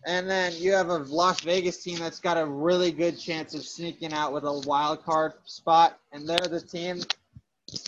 And 0.04 0.30
then 0.30 0.52
you 0.56 0.72
have 0.72 0.88
a 0.88 0.98
Las 0.98 1.40
Vegas 1.40 1.82
team 1.82 1.98
that's 1.98 2.20
got 2.20 2.36
a 2.36 2.46
really 2.46 2.92
good 2.92 3.18
chance 3.18 3.54
of 3.54 3.64
sneaking 3.64 4.12
out 4.12 4.32
with 4.32 4.44
a 4.44 4.62
wild 4.66 5.04
card 5.04 5.32
spot, 5.44 5.98
and 6.12 6.28
they're 6.28 6.38
the 6.38 6.60
team. 6.60 7.00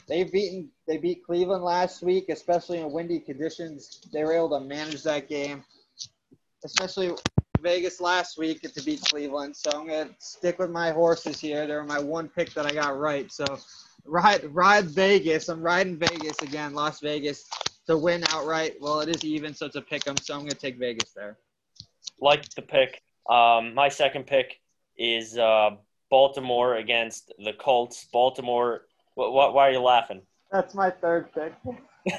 They've 0.09 0.31
beaten. 0.31 0.71
They 0.89 0.97
beat 0.97 1.25
Cleveland 1.25 1.63
last 1.63 2.03
week, 2.03 2.29
especially 2.29 2.79
in 2.79 2.91
windy 2.91 3.21
conditions. 3.21 4.01
They 4.13 4.25
were 4.25 4.33
able 4.33 4.59
to 4.59 4.65
manage 4.65 5.05
that 5.05 5.29
game, 5.29 5.63
especially 6.65 7.13
Vegas 7.61 8.01
last 8.01 8.39
week 8.39 8.63
to 8.63 8.83
beat 8.83 9.01
Cleveland. 9.03 9.55
So 9.55 9.71
I'm 9.73 9.87
gonna 9.87 10.11
stick 10.19 10.59
with 10.59 10.71
my 10.71 10.91
horses 10.91 11.39
here. 11.39 11.67
They're 11.67 11.85
my 11.85 12.01
one 12.01 12.29
pick 12.29 12.53
that 12.55 12.67
I 12.67 12.73
got 12.73 12.99
right. 12.99 13.31
So 13.31 13.45
ride 14.05 14.45
ride 14.53 14.87
Vegas. 14.87 15.49
I'm 15.49 15.63
riding 15.63 15.97
Vegas 15.97 16.43
again. 16.43 16.75
Las 16.75 16.99
Vegas 17.01 17.49
to 17.87 17.97
win 17.97 18.25
outright. 18.31 18.75
Well, 18.81 19.01
it 19.01 19.09
is 19.09 19.25
even, 19.25 19.55
so 19.55 19.67
it's 19.67 19.77
a 19.77 19.83
pick 19.83 20.09
'em. 20.09 20.17
So 20.17 20.35
I'm 20.35 20.41
gonna 20.41 20.55
take 20.55 20.79
Vegas 20.79 21.13
there. 21.13 21.39
Like 22.21 22.49
the 22.51 22.63
pick. 22.63 23.03
Um, 23.29 23.75
my 23.75 23.89
second 23.89 24.27
pick 24.27 24.61
is 24.97 25.39
uh, 25.39 25.71
Baltimore 26.11 26.77
against 26.77 27.33
the 27.39 27.53
Colts. 27.53 28.07
Baltimore. 28.13 28.87
Wh- 29.17 29.31
wh- 29.31 29.55
why 29.55 29.69
are 29.69 29.73
you 29.73 29.81
laughing? 29.81 30.23
That's 30.51 30.75
my 30.75 30.91
third 30.91 31.29
pick. 31.33 31.55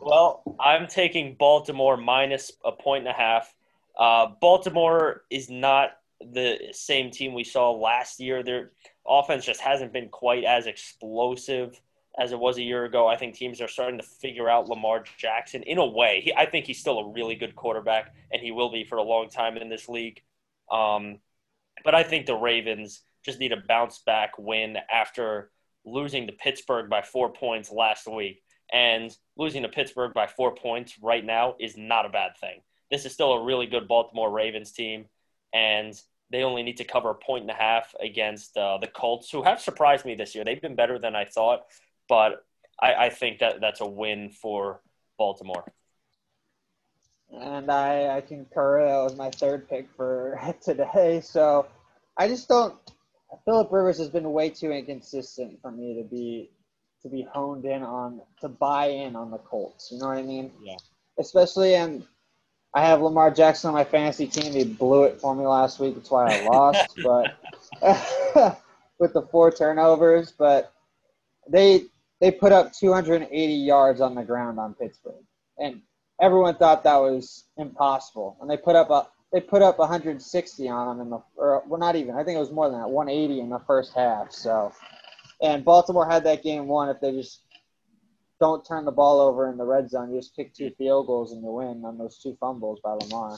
well, 0.00 0.42
I'm 0.60 0.86
taking 0.86 1.34
Baltimore 1.38 1.96
minus 1.96 2.52
a 2.64 2.72
point 2.72 3.06
and 3.06 3.14
a 3.14 3.18
half. 3.18 3.52
Uh, 3.98 4.28
Baltimore 4.40 5.22
is 5.30 5.50
not 5.50 5.96
the 6.20 6.58
same 6.72 7.10
team 7.10 7.34
we 7.34 7.44
saw 7.44 7.72
last 7.72 8.20
year. 8.20 8.42
Their 8.42 8.70
offense 9.06 9.44
just 9.44 9.60
hasn't 9.60 9.92
been 9.92 10.08
quite 10.08 10.44
as 10.44 10.66
explosive 10.66 11.80
as 12.18 12.32
it 12.32 12.38
was 12.38 12.58
a 12.58 12.62
year 12.62 12.84
ago. 12.84 13.06
I 13.06 13.16
think 13.16 13.34
teams 13.34 13.60
are 13.60 13.68
starting 13.68 13.98
to 13.98 14.06
figure 14.06 14.48
out 14.48 14.68
Lamar 14.68 15.04
Jackson 15.16 15.62
in 15.62 15.78
a 15.78 15.86
way. 15.86 16.20
He, 16.24 16.34
I 16.34 16.46
think 16.46 16.66
he's 16.66 16.80
still 16.80 16.98
a 16.98 17.12
really 17.12 17.36
good 17.36 17.54
quarterback, 17.54 18.14
and 18.32 18.42
he 18.42 18.50
will 18.50 18.72
be 18.72 18.84
for 18.84 18.98
a 18.98 19.02
long 19.02 19.28
time 19.28 19.56
in 19.56 19.68
this 19.68 19.88
league. 19.88 20.20
Um, 20.70 21.18
but 21.84 21.94
I 21.94 22.02
think 22.02 22.26
the 22.26 22.34
Ravens 22.34 23.02
just 23.24 23.38
need 23.38 23.52
a 23.52 23.62
bounce 23.68 24.00
back 24.04 24.32
win 24.38 24.78
after 24.92 25.50
losing 25.84 26.26
to 26.26 26.32
Pittsburgh 26.32 26.90
by 26.90 27.02
four 27.02 27.32
points 27.32 27.70
last 27.70 28.06
week. 28.10 28.42
And 28.70 29.16
losing 29.36 29.62
to 29.62 29.68
Pittsburgh 29.68 30.12
by 30.12 30.26
four 30.26 30.54
points 30.54 30.94
right 31.02 31.24
now 31.24 31.54
is 31.58 31.76
not 31.78 32.04
a 32.04 32.10
bad 32.10 32.32
thing. 32.38 32.60
This 32.90 33.06
is 33.06 33.12
still 33.12 33.32
a 33.32 33.44
really 33.44 33.66
good 33.66 33.88
Baltimore 33.88 34.30
Ravens 34.30 34.72
team, 34.72 35.06
and 35.54 35.98
they 36.30 36.42
only 36.42 36.62
need 36.62 36.76
to 36.78 36.84
cover 36.84 37.10
a 37.10 37.14
point 37.14 37.42
and 37.42 37.50
a 37.50 37.54
half 37.54 37.94
against 38.00 38.56
uh, 38.56 38.76
the 38.78 38.86
Colts, 38.86 39.30
who 39.30 39.42
have 39.42 39.60
surprised 39.60 40.04
me 40.04 40.14
this 40.14 40.34
year. 40.34 40.44
They've 40.44 40.60
been 40.60 40.74
better 40.74 40.98
than 40.98 41.16
I 41.16 41.24
thought, 41.24 41.62
but 42.08 42.44
I, 42.80 42.94
I 42.94 43.08
think 43.10 43.40
that 43.40 43.60
that's 43.60 43.80
a 43.80 43.86
win 43.86 44.30
for 44.30 44.80
Baltimore. 45.18 45.72
And 47.30 47.70
I, 47.70 48.16
I 48.16 48.20
concur. 48.22 48.86
That 48.86 49.02
was 49.02 49.16
my 49.16 49.30
third 49.30 49.68
pick 49.68 49.88
for 49.96 50.38
today. 50.62 51.20
So 51.20 51.66
I 52.16 52.28
just 52.28 52.48
don't. 52.48 52.74
Philip 53.44 53.70
Rivers 53.70 53.98
has 53.98 54.08
been 54.08 54.32
way 54.32 54.48
too 54.48 54.70
inconsistent 54.72 55.60
for 55.60 55.70
me 55.70 55.94
to 55.94 56.08
be 56.08 56.50
to 57.02 57.08
be 57.08 57.26
honed 57.32 57.64
in 57.64 57.82
on 57.82 58.20
to 58.40 58.48
buy 58.48 58.86
in 58.86 59.14
on 59.14 59.30
the 59.30 59.38
Colts. 59.38 59.90
You 59.92 59.98
know 59.98 60.08
what 60.08 60.18
I 60.18 60.22
mean? 60.22 60.50
Yeah. 60.62 60.76
Especially 61.18 61.74
and 61.74 62.06
I 62.74 62.82
have 62.86 63.00
Lamar 63.00 63.30
Jackson 63.30 63.68
on 63.68 63.74
my 63.74 63.84
fantasy 63.84 64.26
team. 64.26 64.52
He 64.52 64.64
blew 64.64 65.04
it 65.04 65.20
for 65.20 65.34
me 65.34 65.46
last 65.46 65.78
week. 65.80 65.94
That's 65.94 66.10
why 66.10 66.38
I 66.38 66.44
lost. 66.44 66.98
but 67.02 67.38
with 68.98 69.12
the 69.12 69.22
four 69.30 69.50
turnovers, 69.50 70.32
but 70.32 70.72
they 71.48 71.84
they 72.20 72.30
put 72.30 72.52
up 72.52 72.72
280 72.72 73.52
yards 73.52 74.00
on 74.00 74.14
the 74.14 74.24
ground 74.24 74.58
on 74.58 74.74
Pittsburgh, 74.74 75.24
and 75.58 75.82
everyone 76.20 76.56
thought 76.56 76.84
that 76.84 76.96
was 76.96 77.44
impossible. 77.56 78.36
And 78.40 78.50
they 78.50 78.56
put 78.56 78.76
up 78.76 78.90
a 78.90 79.08
they 79.32 79.40
put 79.40 79.60
up 79.60 79.78
160 79.78 80.68
on 80.68 80.98
them 80.98 81.06
in 81.06 81.10
the 81.10 81.22
or 81.36 81.62
well 81.66 81.80
not 81.80 81.96
even 81.96 82.14
I 82.14 82.24
think 82.24 82.36
it 82.36 82.40
was 82.40 82.52
more 82.52 82.70
than 82.70 82.80
that 82.80 82.90
180 82.90 83.40
in 83.40 83.50
the 83.50 83.60
first 83.66 83.92
half. 83.94 84.32
So, 84.32 84.72
and 85.42 85.64
Baltimore 85.64 86.08
had 86.08 86.24
that 86.24 86.42
game 86.42 86.66
won 86.66 86.88
if 86.88 87.00
they 87.00 87.12
just 87.12 87.42
don't 88.40 88.64
turn 88.64 88.84
the 88.84 88.92
ball 88.92 89.20
over 89.20 89.50
in 89.50 89.58
the 89.58 89.64
red 89.64 89.90
zone. 89.90 90.12
You 90.12 90.18
just 90.18 90.34
kick 90.34 90.54
two 90.54 90.70
field 90.78 91.06
goals 91.06 91.32
and 91.32 91.42
you 91.42 91.50
win 91.50 91.82
on 91.84 91.98
those 91.98 92.18
two 92.18 92.36
fumbles 92.40 92.80
by 92.82 92.92
Lamar. 92.92 93.36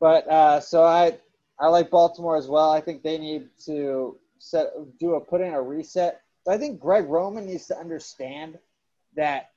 But 0.00 0.28
uh, 0.28 0.60
so 0.60 0.84
I 0.84 1.18
I 1.58 1.68
like 1.68 1.90
Baltimore 1.90 2.36
as 2.36 2.46
well. 2.46 2.70
I 2.70 2.80
think 2.80 3.02
they 3.02 3.18
need 3.18 3.48
to 3.66 4.18
set 4.38 4.68
do 5.00 5.14
a 5.14 5.20
put 5.20 5.40
in 5.40 5.54
a 5.54 5.62
reset. 5.62 6.22
I 6.48 6.58
think 6.58 6.80
Greg 6.80 7.06
Roman 7.06 7.46
needs 7.46 7.66
to 7.66 7.76
understand 7.76 8.58
that 9.16 9.50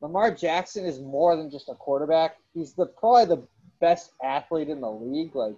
Lamar 0.00 0.30
Jackson 0.32 0.84
is 0.84 1.00
more 1.00 1.36
than 1.36 1.50
just 1.50 1.68
a 1.68 1.74
quarterback. 1.74 2.36
He's 2.54 2.72
the 2.72 2.86
probably 2.86 3.24
the 3.36 3.42
best 3.80 4.12
athlete 4.22 4.68
in 4.68 4.80
the 4.80 4.90
league. 4.90 5.34
Like, 5.34 5.56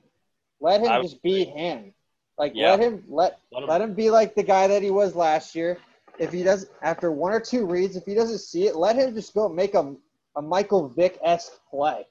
let 0.60 0.80
him 0.80 1.02
just 1.02 1.22
beat 1.22 1.48
him. 1.48 1.92
Like, 2.38 2.52
Yeah. 2.54 2.70
let 2.70 2.80
him 2.80 3.04
let 3.08 3.38
Let 3.52 3.62
him- 3.62 3.68
let 3.68 3.80
him 3.82 3.94
be 3.94 4.10
like 4.10 4.34
the 4.34 4.42
guy 4.42 4.66
that 4.66 4.82
he 4.82 4.90
was 4.90 5.14
last 5.14 5.54
year. 5.54 5.78
If 6.18 6.32
he 6.32 6.42
does 6.42 6.68
after 6.82 7.12
one 7.12 7.32
or 7.32 7.40
two 7.40 7.66
reads, 7.66 7.96
if 7.96 8.04
he 8.04 8.14
doesn't 8.14 8.38
see 8.38 8.66
it, 8.66 8.76
let 8.76 8.96
him 8.96 9.14
just 9.14 9.34
go 9.34 9.48
make 9.48 9.74
a 9.74 9.94
a 10.36 10.42
Michael 10.42 10.88
Vick 10.88 11.18
esque 11.22 11.52
play. 11.68 12.06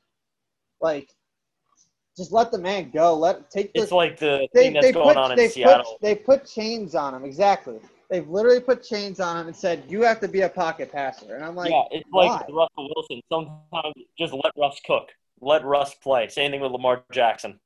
Like, 0.82 1.10
just 2.18 2.32
let 2.32 2.52
the 2.52 2.58
man 2.58 2.92
go. 2.92 3.16
Let 3.16 3.50
take 3.50 3.74
the 3.74 3.82
It's 3.82 3.92
like 3.92 4.18
the 4.20 4.48
they, 4.54 4.64
thing 4.64 4.74
that's 4.74 4.88
they 4.88 4.92
going 4.92 5.08
put, 5.08 5.18
on 5.18 5.40
in 5.40 5.50
Seattle. 5.50 5.94
Put, 5.94 6.02
they 6.02 6.16
put 6.16 6.46
chains 6.46 6.96
on 6.96 7.16
him. 7.16 7.24
Exactly. 7.24 7.80
They've 8.10 8.28
literally 8.28 8.60
put 8.60 8.84
chains 8.84 9.20
on 9.20 9.38
him 9.38 9.48
and 9.48 9.56
said, 9.56 9.84
"You 9.88 10.02
have 10.02 10.20
to 10.22 10.28
be 10.28 10.42
a 10.42 10.50
pocket 10.50 10.92
passer." 10.92 11.36
And 11.36 11.46
I'm 11.46 11.56
like, 11.56 11.70
yeah, 11.70 11.84
it's 11.92 12.10
like 12.12 12.30
why? 12.30 12.46
Russell 12.50 12.92
Wilson. 12.96 13.22
Sometimes 13.32 13.94
just 14.18 14.34
let 14.34 14.52
Russ 14.58 14.80
cook. 14.86 15.10
Let 15.42 15.64
Russ 15.64 15.94
play. 15.94 16.28
Same 16.28 16.52
thing 16.52 16.62
with 16.62 16.72
Lamar 16.72 17.04
Jackson. 17.12 17.60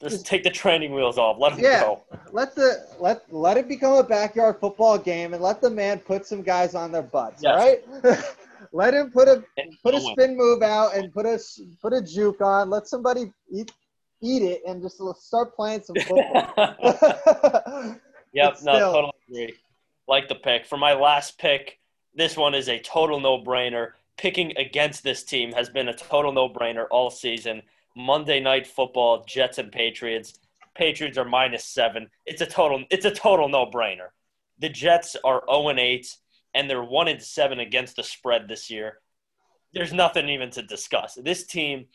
Just 0.00 0.24
take 0.24 0.44
the 0.44 0.50
training 0.50 0.94
wheels 0.94 1.18
off. 1.18 1.36
Let 1.38 1.52
him 1.52 1.64
Yeah. 1.64 1.80
go. 1.80 2.02
let 2.32 2.54
the 2.54 2.86
let 3.00 3.30
let 3.32 3.56
it 3.56 3.68
become 3.68 3.94
a 3.94 4.04
backyard 4.04 4.58
football 4.60 4.96
game 4.96 5.34
and 5.34 5.42
let 5.42 5.60
the 5.60 5.68
man 5.68 5.98
put 5.98 6.24
some 6.24 6.42
guys 6.42 6.74
on 6.74 6.92
their 6.92 7.02
butts. 7.02 7.44
All 7.44 7.56
right. 7.56 7.84
let 8.72 8.94
him 8.94 9.10
put 9.10 9.28
a 9.28 9.42
put 9.82 9.94
a 9.94 10.00
spin 10.00 10.36
move 10.36 10.62
out 10.62 10.94
and 10.94 11.12
put 11.12 11.26
a 11.26 11.38
put 11.82 11.92
a 11.92 12.00
juke 12.00 12.40
on. 12.40 12.70
Let 12.70 12.86
somebody 12.86 13.32
eat 13.50 13.72
eat 14.22 14.42
it 14.42 14.62
and 14.66 14.80
just 14.80 15.02
start 15.20 15.54
playing 15.56 15.82
some 15.82 15.96
football. 15.96 17.96
Yep, 18.32 18.58
no, 18.62 18.74
still. 18.74 18.92
totally 18.92 19.12
agree. 19.28 19.54
Like 20.10 20.26
the 20.26 20.34
pick. 20.34 20.66
For 20.66 20.76
my 20.76 20.94
last 20.94 21.38
pick, 21.38 21.78
this 22.16 22.36
one 22.36 22.52
is 22.52 22.68
a 22.68 22.80
total 22.80 23.20
no 23.20 23.38
brainer. 23.38 23.92
Picking 24.18 24.52
against 24.58 25.04
this 25.04 25.22
team 25.22 25.52
has 25.52 25.70
been 25.70 25.86
a 25.86 25.94
total 25.94 26.32
no 26.32 26.48
brainer 26.48 26.86
all 26.90 27.10
season. 27.10 27.62
Monday 27.96 28.40
night 28.40 28.66
football, 28.66 29.24
Jets 29.24 29.58
and 29.58 29.70
Patriots. 29.70 30.40
Patriots 30.74 31.16
are 31.16 31.24
minus 31.24 31.64
seven. 31.64 32.10
It's 32.26 32.42
a 32.42 32.46
total 32.46 32.82
it's 32.90 33.04
a 33.04 33.12
total 33.12 33.48
no 33.48 33.66
brainer. 33.66 34.08
The 34.58 34.68
Jets 34.68 35.14
are 35.22 35.44
0 35.48 35.68
and 35.68 35.78
8, 35.78 36.16
and 36.54 36.68
they're 36.68 36.82
1 36.82 37.06
and 37.06 37.22
7 37.22 37.60
against 37.60 37.94
the 37.94 38.02
spread 38.02 38.48
this 38.48 38.68
year. 38.68 38.98
There's 39.72 39.92
nothing 39.92 40.28
even 40.28 40.50
to 40.50 40.62
discuss. 40.62 41.14
This 41.22 41.46
team, 41.46 41.86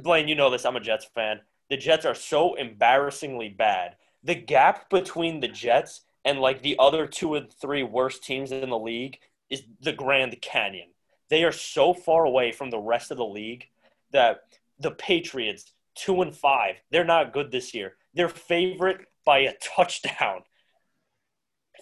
Blaine, 0.00 0.28
you 0.28 0.36
know 0.36 0.48
this, 0.48 0.64
I'm 0.64 0.76
a 0.76 0.80
Jets 0.80 1.06
fan. 1.12 1.40
The 1.70 1.76
Jets 1.76 2.06
are 2.06 2.14
so 2.14 2.54
embarrassingly 2.54 3.48
bad. 3.48 3.96
The 4.22 4.36
gap 4.36 4.88
between 4.90 5.40
the 5.40 5.48
Jets 5.48 6.02
and 6.24 6.38
like 6.40 6.62
the 6.62 6.76
other 6.78 7.06
two 7.06 7.34
and 7.34 7.52
three 7.52 7.82
worst 7.82 8.22
teams 8.24 8.52
in 8.52 8.70
the 8.70 8.78
league 8.78 9.18
is 9.50 9.62
the 9.80 9.92
Grand 9.92 10.40
Canyon. 10.40 10.88
They 11.30 11.44
are 11.44 11.52
so 11.52 11.94
far 11.94 12.24
away 12.24 12.52
from 12.52 12.70
the 12.70 12.78
rest 12.78 13.10
of 13.10 13.16
the 13.16 13.24
league 13.24 13.66
that 14.12 14.42
the 14.78 14.90
Patriots, 14.90 15.72
two 15.94 16.22
and 16.22 16.34
five, 16.34 16.76
they're 16.90 17.04
not 17.04 17.32
good 17.32 17.50
this 17.50 17.74
year. 17.74 17.96
They're 18.14 18.28
favorite 18.28 19.00
by 19.24 19.38
a 19.40 19.54
touchdown. 19.62 20.42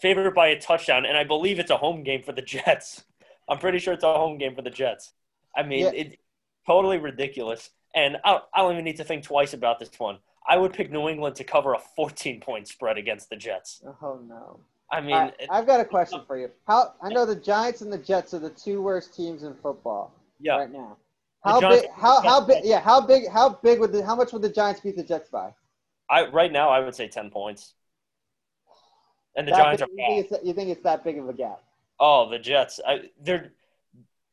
Favorite 0.01 0.34
by 0.34 0.49
a 0.49 0.61
touchdown, 0.61 1.05
and 1.05 1.16
I 1.16 1.24
believe 1.24 1.59
it's 1.59 1.70
a 1.70 1.76
home 1.76 2.03
game 2.05 2.22
for 2.22 2.32
the 2.32 2.43
Jets. 2.43 3.05
I'm 3.49 3.59
pretty 3.59 3.78
sure 3.80 3.93
it's 3.93 4.05
a 4.05 4.12
home 4.14 4.38
game 4.38 4.55
for 4.55 4.62
the 4.62 4.70
Jets. 4.70 5.12
I 5.55 5.62
mean, 5.64 5.86
Yeah. 5.86 5.93
it's 5.95 6.16
totally 6.66 6.99
ridiculous. 6.99 7.70
And 7.95 8.16
I, 8.24 8.38
I 8.55 8.62
don't 8.62 8.72
even 8.72 8.84
need 8.84 8.99
to 8.99 9.05
think 9.05 9.24
twice 9.24 9.53
about 9.53 9.80
this 9.80 9.91
one. 9.99 10.18
I 10.51 10.57
would 10.57 10.72
pick 10.72 10.90
New 10.90 11.09
England 11.09 11.36
to 11.36 11.44
cover 11.44 11.74
a 11.74 11.78
14 11.78 12.40
point 12.40 12.66
spread 12.66 12.98
against 12.98 13.30
the 13.30 13.36
Jets. 13.36 13.82
oh 14.03 14.18
no. 14.26 14.59
I 14.92 15.01
mean, 15.01 15.16
it- 15.38 15.48
I've 15.48 15.66
got 15.66 15.78
a 15.78 15.84
question 15.84 16.20
for 16.26 16.36
you. 16.36 16.51
How 16.66 16.94
I 17.01 17.09
know 17.09 17.24
the 17.24 17.36
Giants 17.36 17.80
and 17.80 17.92
the 17.92 17.98
Jets 17.98 18.34
are 18.34 18.40
the 18.40 18.51
two 18.51 18.82
worst 18.82 19.14
teams 19.14 19.44
in 19.44 19.55
football 19.55 20.12
yeah, 20.40 20.57
right 20.57 20.72
now. 20.72 20.96
How 21.44 21.61
Giants- 21.61 21.82
big? 21.82 21.90
How 21.92 22.20
how 22.20 22.40
big? 22.44 22.64
Yeah, 22.64 22.80
how 22.80 23.01
big? 23.01 23.28
How 23.28 23.48
big 23.51 23.78
would 23.78 23.92
the? 23.92 24.05
How 24.05 24.16
much 24.16 24.32
would 24.32 24.42
the 24.42 24.48
Giants 24.51 24.80
beat 24.80 24.96
the 24.96 25.05
Jets 25.05 25.28
by? 25.30 25.55
I 26.11 26.26
right 26.26 26.51
now 26.51 26.68
I 26.70 26.80
would 26.80 26.94
say 26.96 27.07
10 27.07 27.30
points. 27.30 27.74
and 29.36 29.46
the 29.46 29.53
That 29.53 29.62
Giants 29.62 29.82
are 29.82 29.86
big- 29.86 30.16
you, 30.16 30.22
think 30.24 30.44
you 30.44 30.53
think 30.53 30.70
it's 30.70 30.82
that 30.82 31.05
big 31.05 31.18
of 31.18 31.28
a 31.28 31.32
gap? 31.32 31.62
Oh, 32.01 32.28
the 32.28 32.38
Jets. 32.40 32.80
I, 32.84 33.11
they're. 33.20 33.53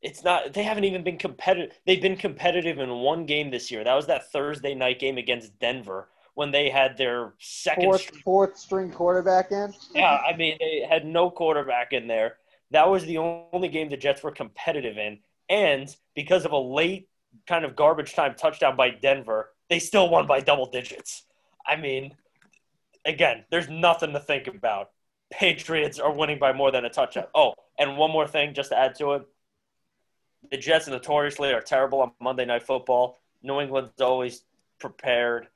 It's 0.02 0.24
not. 0.24 0.54
They 0.54 0.64
haven't 0.64 0.84
even 0.84 1.04
been 1.04 1.18
competitive. 1.18 1.78
They've 1.86 2.02
been 2.02 2.18
competitive 2.18 2.78
in 2.80 2.90
one 2.90 3.26
game 3.26 3.50
this 3.50 3.72
year. 3.72 3.84
That 3.84 3.96
was 3.96 4.08
that 4.08 4.32
Thursday 4.32 4.76
night 4.76 5.00
game 5.00 5.18
against 5.18 5.58
Denver 5.60 6.10
when 6.36 6.52
they 6.52 6.70
had 6.70 6.98
their 6.98 7.34
second. 7.40 7.84
Fourth, 7.84 8.02
string- 8.02 8.22
fourth 8.22 8.58
string 8.58 8.92
quarterback 8.92 9.52
in. 9.52 9.74
yeah, 9.96 10.18
I 10.28 10.36
mean 10.36 10.58
they 10.60 10.86
had 10.88 11.06
no 11.06 11.32
quarterback 11.32 11.94
in 11.94 12.08
there. 12.08 12.38
That 12.72 12.90
was 12.90 13.06
the 13.06 13.18
only 13.18 13.70
game 13.70 13.90
the 13.90 13.98
Jets 13.98 14.22
were 14.22 14.32
competitive 14.32 14.98
in, 14.98 15.20
and 15.50 15.94
because 16.16 16.46
of 16.46 16.52
a 16.52 16.58
late 16.60 17.10
kind 17.48 17.66
of 17.66 17.76
garbage 17.76 18.14
time 18.14 18.36
touchdown 18.36 18.76
by 18.76 18.92
Denver, 18.92 19.52
they 19.70 19.80
still 19.80 20.10
won 20.10 20.28
by 20.28 20.42
double 20.42 20.70
digits. 20.70 21.24
I 21.66 21.76
mean, 21.76 22.14
again, 23.04 23.46
there's 23.50 23.70
nothing 23.70 24.14
to 24.14 24.20
think 24.20 24.48
about. 24.48 24.92
Patriots 25.32 26.00
are 26.00 26.12
winning 26.14 26.40
by 26.40 26.54
more 26.54 26.72
than 26.72 26.86
a 26.86 26.90
touchdown. 26.90 27.26
Oh, 27.36 27.54
and 27.80 27.98
one 27.98 28.12
more 28.12 28.28
thing 28.28 28.54
just 28.54 28.70
to 28.70 28.78
add 28.78 28.96
to 28.96 29.14
it. 29.14 29.28
The 30.52 30.58
Jets 30.58 30.88
notoriously 30.88 31.52
are 31.52 31.62
terrible 31.62 32.02
on 32.02 32.12
Monday 32.22 32.46
Night 32.46 32.64
Football. 32.64 33.20
New 33.44 33.60
England's 33.60 34.02
always 34.02 34.44
prepared. 34.80 35.48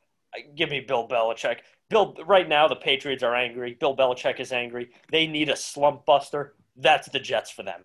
Give 0.55 0.69
me 0.69 0.79
Bill 0.79 1.07
Belichick. 1.07 1.59
Bill, 1.89 2.15
right 2.25 2.47
now 2.47 2.67
the 2.67 2.75
Patriots 2.75 3.23
are 3.23 3.35
angry. 3.35 3.75
Bill 3.79 3.95
Belichick 3.95 4.39
is 4.39 4.51
angry. 4.51 4.91
They 5.11 5.27
need 5.27 5.49
a 5.49 5.55
slump 5.55 6.05
buster. 6.05 6.55
That's 6.77 7.09
the 7.09 7.19
Jets 7.19 7.51
for 7.51 7.63
them. 7.63 7.81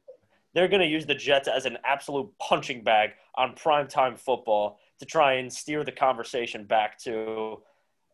They're 0.55 0.69
going 0.69 0.81
to 0.81 0.89
use 0.89 1.05
the 1.05 1.15
Jets 1.15 1.49
as 1.49 1.67
an 1.67 1.77
absolute 1.85 2.31
punching 2.39 2.83
bag 2.83 3.11
on 3.35 3.55
primetime 3.55 4.19
football 4.19 4.79
to 5.01 5.05
try 5.05 5.35
and 5.35 5.53
steer 5.53 5.85
the 5.85 5.93
conversation 5.93 6.65
back 6.65 6.99
to, 7.01 7.63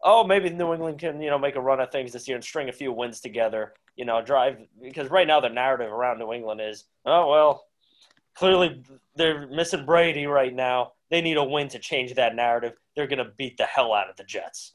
oh, 0.03 0.24
maybe 0.24 0.51
New 0.51 0.72
England 0.72 0.99
can 0.99 1.20
you 1.20 1.30
know 1.30 1.38
make 1.38 1.57
a 1.57 1.61
run 1.61 1.80
at 1.80 1.93
things 1.93 2.12
this 2.12 2.26
year 2.26 2.36
and 2.36 2.45
string 2.45 2.68
a 2.68 2.72
few 2.72 2.93
wins 2.93 3.20
together. 3.20 3.74
You 3.97 4.07
know, 4.07 4.22
drive 4.22 4.57
because 4.82 5.11
right 5.11 5.26
now 5.26 5.38
the 5.40 5.51
narrative 5.51 5.93
around 5.93 6.18
New 6.18 6.32
England 6.32 6.61
is, 6.61 6.84
oh 7.05 7.28
well, 7.30 7.66
clearly 8.35 8.83
they're 9.16 9.47
missing 9.47 9.85
Brady 9.85 10.26
right 10.26 10.55
now. 10.55 10.93
They 11.11 11.20
need 11.20 11.37
a 11.37 11.45
win 11.45 11.68
to 11.68 11.78
change 11.78 12.14
that 12.14 12.35
narrative. 12.35 12.72
They're 12.97 13.07
going 13.07 13.18
to 13.18 13.33
beat 13.37 13.57
the 13.57 13.64
hell 13.64 13.93
out 13.93 14.09
of 14.09 14.16
the 14.16 14.24
Jets. 14.24 14.74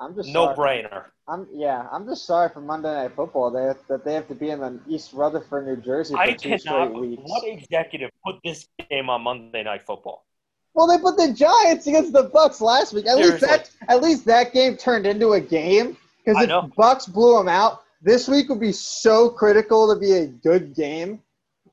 I'm 0.00 0.14
just 0.14 0.30
No 0.30 0.54
brainer. 0.54 1.04
I'm 1.28 1.46
yeah. 1.52 1.86
I'm 1.92 2.06
just 2.06 2.24
sorry 2.24 2.48
for 2.48 2.62
Monday 2.62 2.92
Night 2.92 3.12
Football. 3.14 3.50
They 3.50 3.70
that 3.88 4.02
they 4.04 4.14
have 4.14 4.26
to 4.28 4.34
be 4.34 4.48
in 4.48 4.60
the 4.60 4.80
East 4.88 5.12
Rutherford, 5.12 5.66
New 5.66 5.76
Jersey 5.76 6.14
for 6.14 6.20
I 6.20 6.32
two 6.32 6.56
straight 6.56 6.92
weeks. 6.92 7.22
What 7.22 7.46
executive 7.46 8.10
put 8.24 8.36
this 8.42 8.66
game 8.88 9.10
on 9.10 9.22
Monday 9.22 9.62
Night 9.62 9.82
Football? 9.82 10.24
Well, 10.72 10.86
they 10.86 10.98
put 10.98 11.18
the 11.18 11.34
Giants 11.34 11.86
against 11.86 12.12
the 12.14 12.30
Bucs 12.30 12.62
last 12.62 12.94
week. 12.94 13.06
At 13.06 13.18
least 13.18 13.40
that 13.40 13.70
at 13.88 14.02
least 14.02 14.24
that 14.24 14.54
game 14.54 14.78
turned 14.78 15.06
into 15.06 15.32
a 15.32 15.40
game 15.40 15.98
because 16.24 16.42
if 16.42 16.48
Bucs 16.48 17.12
blew 17.12 17.36
them 17.36 17.48
out, 17.48 17.82
this 18.00 18.26
week 18.26 18.48
would 18.48 18.60
be 18.60 18.72
so 18.72 19.28
critical 19.28 19.92
to 19.92 20.00
be 20.00 20.12
a 20.12 20.26
good 20.26 20.74
game. 20.74 21.20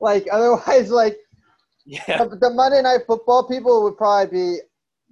Like 0.00 0.26
otherwise, 0.30 0.90
like 0.90 1.18
Yeah, 1.84 2.18
the, 2.24 2.36
the 2.36 2.50
Monday 2.50 2.82
Night 2.82 3.00
Football 3.06 3.48
people 3.48 3.82
would 3.84 3.96
probably 3.96 4.30
be 4.30 4.58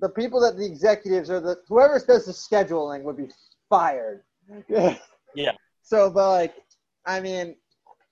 the 0.01 0.09
people 0.11 0.41
that 0.41 0.57
the 0.57 0.67
executives 0.67 1.31
or 1.31 1.41
the 1.41 1.57
whoever 1.69 1.99
does 2.07 2.27
the 2.27 2.33
scheduling 2.33 3.03
would 3.03 3.17
be 3.17 3.29
fired. 3.69 4.23
Yeah. 5.35 5.53
So, 5.83 6.09
but 6.11 6.31
like, 6.31 6.55
I 7.05 7.21
mean, 7.21 7.57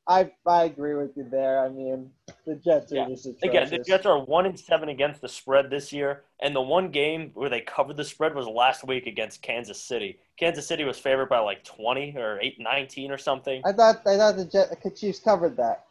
I 0.07 0.31
I 0.47 0.64
agree 0.64 0.95
with 0.95 1.16
you 1.16 1.27
there. 1.31 1.64
I 1.64 1.70
mean, 1.70 2.11
the 2.47 2.57
Jets 2.57 2.93
are 2.93 2.97
Yeah. 2.97 3.09
just 3.09 3.27
again, 3.43 3.70
the 3.70 3.79
Jets 3.79 4.05
are 4.05 4.22
one 4.22 4.45
and 4.45 4.61
seven 4.61 4.91
against 4.91 5.22
the 5.22 5.29
spread 5.29 5.70
this 5.70 5.91
year, 5.91 6.25
and 6.41 6.55
the 6.55 6.61
one 6.61 6.91
game 6.91 7.31
where 7.33 7.49
they 7.49 7.62
covered 7.62 7.97
the 7.97 8.05
spread 8.05 8.35
was 8.35 8.47
last 8.47 8.87
week 8.87 9.07
against 9.07 9.41
Kansas 9.41 9.81
City. 9.81 10.18
Kansas 10.39 10.66
City 10.66 10.85
was 10.85 10.99
favored 10.99 11.31
by 11.31 11.39
like 11.39 11.64
twenty 11.64 12.14
or 12.16 12.39
eight, 12.43 12.57
19 12.61 13.11
or 13.11 13.16
something. 13.18 13.62
I 13.64 13.72
thought 13.72 14.07
I 14.07 14.18
thought 14.18 14.37
the 14.37 14.45
Jet, 14.45 14.68
the 14.83 14.91
Chiefs 14.91 15.20
covered 15.20 15.57
that. 15.57 15.85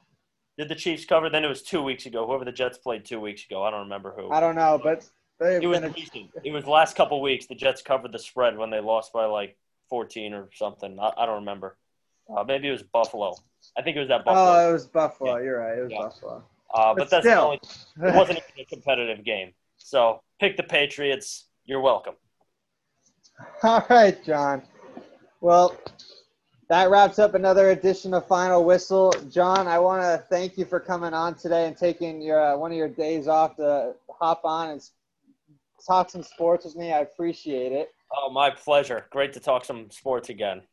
Did 0.57 0.69
the 0.69 0.75
Chiefs 0.75 1.05
cover? 1.05 1.29
Then 1.29 1.43
it 1.43 1.47
was 1.47 1.61
two 1.63 1.81
weeks 1.81 2.05
ago. 2.05 2.27
Whoever 2.27 2.45
the 2.45 2.51
Jets 2.51 2.77
played 2.77 3.05
two 3.05 3.19
weeks 3.19 3.43
ago, 3.45 3.63
I 3.63 3.71
don't 3.71 3.81
remember 3.81 4.13
who. 4.15 4.29
I 4.31 4.39
don't 4.39 4.55
know, 4.55 4.79
but 4.81 5.03
It 5.41 5.65
was 5.67 5.79
been 5.79 5.89
a. 5.89 6.29
It 6.43 6.51
was 6.51 6.65
last 6.67 6.95
couple 6.95 7.21
weeks. 7.21 7.47
The 7.47 7.55
Jets 7.55 7.81
covered 7.81 8.11
the 8.11 8.19
spread 8.19 8.57
when 8.57 8.69
they 8.69 8.79
lost 8.79 9.11
by 9.13 9.25
like 9.25 9.57
14 9.89 10.33
or 10.33 10.49
something. 10.53 10.99
I, 10.99 11.11
I 11.17 11.25
don't 11.25 11.39
remember. 11.39 11.77
Uh, 12.29 12.43
maybe 12.43 12.67
it 12.67 12.71
was 12.71 12.83
Buffalo. 12.83 13.35
I 13.77 13.81
think 13.81 13.97
it 13.97 13.99
was 13.99 14.09
that 14.09 14.23
Buffalo. 14.25 14.45
Oh, 14.65 14.69
it 14.69 14.73
was 14.73 14.85
Buffalo. 14.85 15.37
You're 15.37 15.59
right. 15.59 15.77
It 15.77 15.81
was 15.83 15.91
Yeah. 15.91 16.01
Buffalo. 16.01 16.43
uh, 16.73 16.93
but 16.93 16.95
but 16.99 17.09
that's 17.09 17.25
still. 17.25 17.41
only, 17.43 17.59
it 18.01 18.15
wasn't 18.15 18.37
even 18.39 18.61
a 18.61 18.65
competitive 18.65 19.23
game. 19.25 19.53
So 19.77 20.21
pick 20.39 20.55
the 20.55 20.63
Patriots. 20.63 21.45
You're 21.65 21.81
welcome. 21.81 22.13
All 23.63 23.85
right, 23.89 24.23
John. 24.23 24.61
Well, 25.41 25.75
that 26.73 26.89
wraps 26.89 27.19
up 27.19 27.35
another 27.35 27.69
edition 27.69 28.15
of 28.15 28.25
Final 28.25 28.63
Whistle. 28.65 29.13
John, 29.29 29.67
I 29.67 29.77
want 29.77 30.01
to 30.01 30.25
thank 30.27 30.57
you 30.57 30.65
for 30.65 30.79
coming 30.79 31.13
on 31.13 31.35
today 31.35 31.67
and 31.67 31.77
taking 31.77 32.19
your 32.19 32.41
uh, 32.41 32.57
one 32.57 32.71
of 32.71 32.77
your 32.77 32.89
days 32.89 33.27
off 33.27 33.57
to 33.57 33.93
hop 34.09 34.41
on 34.43 34.69
and 34.69 34.89
talk 35.85 36.09
some 36.09 36.23
sports 36.23 36.65
with 36.65 36.75
me. 36.75 36.91
I 36.91 37.01
appreciate 37.01 37.73
it. 37.73 37.93
Oh, 38.11 38.31
my 38.31 38.49
pleasure. 38.49 39.05
Great 39.11 39.33
to 39.33 39.39
talk 39.39 39.65
some 39.65 39.91
sports 39.91 40.29
again. 40.29 40.63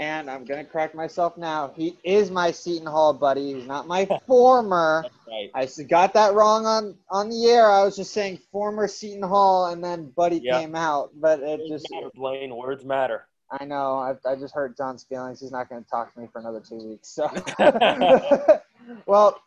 And 0.00 0.28
I'm 0.28 0.44
gonna 0.44 0.64
correct 0.64 0.96
myself 0.96 1.36
now. 1.38 1.72
He 1.76 1.96
is 2.02 2.32
my 2.32 2.50
Seton 2.50 2.88
Hall 2.88 3.12
buddy. 3.12 3.54
He's 3.54 3.66
not 3.68 3.86
my 3.86 4.04
former. 4.26 5.04
Right. 5.28 5.50
I 5.54 5.68
got 5.84 6.12
that 6.14 6.34
wrong 6.34 6.66
on 6.66 6.96
on 7.08 7.30
the 7.30 7.46
air. 7.46 7.70
I 7.70 7.84
was 7.84 7.94
just 7.94 8.12
saying 8.12 8.40
former 8.50 8.88
Seton 8.88 9.22
Hall, 9.22 9.66
and 9.66 9.82
then 9.82 10.10
Buddy 10.16 10.40
Yeah. 10.42 10.58
came 10.58 10.74
out. 10.74 11.10
But 11.14 11.38
it 11.38 11.60
Words 11.60 11.68
just 11.68 11.92
matter, 11.92 12.10
Blaine. 12.16 12.56
Words 12.56 12.84
matter. 12.84 13.27
I 13.50 13.64
know. 13.64 13.98
I, 13.98 14.14
I 14.30 14.36
just 14.36 14.54
hurt 14.54 14.76
John's 14.76 15.04
feelings. 15.04 15.40
He's 15.40 15.52
not 15.52 15.68
going 15.68 15.82
to 15.82 15.88
talk 15.88 16.12
to 16.12 16.20
me 16.20 16.28
for 16.32 16.40
another 16.40 16.60
two 16.60 16.76
weeks. 16.76 17.08
So, 17.08 17.30
well, 19.06 19.40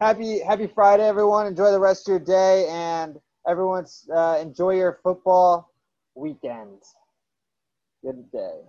happy 0.00 0.40
happy 0.40 0.66
Friday, 0.66 1.06
everyone. 1.06 1.46
Enjoy 1.46 1.70
the 1.70 1.78
rest 1.78 2.08
of 2.08 2.12
your 2.12 2.20
day, 2.20 2.66
and 2.68 3.20
everyone's 3.48 4.08
uh, 4.14 4.38
enjoy 4.40 4.76
your 4.76 4.98
football 5.02 5.72
weekend. 6.14 6.82
Good 8.04 8.30
day. 8.32 8.60